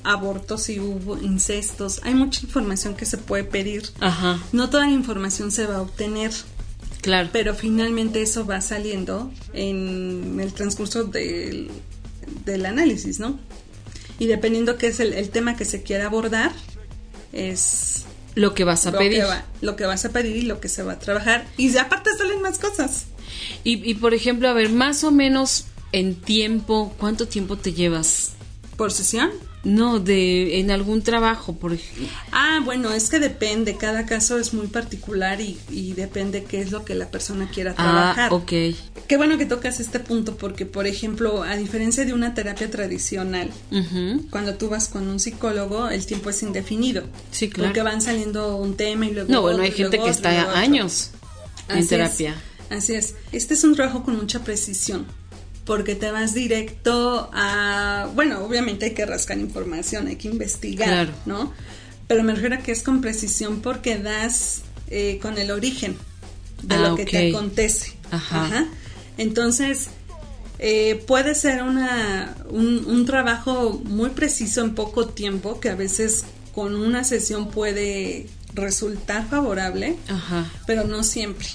abortos 0.04 0.62
si 0.64 0.80
hubo, 0.80 1.18
incestos. 1.18 2.00
Hay 2.04 2.14
mucha 2.14 2.40
información 2.44 2.94
que 2.94 3.06
se 3.06 3.18
puede 3.18 3.44
pedir. 3.44 3.84
Ajá, 4.00 4.40
No 4.52 4.68
toda 4.70 4.86
la 4.86 4.92
información 4.92 5.50
se 5.50 5.66
va 5.66 5.76
a 5.76 5.82
obtener, 5.82 6.32
claro. 7.00 7.28
pero 7.32 7.54
finalmente 7.54 8.22
eso 8.22 8.46
va 8.46 8.60
saliendo 8.60 9.30
en 9.52 10.38
el 10.40 10.52
transcurso 10.52 11.04
del, 11.04 11.70
del 12.44 12.66
análisis, 12.66 13.18
¿no? 13.20 13.38
Y 14.18 14.26
dependiendo 14.26 14.76
qué 14.78 14.88
es 14.88 15.00
el, 15.00 15.12
el 15.14 15.30
tema 15.30 15.56
que 15.56 15.64
se 15.64 15.82
quiera 15.82 16.06
abordar, 16.06 16.52
es 17.32 18.04
Lo 18.34 18.54
que 18.54 18.64
vas 18.64 18.86
a 18.86 18.90
lo 18.92 18.98
pedir. 18.98 19.18
que, 19.20 19.24
va- 19.24 19.44
lo 19.60 19.76
que 19.76 19.84
vas 19.86 20.04
a 20.04 20.10
pedir 20.10 20.36
y 20.36 20.42
lo 20.42 20.60
que 20.60 20.68
se 20.68 20.82
va 20.82 20.92
a 20.94 20.98
trabajar. 20.98 21.46
Y 21.56 21.76
aparte 21.76 22.10
salen 22.16 22.40
más 22.42 22.58
cosas. 22.58 23.06
Y, 23.64 23.88
y 23.88 23.94
por 23.94 24.14
ejemplo, 24.14 24.48
a 24.48 24.52
ver, 24.52 24.70
más 24.70 25.04
o 25.04 25.10
menos 25.10 25.64
en 25.92 26.14
tiempo, 26.14 26.94
¿cuánto 26.98 27.26
tiempo 27.28 27.56
te 27.56 27.72
llevas 27.72 28.32
¿Por 28.76 28.92
sesión? 28.92 29.30
No, 29.64 30.00
de 30.00 30.58
en 30.58 30.72
algún 30.72 31.02
trabajo, 31.02 31.54
por 31.54 31.72
ejemplo. 31.72 32.08
Ah, 32.32 32.60
bueno, 32.64 32.92
es 32.92 33.08
que 33.08 33.20
depende, 33.20 33.76
cada 33.76 34.06
caso 34.06 34.38
es 34.38 34.52
muy 34.54 34.66
particular 34.66 35.40
y, 35.40 35.56
y 35.70 35.92
depende 35.92 36.42
qué 36.44 36.60
es 36.60 36.72
lo 36.72 36.84
que 36.84 36.96
la 36.96 37.10
persona 37.10 37.48
quiera 37.48 37.74
trabajar. 37.74 38.30
Ah, 38.32 38.34
ok. 38.34 38.52
Qué 39.06 39.16
bueno 39.16 39.38
que 39.38 39.46
tocas 39.46 39.78
este 39.78 40.00
punto 40.00 40.36
porque, 40.36 40.66
por 40.66 40.86
ejemplo, 40.88 41.44
a 41.44 41.56
diferencia 41.56 42.04
de 42.04 42.12
una 42.12 42.34
terapia 42.34 42.70
tradicional, 42.70 43.50
cuando 44.30 44.54
tú 44.54 44.68
vas 44.68 44.88
con 44.88 45.06
un 45.08 45.20
psicólogo, 45.20 45.88
el 45.88 46.06
tiempo 46.06 46.30
es 46.30 46.42
indefinido. 46.42 47.04
Sí, 47.30 47.48
claro. 47.48 47.68
Porque 47.68 47.82
van 47.82 48.02
saliendo 48.02 48.56
un 48.56 48.76
tema 48.76 49.06
y 49.06 49.12
luego 49.12 49.30
No, 49.30 49.42
bueno, 49.42 49.56
otro, 49.58 49.64
hay 49.64 49.72
gente 49.72 49.96
que 49.96 50.02
otro, 50.02 50.12
está 50.12 50.58
años 50.58 51.10
en 51.68 51.76
Así 51.76 51.82
es, 51.84 51.88
terapia. 51.88 52.34
así 52.70 52.94
es. 52.94 53.14
Este 53.30 53.54
es 53.54 53.62
un 53.62 53.74
trabajo 53.76 54.02
con 54.02 54.16
mucha 54.16 54.42
precisión. 54.42 55.06
Porque 55.64 55.94
te 55.94 56.10
vas 56.10 56.34
directo 56.34 57.30
a. 57.32 58.08
Bueno, 58.14 58.44
obviamente 58.44 58.86
hay 58.86 58.94
que 58.94 59.06
rascar 59.06 59.38
información, 59.38 60.08
hay 60.08 60.16
que 60.16 60.28
investigar, 60.28 60.88
Claro. 60.88 61.12
¿no? 61.26 61.52
Pero 62.08 62.24
me 62.24 62.34
refiero 62.34 62.56
a 62.56 62.58
que 62.58 62.72
es 62.72 62.82
con 62.82 63.00
precisión 63.00 63.60
porque 63.60 63.96
das 63.98 64.62
eh, 64.90 65.18
con 65.22 65.38
el 65.38 65.50
origen 65.50 65.96
de 66.62 66.74
Ah, 66.74 66.78
lo 66.88 66.96
que 66.96 67.04
te 67.06 67.30
acontece. 67.30 67.92
Ajá. 68.10 68.66
Entonces, 69.18 69.88
eh, 70.58 71.02
puede 71.06 71.34
ser 71.34 71.62
una, 71.62 72.36
un, 72.50 72.84
un 72.86 73.06
trabajo 73.06 73.80
muy 73.84 74.10
preciso 74.10 74.62
en 74.62 74.74
poco 74.74 75.06
tiempo, 75.08 75.60
que 75.60 75.70
a 75.70 75.74
veces 75.76 76.24
con 76.54 76.74
una 76.74 77.04
sesión 77.04 77.50
puede 77.50 78.26
resultar 78.54 79.28
favorable, 79.28 79.96
Ajá. 80.08 80.50
pero 80.66 80.84
no 80.84 81.02
siempre. 81.04 81.46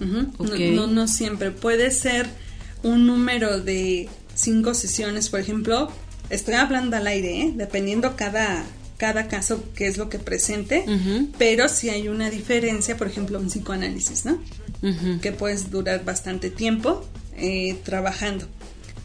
No, 0.00 0.30
no, 0.38 0.86
no 0.88 1.08
siempre. 1.08 1.50
Puede 1.52 1.90
ser 1.90 2.28
un 2.86 3.06
número 3.06 3.60
de 3.60 4.08
cinco 4.34 4.74
sesiones, 4.74 5.28
por 5.28 5.40
ejemplo. 5.40 5.90
Estoy 6.30 6.54
hablando 6.54 6.96
al 6.96 7.06
aire, 7.06 7.40
¿eh? 7.40 7.52
dependiendo 7.54 8.16
cada, 8.16 8.64
cada 8.96 9.28
caso 9.28 9.62
qué 9.74 9.86
es 9.86 9.96
lo 9.96 10.08
que 10.08 10.18
presente, 10.18 10.84
pero 11.38 11.68
si 11.68 11.88
hay 11.88 12.08
una 12.08 12.30
diferencia, 12.30 12.96
por 12.96 13.06
ejemplo, 13.06 13.38
un 13.38 13.46
psicoanálisis, 13.46 14.24
¿no? 14.24 14.38
Que 15.20 15.32
puedes 15.32 15.70
durar 15.70 16.04
bastante 16.04 16.50
tiempo 16.50 17.04
eh, 17.36 17.76
trabajando. 17.84 18.46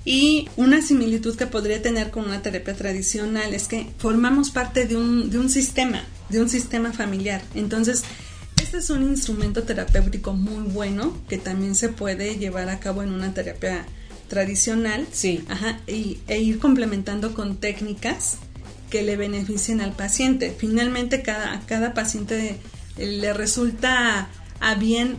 Y 0.04 0.50
una 0.58 0.82
similitud 0.82 1.36
que 1.36 1.46
podría 1.46 1.82
tener 1.82 2.10
con 2.10 2.26
una 2.26 2.42
terapia 2.42 2.74
tradicional 2.74 3.54
es 3.54 3.68
que 3.68 3.88
formamos 4.00 4.50
parte 4.50 4.88
de 4.88 4.96
un, 4.96 5.30
de 5.30 5.38
un 5.38 5.50
sistema, 5.50 6.04
de 6.30 6.42
un 6.42 6.50
sistema 6.50 6.92
familiar. 6.92 7.44
Entonces, 7.54 8.04
este 8.72 8.80
es 8.80 8.90
un 8.90 9.04
instrumento 9.04 9.64
terapéutico 9.64 10.32
muy 10.32 10.64
bueno 10.72 11.14
que 11.28 11.38
también 11.38 11.76
se 11.76 11.90
puede 11.90 12.38
llevar 12.38 12.70
a 12.70 12.80
cabo 12.80 13.04
en 13.04 13.12
una 13.12 13.34
terapia 13.34 13.86
tradicional. 14.30 15.06
Sí. 15.12 15.44
Ajá, 15.50 15.82
y, 15.88 16.20
e 16.30 16.40
ir 16.40 16.58
complementando 16.58 17.34
con 17.34 17.58
técnicas 17.58 18.38
que 18.90 19.04
le 19.04 19.18
beneficien 19.18 19.82
al 19.82 19.92
paciente. 19.92 20.56
Finalmente, 20.58 21.22
cada, 21.22 21.52
a 21.52 21.66
cada 21.66 21.94
paciente 21.94 22.56
le 22.98 23.34
resulta 23.34 24.30
a 24.62 24.76
bien 24.76 25.18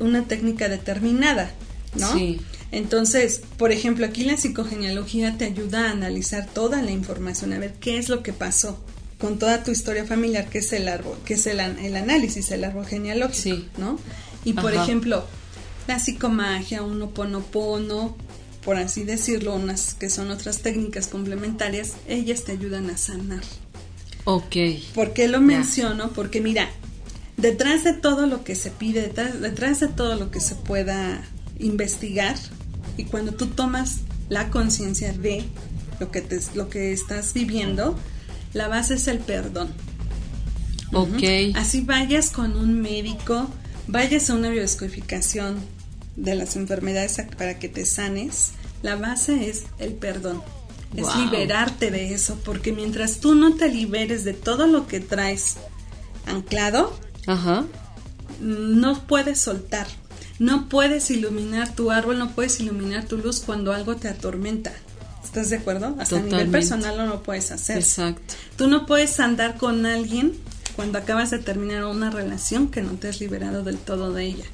una 0.00 0.24
técnica 0.24 0.68
determinada, 0.68 1.52
¿no? 1.94 2.12
Sí. 2.12 2.40
Entonces, 2.72 3.40
por 3.56 3.70
ejemplo, 3.70 4.04
aquí 4.04 4.24
la 4.24 4.36
psicogenealogía 4.36 5.38
te 5.38 5.44
ayuda 5.44 5.86
a 5.86 5.92
analizar 5.92 6.48
toda 6.52 6.82
la 6.82 6.90
información, 6.90 7.52
a 7.52 7.60
ver 7.60 7.74
qué 7.74 7.98
es 7.98 8.08
lo 8.08 8.24
que 8.24 8.32
pasó 8.32 8.80
con 9.20 9.38
toda 9.38 9.62
tu 9.62 9.70
historia 9.70 10.04
familiar, 10.04 10.48
que 10.48 10.58
es 10.58 10.72
el 10.72 10.88
árbol, 10.88 11.18
que 11.24 11.34
es 11.34 11.46
el, 11.46 11.60
el 11.60 11.96
análisis, 11.96 12.50
el 12.50 12.64
árbol 12.64 12.86
genealógico, 12.86 13.56
Sí. 13.56 13.68
¿no? 13.78 13.98
Y 14.44 14.54
por 14.54 14.74
ejemplo, 14.74 15.24
la 15.86 15.98
psicomagia, 15.98 16.82
un 16.82 17.02
oponopono, 17.02 18.16
por 18.64 18.76
así 18.76 19.04
decirlo, 19.04 19.54
unas 19.54 19.94
que 19.94 20.08
son 20.10 20.30
otras 20.30 20.60
técnicas 20.60 21.08
complementarias, 21.08 21.92
ellas 22.08 22.44
te 22.44 22.52
ayudan 22.52 22.88
a 22.90 22.96
sanar. 22.96 23.42
Ok. 24.24 24.56
¿Por 24.94 25.12
qué 25.12 25.28
lo 25.28 25.40
menciono? 25.40 26.10
Porque 26.12 26.40
mira, 26.40 26.68
detrás 27.36 27.84
de 27.84 27.92
todo 27.92 28.26
lo 28.26 28.44
que 28.44 28.54
se 28.54 28.70
pide, 28.70 29.02
detrás, 29.02 29.40
detrás 29.40 29.80
de 29.80 29.88
todo 29.88 30.14
lo 30.16 30.30
que 30.30 30.40
se 30.40 30.54
pueda 30.54 31.22
investigar, 31.58 32.36
y 32.96 33.04
cuando 33.04 33.32
tú 33.32 33.46
tomas 33.46 33.98
la 34.28 34.50
conciencia 34.50 35.12
de 35.12 35.44
lo 35.98 36.10
que, 36.10 36.20
te, 36.20 36.40
lo 36.54 36.68
que 36.68 36.92
estás 36.92 37.32
viviendo, 37.34 37.98
la 38.52 38.68
base 38.68 38.94
es 38.94 39.08
el 39.08 39.18
perdón. 39.18 39.72
Ok. 40.92 41.22
Así 41.54 41.82
vayas 41.82 42.30
con 42.30 42.56
un 42.56 42.80
médico, 42.80 43.48
vayas 43.86 44.30
a 44.30 44.34
una 44.34 44.50
biodescodificación 44.50 45.58
de 46.16 46.34
las 46.34 46.56
enfermedades 46.56 47.20
para 47.36 47.58
que 47.58 47.68
te 47.68 47.84
sanes, 47.84 48.52
la 48.82 48.96
base 48.96 49.48
es 49.48 49.64
el 49.78 49.94
perdón. 49.94 50.42
Es 50.96 51.14
liberarte 51.14 51.92
de 51.92 52.12
eso, 52.12 52.36
porque 52.44 52.72
mientras 52.72 53.20
tú 53.20 53.36
no 53.36 53.54
te 53.54 53.68
liberes 53.68 54.24
de 54.24 54.32
todo 54.32 54.66
lo 54.66 54.88
que 54.88 54.98
traes 54.98 55.56
anclado, 56.26 56.98
Ajá. 57.28 57.64
no 58.40 59.06
puedes 59.06 59.40
soltar. 59.40 59.86
No 60.40 60.68
puedes 60.68 61.10
iluminar 61.10 61.72
tu 61.74 61.92
árbol, 61.92 62.18
no 62.18 62.30
puedes 62.30 62.58
iluminar 62.58 63.04
tu 63.04 63.18
luz 63.18 63.40
cuando 63.40 63.72
algo 63.72 63.96
te 63.96 64.08
atormenta. 64.08 64.72
¿Estás 65.30 65.50
de 65.50 65.58
acuerdo? 65.58 65.94
Hasta 66.00 66.16
a 66.16 66.18
nivel 66.18 66.30
Totalmente. 66.30 66.58
personal 66.58 66.96
no 66.96 67.06
lo 67.06 67.22
puedes 67.22 67.52
hacer. 67.52 67.78
Exacto. 67.78 68.34
Tú 68.56 68.66
no 68.66 68.84
puedes 68.84 69.20
andar 69.20 69.56
con 69.56 69.86
alguien 69.86 70.32
cuando 70.74 70.98
acabas 70.98 71.30
de 71.30 71.38
terminar 71.38 71.84
una 71.84 72.10
relación 72.10 72.68
que 72.68 72.82
no 72.82 72.94
te 72.94 73.06
has 73.06 73.20
liberado 73.20 73.62
del 73.62 73.78
todo 73.78 74.12
de 74.12 74.24
ella. 74.24 74.44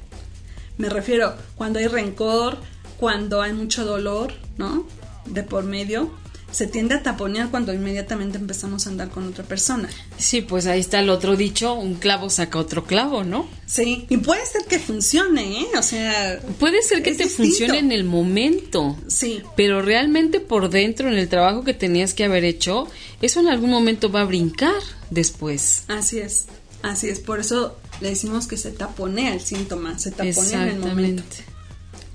Me 0.77 0.87
refiero 0.89 1.33
cuando 1.55 1.79
hay 1.79 1.87
rencor, 1.87 2.59
cuando 2.97 3.41
hay 3.41 3.53
mucho 3.53 3.85
dolor, 3.85 4.33
¿no? 4.59 4.85
De 5.25 5.41
por 5.41 5.63
medio. 5.63 6.11
Se 6.51 6.65
tiende 6.65 6.95
a 6.95 7.03
taponear 7.03 7.49
cuando 7.51 7.73
inmediatamente 7.73 8.37
empezamos 8.37 8.87
a 8.87 8.89
andar 8.89 9.09
con 9.09 9.27
otra 9.27 9.43
persona. 9.43 9.89
Sí, 10.17 10.41
pues 10.41 10.65
ahí 10.65 10.79
está 10.79 10.99
el 11.01 11.09
otro 11.09 11.35
dicho, 11.35 11.73
un 11.73 11.95
clavo 11.95 12.29
saca 12.29 12.57
otro 12.57 12.85
clavo, 12.85 13.23
¿no? 13.25 13.49
Sí, 13.65 14.05
y 14.09 14.17
puede 14.17 14.45
ser 14.45 14.63
que 14.65 14.79
funcione, 14.79 15.61
¿eh? 15.61 15.67
O 15.77 15.83
sea, 15.83 16.39
Puede 16.57 16.81
ser 16.83 17.03
que 17.03 17.13
te 17.13 17.25
distinto. 17.25 17.49
funcione 17.49 17.79
en 17.79 17.91
el 17.91 18.05
momento, 18.05 18.97
sí, 19.07 19.43
pero 19.57 19.81
realmente 19.81 20.39
por 20.39 20.69
dentro, 20.69 21.09
en 21.09 21.17
el 21.17 21.27
trabajo 21.27 21.63
que 21.65 21.73
tenías 21.73 22.13
que 22.13 22.23
haber 22.23 22.45
hecho, 22.45 22.87
eso 23.21 23.41
en 23.41 23.49
algún 23.49 23.69
momento 23.69 24.09
va 24.09 24.21
a 24.21 24.25
brincar 24.25 24.73
después. 25.09 25.83
así 25.89 26.19
es. 26.19 26.45
Así 26.83 27.09
es, 27.09 27.19
por 27.19 27.39
eso 27.39 27.75
le 28.01 28.09
decimos 28.09 28.47
que 28.47 28.55
se 28.55 28.71
taponea 28.71 29.33
el 29.33 29.41
síntoma, 29.41 29.97
se 29.99 30.11
taponea 30.11 30.63
en 30.63 30.69
el 30.69 30.79
momento. 30.79 31.23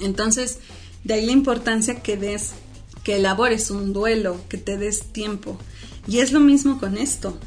Entonces, 0.01 0.59
de 1.05 1.14
ahí 1.14 1.26
la 1.26 1.33
importancia 1.33 2.01
que 2.01 2.16
des, 2.16 2.53
que 3.05 3.16
elabores 3.16 3.70
un 3.70 3.92
duelo, 3.92 4.40
que 4.48 4.59
te 4.59 4.76
des 4.76 5.12
tiempo. 5.12 5.59
Y 6.07 6.18
es 6.18 6.32
lo 6.32 6.40
mismo 6.40 6.78
con 6.78 6.96
esto. 6.96 7.38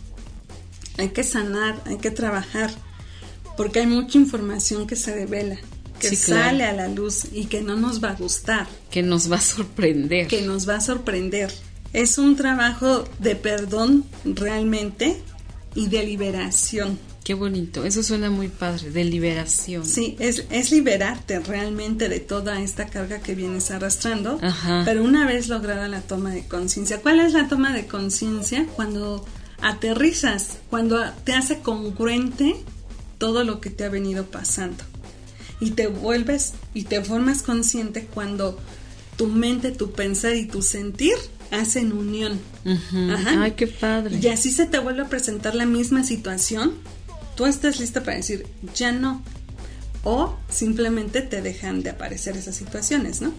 Hay 0.97 1.09
que 1.09 1.23
sanar, 1.23 1.81
hay 1.85 1.97
que 1.97 2.11
trabajar, 2.11 2.71
porque 3.57 3.79
hay 3.79 3.87
mucha 3.87 4.17
información 4.17 4.87
que 4.87 4.95
se 4.95 5.13
devela, 5.15 5.57
que 5.99 6.09
Sí, 6.09 6.17
claro. 6.17 6.43
sale 6.43 6.63
a 6.65 6.73
la 6.73 6.87
luz 6.87 7.25
y 7.33 7.45
que 7.45 7.61
no 7.61 7.75
nos 7.75 8.03
va 8.03 8.11
a 8.11 8.15
gustar, 8.15 8.67
Que 8.91 9.01
nos 9.03 9.29
va 9.31 9.37
a 9.37 9.41
sorprender. 9.41 10.27
que 10.27 10.41
nos 10.41 10.67
va 10.67 10.75
a 10.77 10.81
sorprender. 10.81 11.51
Es 11.93 12.17
un 12.17 12.35
trabajo 12.35 13.05
de 13.19 13.35
perdón 13.35 14.03
realmente 14.25 15.21
y 15.75 15.87
de 15.87 16.03
liberación. 16.03 16.97
Qué 17.26 17.34
bonito, 17.34 17.86
eso 17.86 18.03
suena 18.03 18.30
muy 18.30 18.49
padre, 18.49 18.91
de 18.91 19.03
liberación. 19.03 19.84
Sí, 19.84 20.15
es, 20.19 20.45
es 20.51 20.69
liberarte 20.71 21.39
realmente 21.39 22.07
de 22.07 22.19
toda 22.19 22.61
esta 22.61 22.86
carga 22.86 23.19
que 23.19 23.34
vienes 23.34 23.71
arrastrando, 23.71 24.38
Ajá. 24.43 24.84
pero 24.86 25.03
una 25.03 25.26
vez 25.26 25.47
lograda 25.47 25.88
la 25.88 26.01
toma 26.01 26.30
de 26.30 26.47
conciencia. 26.47 27.01
¿Cuál 27.01 27.19
es 27.19 27.34
la 27.34 27.47
toma 27.47 27.73
de 27.73 27.88
conciencia? 27.88 28.67
Cuando 28.76 29.26
aterrizas, 29.59 30.59
cuando 30.69 31.03
te 31.23 31.34
hace 31.34 31.61
congruente 31.61 32.57
todo 33.17 33.43
lo 33.43 33.59
que 33.59 33.71
te 33.71 33.86
ha 33.86 33.89
venido 33.89 34.28
pasando. 34.28 34.84
Y 35.59 35.71
te 35.71 35.88
vuelves 35.88 36.53
y 36.76 36.84
te 36.84 37.03
formas 37.03 37.41
consciente 37.41 38.05
cuando 38.05 38.59
tu 39.17 39.26
mente, 39.30 39.71
tu 39.71 39.93
pensar 39.93 40.36
y 40.36 40.45
tu 40.45 40.61
sentir 40.61 41.15
hacen 41.49 41.91
unión. 41.91 42.39
Ujú. 42.65 43.11
Ajá. 43.11 43.41
Ay, 43.41 43.53
qué 43.53 43.65
padre. 43.65 44.19
Y 44.21 44.28
así 44.28 44.51
se 44.51 44.67
te 44.67 44.78
vuelve 44.78 45.01
a 45.01 45.09
presentar 45.09 45.55
la 45.55 45.65
misma 45.65 46.03
situación, 46.03 46.73
tú 47.36 47.45
estás 47.45 47.79
lista 47.79 48.03
para 48.03 48.17
decir, 48.17 48.45
ya 48.73 48.91
no. 48.91 49.21
O 50.03 50.38
simplemente 50.49 51.21
te 51.21 51.41
dejan 51.41 51.81
de 51.81 51.89
aparecer 51.89 52.38
esas 52.38 52.55
situaciones, 52.55 53.21
¿no? 53.21 53.33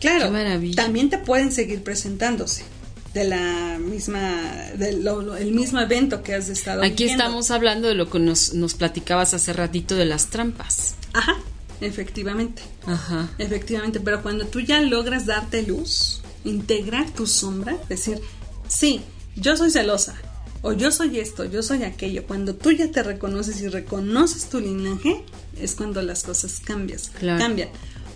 Claro, 0.00 0.32
también 0.74 1.10
te 1.10 1.18
pueden 1.18 1.52
seguir 1.52 1.82
presentándose 1.82 2.64
de 3.12 3.24
la 3.24 3.78
misma, 3.78 4.42
del 4.76 5.06
el 5.38 5.52
mismo 5.52 5.80
evento 5.80 6.22
que 6.22 6.34
has 6.34 6.48
estado 6.48 6.82
Aquí 6.82 7.04
viviendo. 7.04 7.24
estamos 7.24 7.50
hablando 7.50 7.88
de 7.88 7.94
lo 7.94 8.08
que 8.08 8.18
nos, 8.18 8.54
nos 8.54 8.74
platicabas 8.74 9.34
hace 9.34 9.52
ratito 9.52 9.96
de 9.96 10.04
las 10.04 10.28
trampas. 10.28 10.94
Ajá, 11.12 11.36
efectivamente. 11.80 12.62
Ajá. 12.86 13.30
Efectivamente, 13.38 14.00
pero 14.00 14.22
cuando 14.22 14.46
tú 14.46 14.60
ya 14.60 14.80
logras 14.80 15.26
darte 15.26 15.62
luz, 15.62 16.22
integrar 16.44 17.10
tu 17.10 17.26
sombra, 17.26 17.76
decir, 17.88 18.20
sí, 18.68 19.02
yo 19.36 19.56
soy 19.56 19.70
celosa, 19.70 20.16
o 20.62 20.72
yo 20.72 20.90
soy 20.92 21.18
esto, 21.18 21.44
yo 21.44 21.62
soy 21.62 21.82
aquello, 21.84 22.24
cuando 22.26 22.54
tú 22.54 22.70
ya 22.72 22.90
te 22.90 23.02
reconoces 23.02 23.60
y 23.62 23.68
reconoces 23.68 24.48
tu 24.48 24.60
linaje, 24.60 25.24
es 25.60 25.74
cuando 25.74 26.02
las 26.02 26.22
cosas 26.22 26.60
cambias, 26.64 27.10
Claro. 27.18 27.38
cambian. 27.38 27.68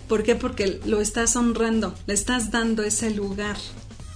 ¿Por 0.07 0.23
qué? 0.23 0.35
Porque 0.35 0.79
lo 0.85 1.01
estás 1.01 1.35
honrando, 1.35 1.95
le 2.07 2.13
estás 2.13 2.51
dando 2.51 2.83
ese 2.83 3.09
lugar 3.11 3.57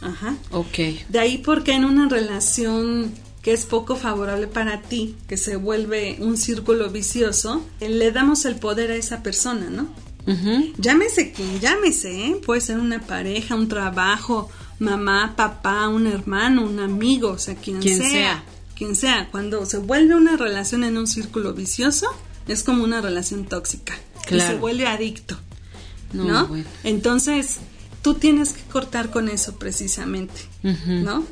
Ajá. 0.01 0.38
Ok. 0.51 0.77
De 1.09 1.19
ahí 1.19 1.39
porque 1.39 1.73
en 1.73 1.84
una 1.84 2.07
relación 2.07 3.11
que 3.41 3.51
es 3.53 3.65
poco 3.65 3.95
favorable 3.97 4.47
para 4.47 4.82
ti, 4.82 5.15
que 5.27 5.36
se 5.36 5.55
vuelve 5.57 6.17
un 6.19 6.38
círculo 6.38 6.89
vicioso, 6.89 7.61
eh, 7.82 7.89
le 7.89 8.11
damos 8.11 8.45
el 8.45 8.55
poder 8.55 8.91
a 8.91 8.95
esa 8.95 9.23
persona, 9.23 9.69
¿no? 9.69 9.89
Ujú. 10.25 10.73
Llámese 10.77 11.32
quien 11.34 11.59
llámese, 11.59 12.27
¿eh? 12.27 12.41
Puede 12.45 12.61
ser 12.61 12.80
una 12.80 13.01
pareja, 13.01 13.55
un 13.55 13.67
trabajo, 13.67 14.49
mamá, 14.80 15.34
papá, 15.36 15.88
un 15.89 16.07
hermano, 16.07 16.63
un 16.63 16.80
amigo, 16.80 17.32
o 17.32 17.38
sea, 17.38 17.55
quien, 17.55 17.80
Quien 17.80 17.97
sea, 17.99 18.09
sea. 18.09 18.43
Quien 18.75 18.95
sea. 18.95 19.27
Cuando 19.32 19.65
se 19.65 19.77
vuelve 19.77 20.15
una 20.15 20.38
relación 20.38 20.84
en 20.84 20.97
un 20.97 21.07
círculo 21.07 21.53
vicioso, 21.53 22.07
es 22.47 22.63
como 22.63 22.84
una 22.84 23.01
relación 23.01 23.45
tóxica. 23.45 23.93
Y 24.25 24.27
Claro. 24.30 24.53
se 24.53 24.59
vuelve 24.59 24.88
adicto. 24.88 25.38
No, 26.13 26.23
¿no? 26.23 26.47
bueno. 26.47 26.65
Entonces, 26.84 27.57
tú 28.01 28.15
tienes 28.15 28.53
que 28.53 28.61
cortar 28.63 29.09
con 29.11 29.27
eso 29.30 29.57
precisamente, 29.59 30.41
¿no? 30.63 31.25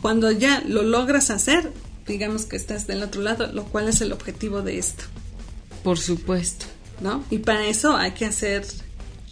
Cuando 0.00 0.30
ya 0.30 0.62
lo 0.66 0.82
logras 0.82 1.30
hacer, 1.30 1.72
digamos 2.06 2.44
que 2.44 2.56
estás 2.56 2.86
del 2.86 3.02
otro 3.02 3.20
lado, 3.22 3.46
lo 3.52 3.64
cual 3.64 3.88
es 3.88 4.00
el 4.00 4.12
objetivo 4.12 4.62
de 4.62 4.78
esto, 4.78 5.04
Por 5.82 5.98
supuesto. 5.98 6.66
¿no? 7.00 7.24
Y 7.30 7.38
para 7.38 7.66
eso 7.66 7.96
hay 7.96 8.12
que 8.12 8.24
hacer 8.24 8.64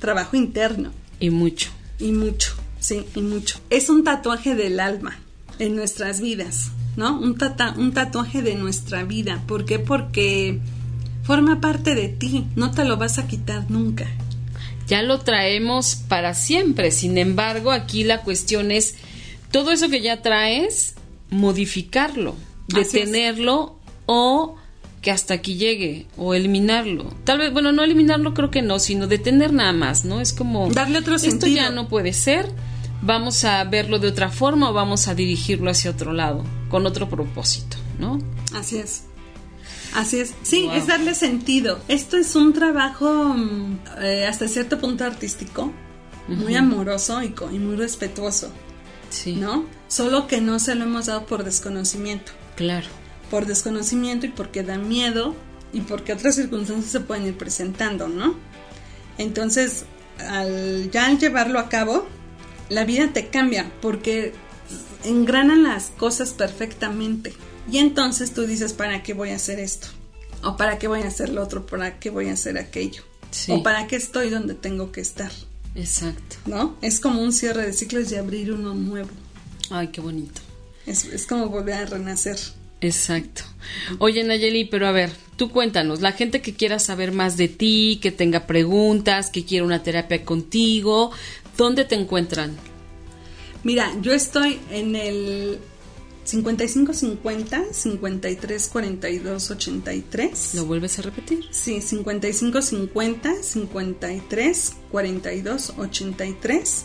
trabajo 0.00 0.36
interno 0.36 0.90
Y 1.20 1.30
mucho. 1.30 1.70
y 1.98 2.10
mucho, 2.12 2.54
sí, 2.82 3.06
y 3.14 3.22
mucho. 3.22 3.58
Es 3.70 3.88
un 3.88 4.04
tatuaje 4.04 4.54
del 4.54 4.78
alma 4.80 5.18
en 5.58 5.74
nuestras 5.76 6.20
vidas, 6.20 6.70
¿no? 6.96 7.18
Un, 7.18 7.38
tata- 7.38 7.74
un 7.78 7.92
tatuaje 7.94 8.42
de 8.42 8.54
nuestra 8.56 9.04
vida. 9.04 9.42
¿Por 9.46 9.64
qué? 9.64 9.78
Porque 9.78 10.58
forma 11.22 11.60
parte 11.60 11.94
de 11.94 12.08
ti, 12.08 12.46
no 12.56 12.72
te 12.72 12.84
lo 12.84 12.96
vas 12.98 13.18
a 13.18 13.26
quitar 13.26 13.70
nunca. 13.70 14.06
ya 14.88 15.00
lo 15.02 15.20
traemos 15.20 15.94
para 15.94 16.34
siempre. 16.34 16.90
Sin 16.90 17.16
embargo, 17.16 17.70
aquí 17.70 18.04
la 18.04 18.20
cuestión 18.22 18.70
es 18.72 18.96
todo 19.52 19.70
eso 19.70 19.88
que 19.88 20.00
ya 20.02 20.20
traes, 20.20 20.96
modificarlo, 21.30 22.34
Así 22.72 22.80
es. 22.80 22.92
detenerlo 22.92 23.76
o 24.06 24.56
que 25.00 25.10
hasta 25.10 25.34
aquí 25.34 25.56
llegue 25.56 26.06
o 26.16 26.34
eliminarlo. 26.34 27.12
Tal 27.24 27.38
vez, 27.38 27.52
bueno, 27.52 27.72
no 27.72 27.82
eliminarlo 27.82 28.34
creo 28.34 28.50
que 28.50 28.62
no, 28.62 28.78
sino 28.78 29.06
detener 29.06 29.52
nada 29.52 29.72
más, 29.72 30.04
¿no? 30.04 30.20
Es 30.20 30.32
como 30.32 30.68
Darle 30.70 30.98
otro 30.98 31.14
esto 31.16 31.30
sentido. 31.30 31.56
ya 31.56 31.70
no 31.70 31.88
puede 31.88 32.12
ser. 32.12 32.48
Vamos 33.02 33.44
a 33.44 33.64
verlo 33.64 33.98
de 33.98 34.08
otra 34.08 34.30
forma 34.30 34.70
o 34.70 34.72
vamos 34.72 35.08
a 35.08 35.14
dirigirlo 35.14 35.70
hacia 35.70 35.90
otro 35.90 36.12
lado, 36.12 36.44
con 36.68 36.86
otro 36.86 37.08
propósito, 37.08 37.76
¿no? 37.98 38.18
Así 38.54 38.78
es. 38.78 39.04
Así 39.94 40.20
es. 40.20 40.34
Sí, 40.42 40.62
Wow. 40.64 40.72
es 40.74 40.86
darle 40.86 41.14
sentido. 41.14 41.80
Esto 41.88 42.16
es 42.16 42.34
un 42.36 42.52
trabajo 42.52 43.10
mm, 43.34 43.78
eh, 44.02 44.26
hasta 44.26 44.46
cierto 44.48 44.78
punto 44.80 45.04
artístico, 45.04 45.72
muy 46.28 46.54
amoroso 46.54 47.22
y, 47.22 47.34
y 47.52 47.58
muy 47.58 47.76
respetuoso, 47.76 48.50
Sí. 49.10 49.34
¿no? 49.34 49.66
Solo 49.88 50.26
que 50.28 50.40
no 50.40 50.58
se 50.60 50.74
lo 50.76 50.84
hemos 50.84 51.06
dado 51.06 51.26
por 51.26 51.44
desconocimiento. 51.44 52.32
Claro. 52.56 52.86
Por 53.30 53.46
desconocimiento 53.46 54.26
y 54.26 54.28
porque 54.30 54.62
da 54.62 54.78
miedo 54.78 55.34
y 55.72 55.80
porque 55.80 56.12
otras 56.12 56.36
circunstancias 56.36 56.90
se 56.92 57.00
pueden 57.00 57.26
ir 57.26 57.36
presentando, 57.36 58.08
¿no? 58.08 58.34
Entonces, 59.18 59.84
al, 60.18 60.90
ya 60.90 61.06
al 61.06 61.18
llevarlo 61.18 61.58
a 61.58 61.68
cabo, 61.68 62.06
la 62.72 62.84
vida 62.84 63.12
te 63.12 63.28
cambia 63.28 63.70
porque 63.80 64.32
engranan 65.04 65.62
las 65.62 65.90
cosas 65.90 66.32
perfectamente. 66.32 67.32
Y 67.70 67.78
entonces 67.78 68.32
tú 68.32 68.42
dices, 68.46 68.72
¿para 68.72 69.02
qué 69.02 69.14
voy 69.14 69.30
a 69.30 69.36
hacer 69.36 69.60
esto? 69.60 69.88
¿O 70.42 70.56
para 70.56 70.78
qué 70.78 70.88
voy 70.88 71.02
a 71.02 71.08
hacer 71.08 71.28
lo 71.28 71.42
otro? 71.42 71.66
¿Para 71.66 71.98
qué 71.98 72.10
voy 72.10 72.28
a 72.28 72.32
hacer 72.32 72.58
aquello? 72.58 73.02
Sí. 73.30 73.52
¿O 73.52 73.62
para 73.62 73.86
qué 73.86 73.96
estoy 73.96 74.30
donde 74.30 74.54
tengo 74.54 74.90
que 74.90 75.00
estar? 75.00 75.30
Exacto. 75.74 76.36
¿No? 76.46 76.76
Es 76.82 76.98
como 76.98 77.22
un 77.22 77.32
cierre 77.32 77.64
de 77.64 77.72
ciclos 77.72 78.10
y 78.10 78.16
abrir 78.16 78.52
uno 78.52 78.74
nuevo. 78.74 79.10
Ay, 79.70 79.88
qué 79.88 80.00
bonito. 80.00 80.40
Es, 80.86 81.04
es 81.04 81.26
como 81.26 81.48
volver 81.48 81.74
a 81.74 81.86
renacer. 81.86 82.38
Exacto. 82.80 83.44
Oye, 83.98 84.24
Nayeli, 84.24 84.64
pero 84.64 84.88
a 84.88 84.92
ver, 84.92 85.12
tú 85.36 85.50
cuéntanos, 85.50 86.00
la 86.00 86.12
gente 86.12 86.42
que 86.42 86.54
quiera 86.54 86.80
saber 86.80 87.12
más 87.12 87.36
de 87.36 87.46
ti, 87.46 88.00
que 88.02 88.10
tenga 88.10 88.46
preguntas, 88.46 89.30
que 89.30 89.44
quiera 89.44 89.64
una 89.64 89.84
terapia 89.84 90.24
contigo, 90.24 91.12
¿dónde 91.56 91.84
te 91.84 91.94
encuentran? 91.94 92.56
Mira, 93.64 93.92
yo 94.00 94.12
estoy 94.12 94.60
en 94.70 94.96
el 94.96 95.58
5550 96.24 97.72
53 97.72 98.68
42 98.68 99.50
83. 99.50 100.54
¿Lo 100.54 100.66
vuelves 100.66 100.98
a 100.98 101.02
repetir? 101.02 101.44
Sí, 101.50 101.80
5550 101.80 103.42
53 103.42 104.76
42 104.90 105.74
83. 105.78 106.84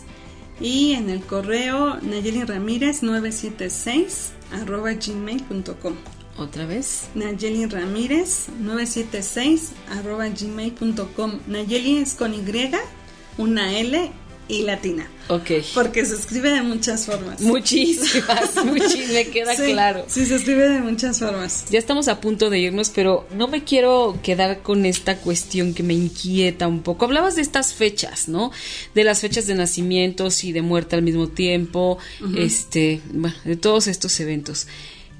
Y 0.60 0.92
en 0.92 1.10
el 1.10 1.20
correo 1.20 2.00
Nayeli 2.00 2.42
Ramírez 2.44 3.02
976 3.02 4.32
arroba 4.52 4.92
gmail.com. 4.92 5.94
¿Otra 6.36 6.66
vez? 6.66 7.08
Nayeli 7.14 7.66
Ramírez 7.66 8.46
976 8.60 9.70
arroba 9.90 10.28
gmail.com. 10.28 11.40
Nayeli 11.46 11.98
es 11.98 12.14
con 12.14 12.34
Y, 12.34 12.70
una 13.36 13.78
L 13.78 14.10
y 14.48 14.62
latina. 14.62 15.08
Ok. 15.28 15.50
Porque 15.74 16.04
se 16.04 16.14
escribe 16.14 16.50
de 16.50 16.62
muchas 16.62 17.04
formas. 17.04 17.40
Muchísimas, 17.40 18.56
muchísimas, 18.64 19.12
me 19.12 19.26
queda 19.28 19.54
Sí, 19.54 19.72
claro. 19.72 20.04
Sí, 20.08 20.24
se 20.24 20.36
escribe 20.36 20.68
de 20.68 20.80
muchas 20.80 21.18
formas. 21.18 21.66
Ya 21.70 21.78
estamos 21.78 22.08
a 22.08 22.20
punto 22.20 22.48
de 22.48 22.58
irnos, 22.58 22.90
pero 22.90 23.28
no 23.34 23.46
me 23.46 23.62
quiero 23.62 24.18
quedar 24.22 24.62
con 24.62 24.86
esta 24.86 25.18
cuestión 25.18 25.74
que 25.74 25.82
me 25.82 25.94
inquieta 25.94 26.66
un 26.66 26.82
poco. 26.82 27.04
Hablabas 27.04 27.36
de 27.36 27.42
estas 27.42 27.74
fechas, 27.74 28.28
¿no? 28.28 28.50
De 28.94 29.04
las 29.04 29.20
fechas 29.20 29.46
de 29.46 29.54
nacimientos 29.54 30.44
y 30.44 30.52
de 30.52 30.62
muerte 30.62 30.96
al 30.96 31.02
mismo 31.02 31.28
tiempo, 31.28 31.98
este, 32.36 33.02
bueno, 33.12 33.36
de 33.44 33.56
todos 33.56 33.86
estos 33.86 34.18
eventos. 34.20 34.66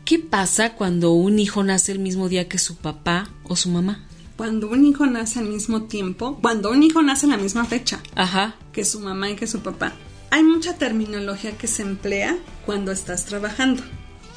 ¿Qué 0.06 0.18
pasa 0.18 0.72
cuando 0.72 1.12
un 1.12 1.38
hijo 1.38 1.62
nace 1.62 1.92
el 1.92 1.98
mismo 1.98 2.30
día 2.30 2.48
que 2.48 2.56
su 2.56 2.76
papá 2.76 3.30
o 3.44 3.56
su 3.56 3.68
mamá? 3.68 4.07
Cuando 4.39 4.68
un 4.68 4.86
hijo 4.86 5.05
nace 5.05 5.41
al 5.41 5.47
mismo 5.47 5.82
tiempo, 5.82 6.39
cuando 6.41 6.70
un 6.70 6.82
hijo 6.82 7.03
nace 7.03 7.26
en 7.26 7.32
la 7.32 7.36
misma 7.36 7.66
fecha 7.66 8.01
Ajá, 8.14 8.55
que 8.72 8.86
su 8.86 9.01
mamá 9.01 9.28
y 9.28 9.34
que 9.36 9.47
su 9.47 9.61
papá, 9.61 9.93
hay 10.30 10.43
mucha 10.43 10.76
terminología 10.76 11.59
que 11.59 11.66
se 11.66 11.82
emplea 11.82 12.39
cuando 12.64 12.93
estás 12.93 13.26
trabajando. 13.26 13.82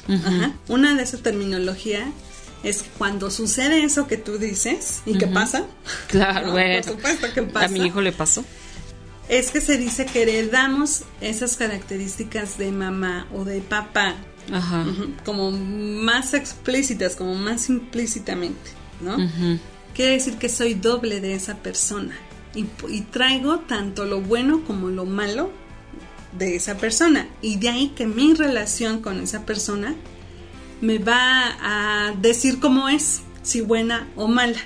Ajá. 0.08 0.52
Una 0.68 0.94
de 0.94 1.04
esa 1.04 1.18
terminología 1.18 2.12
es 2.64 2.84
cuando 2.98 3.30
sucede 3.30 3.84
eso 3.84 4.06
que 4.08 4.16
tú 4.16 4.38
dices 4.38 5.02
y 5.06 5.16
que 5.16 5.28
pasa. 5.28 5.64
claro, 6.08 6.46
No, 6.48 6.52
bueno. 6.52 6.82
Por 6.82 6.92
supuesto 6.94 7.32
que 7.32 7.42
pasa. 7.44 7.66
A 7.66 7.68
mi 7.68 7.86
hijo 7.86 8.00
le 8.00 8.12
pasó. 8.12 8.44
Es 9.28 9.50
que 9.50 9.60
se 9.60 9.78
dice 9.78 10.04
que 10.04 10.22
heredamos 10.22 11.04
esas 11.20 11.56
características 11.56 12.58
de 12.58 12.72
mamá 12.72 13.28
o 13.32 13.44
de 13.44 13.60
papá 13.60 14.16
Ajá. 14.50 14.84
Como 15.24 15.50
más 15.52 16.34
explícitas, 16.34 17.14
como 17.14 17.34
más 17.34 17.68
implícitamente, 17.68 18.70
¿no? 19.00 19.14
Ujú. 19.16 19.58
Quiere 19.94 20.12
decir 20.12 20.38
que 20.38 20.48
soy 20.48 20.74
doble 20.74 21.20
de 21.20 21.34
esa 21.34 21.58
persona 21.58 22.16
y, 22.54 22.66
y 22.88 23.02
traigo 23.02 23.60
tanto 23.60 24.04
lo 24.04 24.20
bueno 24.20 24.64
como 24.64 24.88
lo 24.88 25.04
malo 25.04 25.50
de 26.38 26.56
esa 26.56 26.76
persona. 26.76 27.28
Y 27.40 27.56
de 27.56 27.68
ahí 27.68 27.88
que 27.88 28.06
mi 28.06 28.34
relación 28.34 29.02
con 29.02 29.20
esa 29.20 29.44
persona 29.44 29.94
me 30.80 30.98
va 30.98 31.56
a 31.60 32.12
decir 32.12 32.58
cómo 32.58 32.88
es, 32.88 33.22
si 33.42 33.60
buena 33.60 34.08
o 34.16 34.28
mala. 34.28 34.58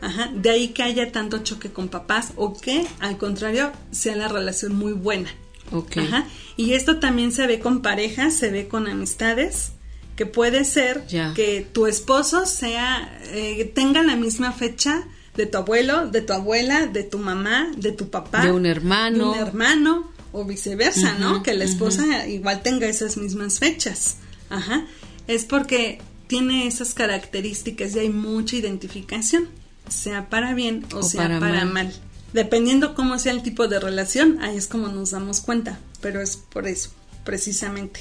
Ajá, 0.00 0.30
de 0.34 0.50
ahí 0.50 0.68
que 0.68 0.82
haya 0.82 1.12
tanto 1.12 1.38
choque 1.44 1.72
con 1.72 1.88
papás 1.88 2.32
o 2.36 2.60
que 2.60 2.86
al 2.98 3.18
contrario 3.18 3.72
sea 3.92 4.16
la 4.16 4.28
relación 4.28 4.74
muy 4.74 4.92
buena. 4.92 5.30
Ok. 5.70 5.98
Ajá. 5.98 6.26
Y 6.56 6.74
esto 6.74 6.98
también 6.98 7.32
se 7.32 7.46
ve 7.46 7.60
con 7.60 7.82
parejas, 7.82 8.34
se 8.34 8.50
ve 8.50 8.66
con 8.66 8.88
amistades, 8.88 9.72
que 10.16 10.26
puede 10.26 10.64
ser 10.64 11.04
que 11.34 11.66
tu 11.72 11.86
esposo 11.86 12.46
sea, 12.46 13.18
eh, 13.32 13.70
tenga 13.74 14.02
la 14.02 14.16
misma 14.16 14.52
fecha 14.52 15.04
de 15.36 15.46
tu 15.46 15.58
abuelo, 15.58 16.08
de 16.08 16.20
tu 16.20 16.32
abuela, 16.32 16.86
de 16.86 17.02
tu 17.02 17.18
mamá, 17.18 17.70
de 17.76 17.92
tu 17.92 18.10
papá, 18.10 18.44
De 18.44 18.52
un 18.52 18.66
hermano. 18.66 19.32
de 19.32 19.40
un 19.40 19.46
hermano 19.48 20.12
o 20.32 20.44
viceversa, 20.44 21.14
¿no? 21.18 21.42
Que 21.42 21.54
la 21.54 21.64
esposa 21.64 22.26
igual 22.26 22.62
tenga 22.62 22.86
esas 22.86 23.16
mismas 23.16 23.58
fechas. 23.58 24.16
Ajá. 24.50 24.86
Es 25.28 25.44
porque 25.44 26.00
tiene 26.26 26.66
esas 26.66 26.94
características 26.94 27.94
y 27.94 28.00
hay 28.00 28.08
mucha 28.10 28.56
identificación, 28.56 29.48
sea 29.88 30.28
para 30.28 30.54
bien 30.54 30.84
o, 30.94 30.98
O 30.98 31.02
sea 31.02 31.22
para 31.22 31.40
para, 31.40 31.64
mal. 31.64 31.72
mal. 31.86 31.92
Dependiendo 32.32 32.94
cómo 32.94 33.18
sea 33.18 33.32
el 33.32 33.42
tipo 33.42 33.68
de 33.68 33.78
relación, 33.78 34.40
ahí 34.40 34.56
es 34.56 34.66
como 34.66 34.88
nos 34.88 35.10
damos 35.10 35.40
cuenta, 35.40 35.78
pero 36.00 36.20
es 36.22 36.36
por 36.38 36.66
eso, 36.66 36.90
precisamente. 37.24 38.00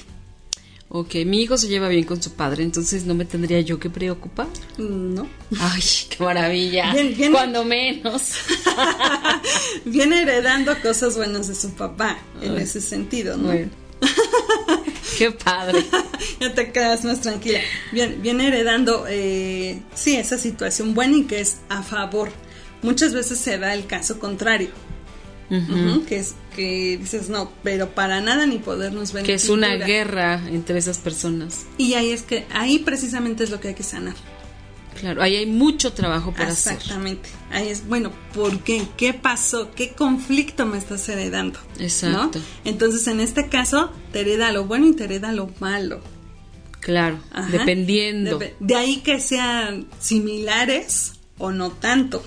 Ok, 0.93 1.15
mi 1.25 1.41
hijo 1.41 1.57
se 1.57 1.69
lleva 1.69 1.87
bien 1.87 2.03
con 2.03 2.21
su 2.21 2.33
padre, 2.33 2.63
entonces 2.63 3.05
no 3.05 3.15
me 3.15 3.23
tendría 3.23 3.61
yo 3.61 3.79
que 3.79 3.89
preocupar. 3.89 4.47
¿No? 4.77 5.25
Ay, 5.57 5.81
qué 6.09 6.21
maravilla. 6.21 6.91
Bien, 6.91 7.15
bien. 7.15 7.31
Cuando 7.31 7.63
menos. 7.63 8.33
Viene 9.85 10.23
heredando 10.23 10.73
cosas 10.81 11.15
buenas 11.15 11.47
de 11.47 11.55
su 11.55 11.71
papá 11.75 12.17
en 12.41 12.57
ese 12.57 12.81
sentido, 12.81 13.37
¿no? 13.37 13.47
Bueno. 13.47 13.69
Qué 15.17 15.31
padre. 15.31 15.85
ya 16.41 16.53
te 16.53 16.71
quedas 16.73 17.05
más 17.05 17.21
tranquila. 17.21 17.59
Bien, 17.91 18.21
viene 18.21 18.47
heredando, 18.47 19.05
eh, 19.07 19.81
sí, 19.93 20.15
esa 20.17 20.37
situación 20.37 20.93
buena 20.93 21.17
y 21.17 21.23
que 21.23 21.39
es 21.39 21.57
a 21.69 21.83
favor. 21.83 22.31
Muchas 22.81 23.13
veces 23.13 23.39
se 23.39 23.57
da 23.57 23.73
el 23.73 23.85
caso 23.85 24.19
contrario, 24.19 24.69
Que 26.07 26.17
es 26.17 26.35
que 26.55 26.97
dices 26.97 27.27
no, 27.29 27.51
pero 27.61 27.89
para 27.89 28.21
nada 28.21 28.45
ni 28.45 28.57
podernos 28.57 29.11
ver. 29.11 29.23
Que 29.23 29.33
es 29.33 29.49
una 29.49 29.67
pintura". 29.67 29.87
guerra 29.87 30.41
entre 30.49 30.77
esas 30.77 30.97
personas. 30.99 31.65
Y 31.77 31.93
ahí 31.95 32.11
es 32.11 32.21
que, 32.21 32.45
ahí 32.53 32.79
precisamente 32.79 33.43
es 33.43 33.49
lo 33.49 33.59
que 33.59 33.69
hay 33.69 33.73
que 33.73 33.83
sanar. 33.83 34.15
Claro, 34.99 35.21
ahí 35.23 35.35
hay 35.35 35.45
mucho 35.45 35.93
trabajo 35.93 36.31
por 36.31 36.41
hacer. 36.43 36.73
Exactamente. 36.73 37.29
Ahí 37.49 37.69
es, 37.69 37.87
bueno, 37.87 38.11
¿por 38.33 38.59
qué? 38.59 38.83
¿Qué 38.97 39.13
pasó? 39.13 39.71
¿Qué 39.71 39.93
conflicto 39.93 40.65
me 40.65 40.77
estás 40.77 41.07
heredando? 41.09 41.59
Exacto. 41.79 42.39
¿No? 42.39 42.45
Entonces, 42.65 43.07
en 43.07 43.19
este 43.19 43.47
caso, 43.49 43.91
te 44.11 44.19
hereda 44.21 44.51
lo 44.51 44.65
bueno 44.65 44.87
y 44.87 44.93
te 44.93 45.05
hereda 45.05 45.31
lo 45.31 45.49
malo. 45.59 46.01
Claro, 46.81 47.19
Ajá. 47.31 47.49
dependiendo. 47.51 48.39
Dep- 48.39 48.53
de 48.59 48.75
ahí 48.75 48.97
que 48.97 49.19
sean 49.19 49.87
similares 49.99 51.13
o 51.37 51.51
no 51.51 51.71
tanto, 51.71 52.23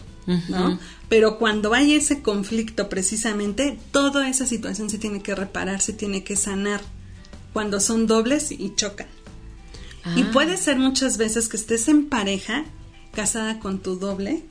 ¿no? 0.48 0.78
Pero 1.14 1.38
cuando 1.38 1.74
hay 1.74 1.94
ese 1.94 2.22
conflicto 2.22 2.88
precisamente, 2.88 3.78
toda 3.92 4.28
esa 4.28 4.48
situación 4.48 4.90
se 4.90 4.98
tiene 4.98 5.22
que 5.22 5.32
reparar, 5.36 5.80
se 5.80 5.92
tiene 5.92 6.24
que 6.24 6.34
sanar. 6.34 6.80
Cuando 7.52 7.78
son 7.78 8.08
dobles 8.08 8.50
y 8.50 8.74
chocan. 8.74 9.06
Y 10.16 10.22
Ah. 10.22 10.30
puede 10.32 10.56
ser 10.56 10.76
muchas 10.76 11.16
veces 11.16 11.48
que 11.48 11.56
estés 11.56 11.86
en 11.86 12.06
pareja, 12.06 12.64
casada 13.12 13.60
con 13.60 13.78
tu 13.78 13.94
doble. 13.96 14.42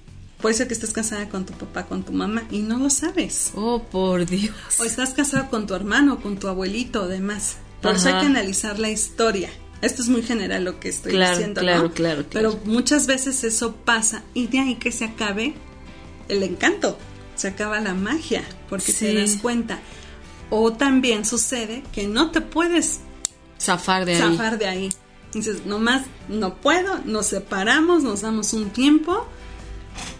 Puede 0.41 0.55
ser 0.55 0.69
que 0.69 0.73
estés 0.73 0.93
casada 0.93 1.27
con 1.27 1.45
tu 1.45 1.51
papá, 1.51 1.85
con 1.85 2.03
tu 2.03 2.13
mamá 2.13 2.43
y 2.49 2.59
no 2.59 2.79
lo 2.79 2.89
sabes. 2.89 3.51
Oh, 3.55 3.83
por 3.83 4.25
Dios. 4.25 4.55
O 4.79 4.85
estás 4.85 5.09
casado 5.13 5.49
con 5.49 5.67
tu 5.67 5.73
hermano, 5.73 6.21
con 6.21 6.37
tu 6.37 6.47
abuelito 6.47 7.03
o 7.03 7.07
demás. 7.09 7.57
Por 7.81 7.95
eso 7.97 8.07
hay 8.07 8.21
que 8.21 8.27
analizar 8.27 8.79
la 8.79 8.89
historia. 8.89 9.49
Esto 9.81 10.01
es 10.01 10.07
muy 10.07 10.21
general 10.21 10.63
lo 10.63 10.79
que 10.79 10.87
estoy 10.87 11.11
Claro, 11.11 11.35
diciendo, 11.35 11.59
claro, 11.59 11.83
¿no? 11.83 11.91
claro, 11.93 12.25
claro. 12.29 12.51
Pero 12.53 12.71
muchas 12.71 13.05
veces 13.05 13.43
eso 13.43 13.75
pasa 13.75 14.23
y 14.33 14.47
de 14.47 14.59
ahí 14.59 14.75
que 14.75 14.93
se 14.93 15.03
acabe 15.03 15.55
el 16.33 16.43
encanto, 16.43 16.97
se 17.35 17.47
acaba 17.49 17.79
la 17.79 17.93
magia, 17.93 18.43
porque 18.69 18.93
te 18.93 19.13
das 19.13 19.37
cuenta. 19.41 19.79
O 20.49 20.73
también 20.73 21.25
sucede 21.25 21.83
que 21.91 22.07
no 22.07 22.31
te 22.31 22.41
puedes 22.41 22.99
Zafar 23.59 24.05
de 24.05 24.15
ahí. 24.15 24.19
zafar 24.19 24.57
de 24.57 24.67
ahí. 24.67 24.89
Dices, 25.33 25.65
nomás 25.65 26.03
no 26.27 26.55
puedo, 26.55 26.99
nos 27.05 27.27
separamos, 27.27 28.03
nos 28.03 28.21
damos 28.21 28.53
un 28.53 28.69
tiempo, 28.69 29.25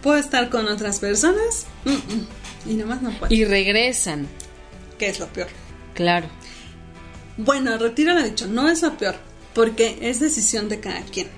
puedo 0.02 0.18
estar 0.18 0.50
con 0.50 0.66
otras 0.66 0.98
personas 0.98 1.66
mm, 1.84 1.90
mm, 1.90 2.70
y 2.70 2.74
nomás 2.74 3.02
no 3.02 3.10
puedo. 3.18 3.32
Y 3.32 3.44
regresan. 3.44 4.26
¿Qué 4.98 5.08
es 5.08 5.20
lo 5.20 5.26
peor? 5.28 5.48
Claro. 5.94 6.26
Bueno, 7.36 7.76
retiro 7.78 8.14
lo 8.14 8.22
dicho, 8.22 8.46
no 8.46 8.68
es 8.68 8.82
lo 8.82 8.96
peor, 8.96 9.16
porque 9.54 9.98
es 10.00 10.20
decisión 10.20 10.68
de 10.68 10.80
cada 10.80 11.02
quien. 11.02 11.28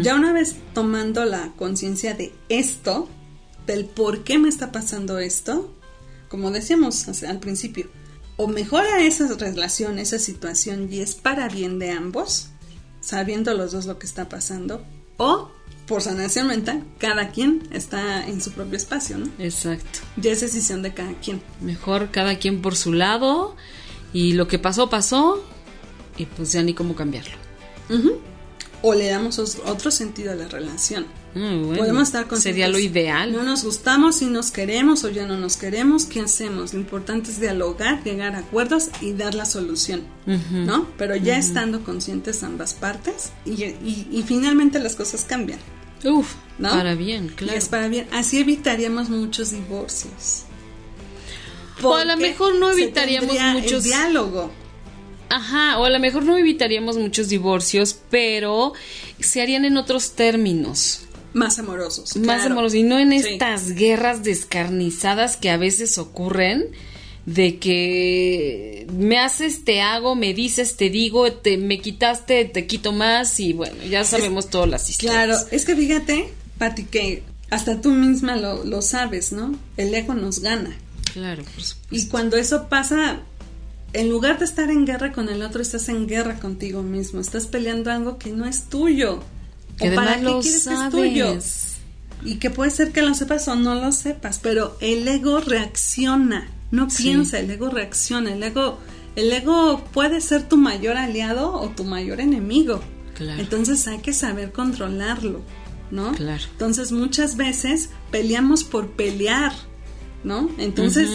Ya 0.00 0.14
una 0.14 0.32
vez 0.32 0.54
tomando 0.74 1.24
la 1.24 1.50
conciencia 1.56 2.14
de 2.14 2.32
esto, 2.48 3.08
del 3.66 3.84
por 3.86 4.24
qué 4.24 4.38
me 4.38 4.48
está 4.48 4.72
pasando 4.72 5.18
esto, 5.18 5.72
como 6.28 6.50
decíamos 6.50 7.06
al 7.22 7.40
principio, 7.40 7.88
o 8.36 8.46
mejora 8.48 9.02
esa 9.02 9.26
relación, 9.34 9.98
esa 9.98 10.18
situación 10.18 10.88
y 10.92 11.00
es 11.00 11.14
para 11.14 11.48
bien 11.48 11.78
de 11.78 11.90
ambos, 11.90 12.48
sabiendo 13.00 13.54
los 13.54 13.72
dos 13.72 13.86
lo 13.86 13.98
que 13.98 14.06
está 14.06 14.28
pasando, 14.28 14.84
o 15.16 15.50
por 15.86 16.02
sanación 16.02 16.48
mental, 16.48 16.82
cada 16.98 17.30
quien 17.30 17.68
está 17.72 18.26
en 18.26 18.40
su 18.40 18.50
propio 18.50 18.76
espacio, 18.76 19.18
¿no? 19.18 19.28
Exacto. 19.38 20.00
Ya 20.16 20.32
es 20.32 20.40
decisión 20.40 20.82
de 20.82 20.92
cada 20.92 21.12
quien. 21.20 21.40
Mejor 21.60 22.10
cada 22.10 22.38
quien 22.40 22.60
por 22.60 22.74
su 22.74 22.92
lado. 22.92 23.54
Y 24.12 24.32
lo 24.32 24.48
que 24.48 24.58
pasó, 24.58 24.90
pasó. 24.90 25.44
Y 26.16 26.26
pues 26.26 26.50
ya 26.50 26.62
ni 26.64 26.74
cómo 26.74 26.96
cambiarlo. 26.96 27.36
O 28.82 28.94
le 28.94 29.06
damos 29.08 29.38
os- 29.38 29.58
otro 29.64 29.92
sentido 29.92 30.32
a 30.32 30.34
la 30.34 30.48
relación. 30.48 31.06
Bueno. 31.38 31.76
Podemos 31.76 32.02
estar 32.04 32.26
conscientes. 32.26 32.42
Sería 32.62 32.68
lo 32.68 32.78
ideal. 32.78 33.32
No 33.32 33.42
nos 33.42 33.62
gustamos, 33.64 34.16
si 34.16 34.26
nos 34.26 34.50
queremos 34.50 35.04
o 35.04 35.10
ya 35.10 35.26
no 35.26 35.36
nos 35.36 35.56
queremos, 35.56 36.06
¿qué 36.06 36.20
hacemos? 36.20 36.72
Lo 36.72 36.80
importante 36.80 37.30
es 37.30 37.38
dialogar, 37.40 38.02
llegar 38.04 38.34
a 38.34 38.38
acuerdos 38.38 38.88
y 39.02 39.12
dar 39.12 39.34
la 39.34 39.44
solución. 39.44 40.02
¿no? 40.26 40.88
Pero 40.96 41.14
ya 41.14 41.36
estando 41.38 41.84
conscientes 41.84 42.42
ambas 42.42 42.74
partes 42.74 43.30
y, 43.44 43.62
y- 43.64 44.08
y 44.10 44.24
finalmente 44.26 44.78
las 44.80 44.96
cosas 44.96 45.24
cambian, 45.24 45.58
Uf, 46.04 46.32
¿no? 46.58 46.70
para 46.70 46.94
bien, 46.96 47.26
Y 47.26 47.28
claro. 47.36 47.58
es 47.58 47.68
para 47.68 47.86
bien. 47.88 48.08
Así 48.12 48.38
evitaríamos 48.40 49.08
muchos 49.10 49.50
divorcios. 49.52 50.42
O 51.82 51.94
a 51.94 52.04
lo 52.04 52.16
mejor 52.16 52.54
no 52.58 52.70
evitaríamos 52.70 53.36
el 53.36 53.62
muchos- 53.62 53.84
diálogo. 53.84 54.50
Ajá, 55.28 55.78
o 55.78 55.84
a 55.84 55.90
lo 55.90 55.98
mejor 55.98 56.24
no 56.24 56.36
evitaríamos 56.36 56.96
muchos 56.96 57.28
divorcios, 57.28 57.96
pero 58.10 58.72
se 59.18 59.42
harían 59.42 59.64
en 59.64 59.76
otros 59.76 60.12
términos. 60.12 61.02
Más 61.36 61.58
amorosos. 61.58 62.16
Más 62.16 62.38
claro. 62.38 62.52
amorosos 62.52 62.74
y 62.76 62.82
no 62.82 62.98
en 62.98 63.10
Sí. 63.12 63.28
estas 63.32 63.72
guerras 63.74 64.22
descarnizadas 64.24 65.36
que 65.36 65.50
a 65.50 65.56
veces 65.58 65.98
ocurren 65.98 66.64
de 67.26 67.58
que 67.58 68.86
me 68.92 69.18
haces, 69.18 69.64
te 69.64 69.80
hago, 69.82 70.14
me 70.14 70.32
dices, 70.32 70.76
te 70.76 70.90
digo, 70.90 71.30
te, 71.32 71.58
me 71.58 71.80
quitaste, 71.80 72.44
te 72.46 72.66
quito 72.66 72.92
más 72.92 73.38
y 73.40 73.52
bueno, 73.52 73.76
ya 73.90 74.04
sabemos 74.04 74.48
todas 74.48 74.68
las 74.70 74.96
Claro, 74.96 75.32
historias. 75.34 75.52
es 75.52 75.64
que 75.64 75.76
fíjate, 75.76 76.28
Pati, 76.58 76.84
que 76.84 77.22
hasta 77.50 77.80
tú 77.80 77.90
misma 77.90 78.36
lo, 78.36 78.64
lo 78.64 78.80
sabes, 78.80 79.32
¿no? 79.32 79.58
El 79.76 79.92
ego 79.94 80.14
nos 80.14 80.38
gana. 80.40 80.76
Claro, 81.12 81.42
por 81.44 81.62
supuesto. 81.62 81.94
Y 81.94 82.06
cuando 82.08 82.36
eso 82.36 82.68
pasa, 82.68 83.20
en 83.92 84.08
lugar 84.08 84.38
de 84.38 84.44
estar 84.44 84.70
en 84.70 84.86
guerra 84.86 85.12
con 85.12 85.28
el 85.28 85.42
otro, 85.42 85.60
estás 85.62 85.88
en 85.88 86.06
guerra 86.06 86.38
contigo 86.40 86.82
mismo. 86.82 87.20
Estás 87.20 87.46
peleando 87.46 87.90
algo 87.90 88.18
que 88.18 88.30
no 88.30 88.46
es 88.46 88.64
tuyo. 88.68 89.22
Que 89.78 89.90
¿O 89.90 89.94
para 89.94 90.16
qué 90.16 90.22
quieres 90.40 90.66
que 90.66 90.74
es 90.74 90.90
tuyo? 90.90 91.38
Y 92.24 92.36
que 92.36 92.50
puede 92.50 92.70
ser 92.70 92.92
que 92.92 93.02
lo 93.02 93.14
sepas 93.14 93.46
o 93.48 93.54
no 93.54 93.74
lo 93.74 93.92
sepas, 93.92 94.38
pero 94.42 94.76
el 94.80 95.06
ego 95.06 95.40
reacciona, 95.40 96.48
no 96.70 96.88
Sí. 96.90 97.04
piensa, 97.04 97.38
el 97.38 97.50
ego 97.50 97.68
reacciona, 97.68 98.32
el 98.32 98.42
ego, 98.42 98.78
el 99.16 99.32
ego 99.32 99.84
puede 99.92 100.20
ser 100.20 100.48
tu 100.48 100.56
mayor 100.56 100.96
aliado 100.96 101.52
o 101.54 101.68
tu 101.68 101.84
mayor 101.84 102.20
enemigo. 102.20 102.80
Claro. 103.14 103.40
Entonces 103.40 103.86
hay 103.86 103.98
que 103.98 104.12
saber 104.12 104.52
controlarlo, 104.52 105.42
¿no? 105.90 106.12
Claro. 106.12 106.42
Entonces 106.52 106.90
muchas 106.92 107.36
veces 107.36 107.90
peleamos 108.10 108.64
por 108.64 108.90
pelear, 108.92 109.52
¿no? 110.26 110.50
Entonces, 110.58 111.08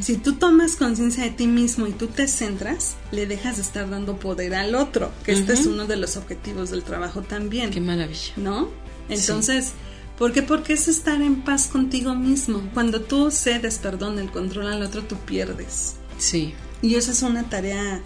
si 0.00 0.18
tú 0.18 0.34
tomas 0.34 0.76
conciencia 0.76 1.24
de 1.24 1.30
ti 1.30 1.48
mismo 1.48 1.88
y 1.88 1.92
tú 1.92 2.06
te 2.06 2.28
centras, 2.28 2.94
le 3.10 3.26
dejas 3.26 3.56
de 3.56 3.62
estar 3.62 3.90
dando 3.90 4.20
poder 4.20 4.54
al 4.54 4.76
otro, 4.76 5.10
que 5.24 5.32
este 5.32 5.54
es 5.54 5.66
uno 5.66 5.86
de 5.86 5.96
los 5.96 6.16
objetivos 6.16 6.70
del 6.70 6.84
trabajo 6.84 7.22
también. 7.22 7.70
Qué 7.70 7.80
maravilla. 7.80 8.32
¿no? 8.36 8.68
Entonces, 9.08 9.72
¿por 10.16 10.32
qué? 10.32 10.42
Porque 10.42 10.74
es 10.74 10.86
estar 10.86 11.20
en 11.22 11.42
paz 11.42 11.66
contigo 11.66 12.14
mismo. 12.14 12.62
Cuando 12.72 13.00
tú 13.00 13.32
cedes, 13.32 13.78
perdón, 13.78 14.20
el 14.20 14.30
control 14.30 14.68
al 14.68 14.82
otro, 14.82 15.02
tú 15.02 15.16
pierdes. 15.16 15.96
Sí. 16.16 16.54
Y 16.82 16.94
eso 16.94 17.10
es 17.10 17.22
una 17.22 17.48
tarea 17.48 18.00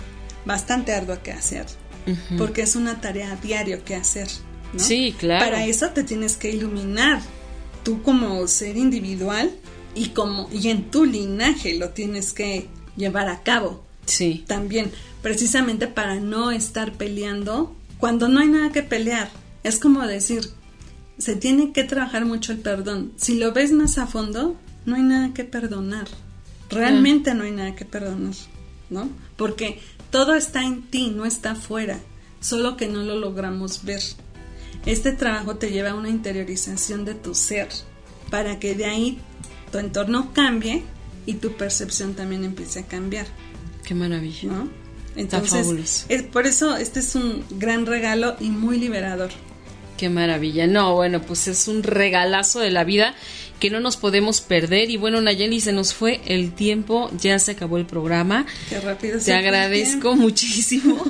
bastante 0.47 0.95
ardua 0.95 1.23
que 1.23 1.33
hacer, 1.33 1.67
porque 2.39 2.63
es 2.63 2.77
una 2.77 3.03
tarea 3.03 3.37
diario 3.37 3.85
que 3.85 3.95
hacer, 3.95 4.29
¿no? 4.73 4.81
Sí, 4.81 5.15
claro. 5.19 5.45
Para 5.45 5.67
eso 5.67 5.91
te 5.91 6.03
tienes 6.03 6.39
que 6.39 6.51
iluminar, 6.51 7.21
tú 7.83 8.03
como 8.03 8.47
ser 8.49 8.79
individual 8.79 9.51
y 9.95 10.09
como 10.11 10.49
y 10.53 10.69
en 10.69 10.91
tu 10.91 11.05
linaje 11.05 11.79
lo 11.79 11.91
tienes 11.91 12.33
que 12.33 12.69
llevar 12.97 13.29
a 13.29 13.43
cabo 13.43 13.85
Sí. 14.07 14.45
también, 14.47 14.91
precisamente 15.23 15.87
para 15.87 16.17
no 16.17 16.51
estar 16.51 16.93
peleando 16.95 17.75
cuando 17.99 18.29
no 18.29 18.41
hay 18.41 18.49
nada 18.49 18.73
que 18.73 18.83
pelear. 18.83 19.31
Es 19.63 19.79
como 19.79 20.07
decir, 20.07 20.51
se 21.19 21.37
tiene 21.37 21.73
que 21.73 21.85
trabajar 21.85 22.25
mucho 22.25 22.53
el 22.53 22.59
perdón. 22.59 23.13
Si 23.17 23.39
lo 23.39 23.53
ves 23.53 23.73
más 23.73 23.99
a 23.99 24.07
fondo, 24.07 24.57
no 24.87 24.97
hay 24.97 25.03
nada 25.03 25.33
que 25.35 25.45
perdonar. 25.45 26.09
Realmente 26.71 27.35
no 27.35 27.45
hay 27.45 27.51
nada 27.53 27.75
que 27.75 27.85
perdonar, 27.85 28.35
¿no? 28.89 29.09
Porque 29.37 29.81
todo 30.11 30.35
está 30.35 30.65
en 30.65 30.83
ti, 30.83 31.11
no 31.11 31.25
está 31.27 31.53
afuera, 31.53 32.01
solo 32.41 32.77
que 32.77 32.89
no 32.89 33.03
lo 33.03 33.17
logramos 33.17 33.85
ver. 33.85 34.03
Este 34.87 35.13
trabajo 35.13 35.57
te 35.57 35.71
lleva 35.71 35.91
a 35.91 35.95
una 35.95 36.09
interiorización 36.09 37.05
de 37.05 37.15
tu 37.15 37.35
ser, 37.35 37.69
para 38.31 38.59
que 38.59 38.75
de 38.75 38.87
ahí 38.87 39.19
tu 39.71 39.79
entorno 39.79 40.33
cambie 40.33 40.83
y 41.27 41.35
tu 41.35 41.53
percepción 41.53 42.15
también 42.15 42.45
empiece 42.45 42.81
a 42.81 42.87
cambiar. 42.87 43.27
Qué 43.85 43.95
maravilla. 43.95 44.49
¿no? 44.51 44.69
Está 45.17 45.39
Entonces, 45.39 45.61
fabuloso. 45.67 46.07
es, 46.09 46.23
por 46.23 46.47
eso 46.47 46.77
este 46.77 47.01
es 47.01 47.15
un 47.15 47.45
gran 47.51 47.87
regalo 47.87 48.37
y 48.41 48.51
muy 48.51 48.79
liberador. 48.79 49.31
Qué 50.01 50.09
maravilla. 50.09 50.67
No, 50.67 50.95
bueno, 50.95 51.21
pues 51.21 51.47
es 51.47 51.69
un 51.69 51.83
regalazo 51.83 52.59
de 52.61 52.71
la 52.71 52.85
vida 52.85 53.15
que 53.59 53.69
no 53.69 53.81
nos 53.81 53.99
podemos 53.99 54.41
perder. 54.41 54.89
Y 54.89 54.97
bueno, 54.97 55.21
Nayeli, 55.21 55.61
se 55.61 55.75
nos 55.75 55.93
fue 55.93 56.23
el 56.25 56.55
tiempo, 56.55 57.11
ya 57.21 57.39
se 57.39 57.51
acabó 57.51 57.77
el 57.77 57.85
programa. 57.85 58.47
Qué 58.71 58.81
rápido 58.81 59.21
se 59.21 59.27
Te 59.27 59.35
agradezco 59.35 60.17
muchísimo 60.17 61.05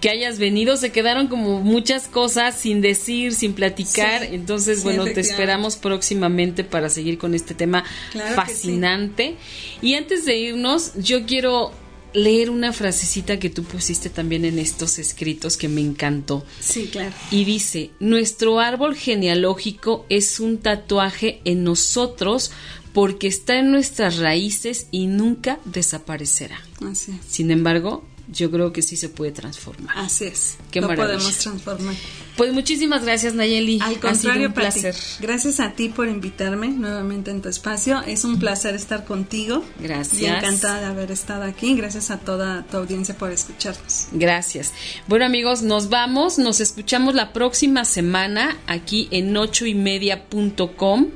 que 0.00 0.10
hayas 0.10 0.40
venido. 0.40 0.76
Se 0.76 0.90
quedaron 0.90 1.28
como 1.28 1.60
muchas 1.60 2.08
cosas 2.08 2.56
sin 2.56 2.80
decir, 2.80 3.34
sin 3.34 3.52
platicar. 3.52 4.22
Sí, 4.22 4.30
Entonces, 4.32 4.78
sí, 4.78 4.82
bueno, 4.82 5.04
te 5.04 5.20
esperamos 5.20 5.76
próximamente 5.76 6.64
para 6.64 6.90
seguir 6.90 7.18
con 7.18 7.36
este 7.36 7.54
tema 7.54 7.84
Claro 8.10 8.34
fascinante. 8.34 9.36
Y 9.80 9.94
antes 9.94 10.24
de 10.24 10.36
irnos, 10.38 10.94
yo 10.96 11.24
quiero 11.24 11.70
leer 12.12 12.50
una 12.50 12.72
frasecita 12.72 13.38
que 13.38 13.50
tú 13.50 13.64
pusiste 13.64 14.10
también 14.10 14.44
en 14.44 14.58
estos 14.58 14.98
escritos 14.98 15.56
que 15.56 15.68
me 15.68 15.80
encantó. 15.80 16.44
Sí, 16.60 16.88
claro. 16.90 17.14
Y 17.30 17.44
dice, 17.44 17.90
nuestro 18.00 18.60
árbol 18.60 18.94
genealógico 18.94 20.06
es 20.08 20.40
un 20.40 20.58
tatuaje 20.58 21.40
en 21.44 21.64
nosotros 21.64 22.50
porque 22.92 23.26
está 23.26 23.58
en 23.58 23.70
nuestras 23.70 24.18
raíces 24.18 24.88
y 24.90 25.06
nunca 25.06 25.60
desaparecerá. 25.64 26.60
Así. 26.80 27.18
Sin 27.28 27.50
embargo, 27.50 28.04
yo 28.30 28.50
creo 28.50 28.72
que 28.72 28.82
sí 28.82 28.96
se 28.96 29.08
puede 29.08 29.32
transformar. 29.32 29.96
Así 29.98 30.24
es. 30.24 30.58
Qué 30.70 30.80
Lo 30.80 30.88
maravilla. 30.88 31.16
podemos 31.18 31.38
transformar. 31.38 31.94
Pues 32.36 32.52
muchísimas 32.52 33.02
gracias, 33.04 33.34
Nayeli. 33.34 33.80
Al 33.82 33.98
contrario, 33.98 34.48
un 34.48 34.54
Pati, 34.54 34.80
placer. 34.80 34.94
gracias 35.20 35.60
a 35.60 35.72
ti 35.72 35.88
por 35.88 36.08
invitarme 36.08 36.68
nuevamente 36.68 37.30
en 37.30 37.42
tu 37.42 37.48
espacio. 37.48 38.00
Es 38.02 38.24
un 38.24 38.38
placer 38.38 38.74
estar 38.74 39.04
contigo. 39.04 39.64
Gracias. 39.80 40.20
Y 40.22 40.26
encantada 40.26 40.80
de 40.80 40.86
haber 40.86 41.10
estado 41.10 41.42
aquí. 41.42 41.74
Gracias 41.74 42.10
a 42.10 42.18
toda 42.18 42.64
tu 42.66 42.76
audiencia 42.76 43.16
por 43.16 43.32
escucharnos. 43.32 44.08
Gracias. 44.12 44.72
Bueno 45.08 45.24
amigos, 45.24 45.62
nos 45.62 45.88
vamos, 45.88 46.38
nos 46.38 46.60
escuchamos 46.60 47.14
la 47.14 47.32
próxima 47.32 47.84
semana 47.84 48.56
aquí 48.66 49.08
en 49.10 49.36
ocho 49.36 49.66
y 49.66 49.74
media.com 49.74 51.08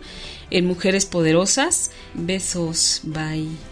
en 0.50 0.66
Mujeres 0.66 1.06
Poderosas. 1.06 1.90
Besos, 2.14 3.00
bye. 3.04 3.71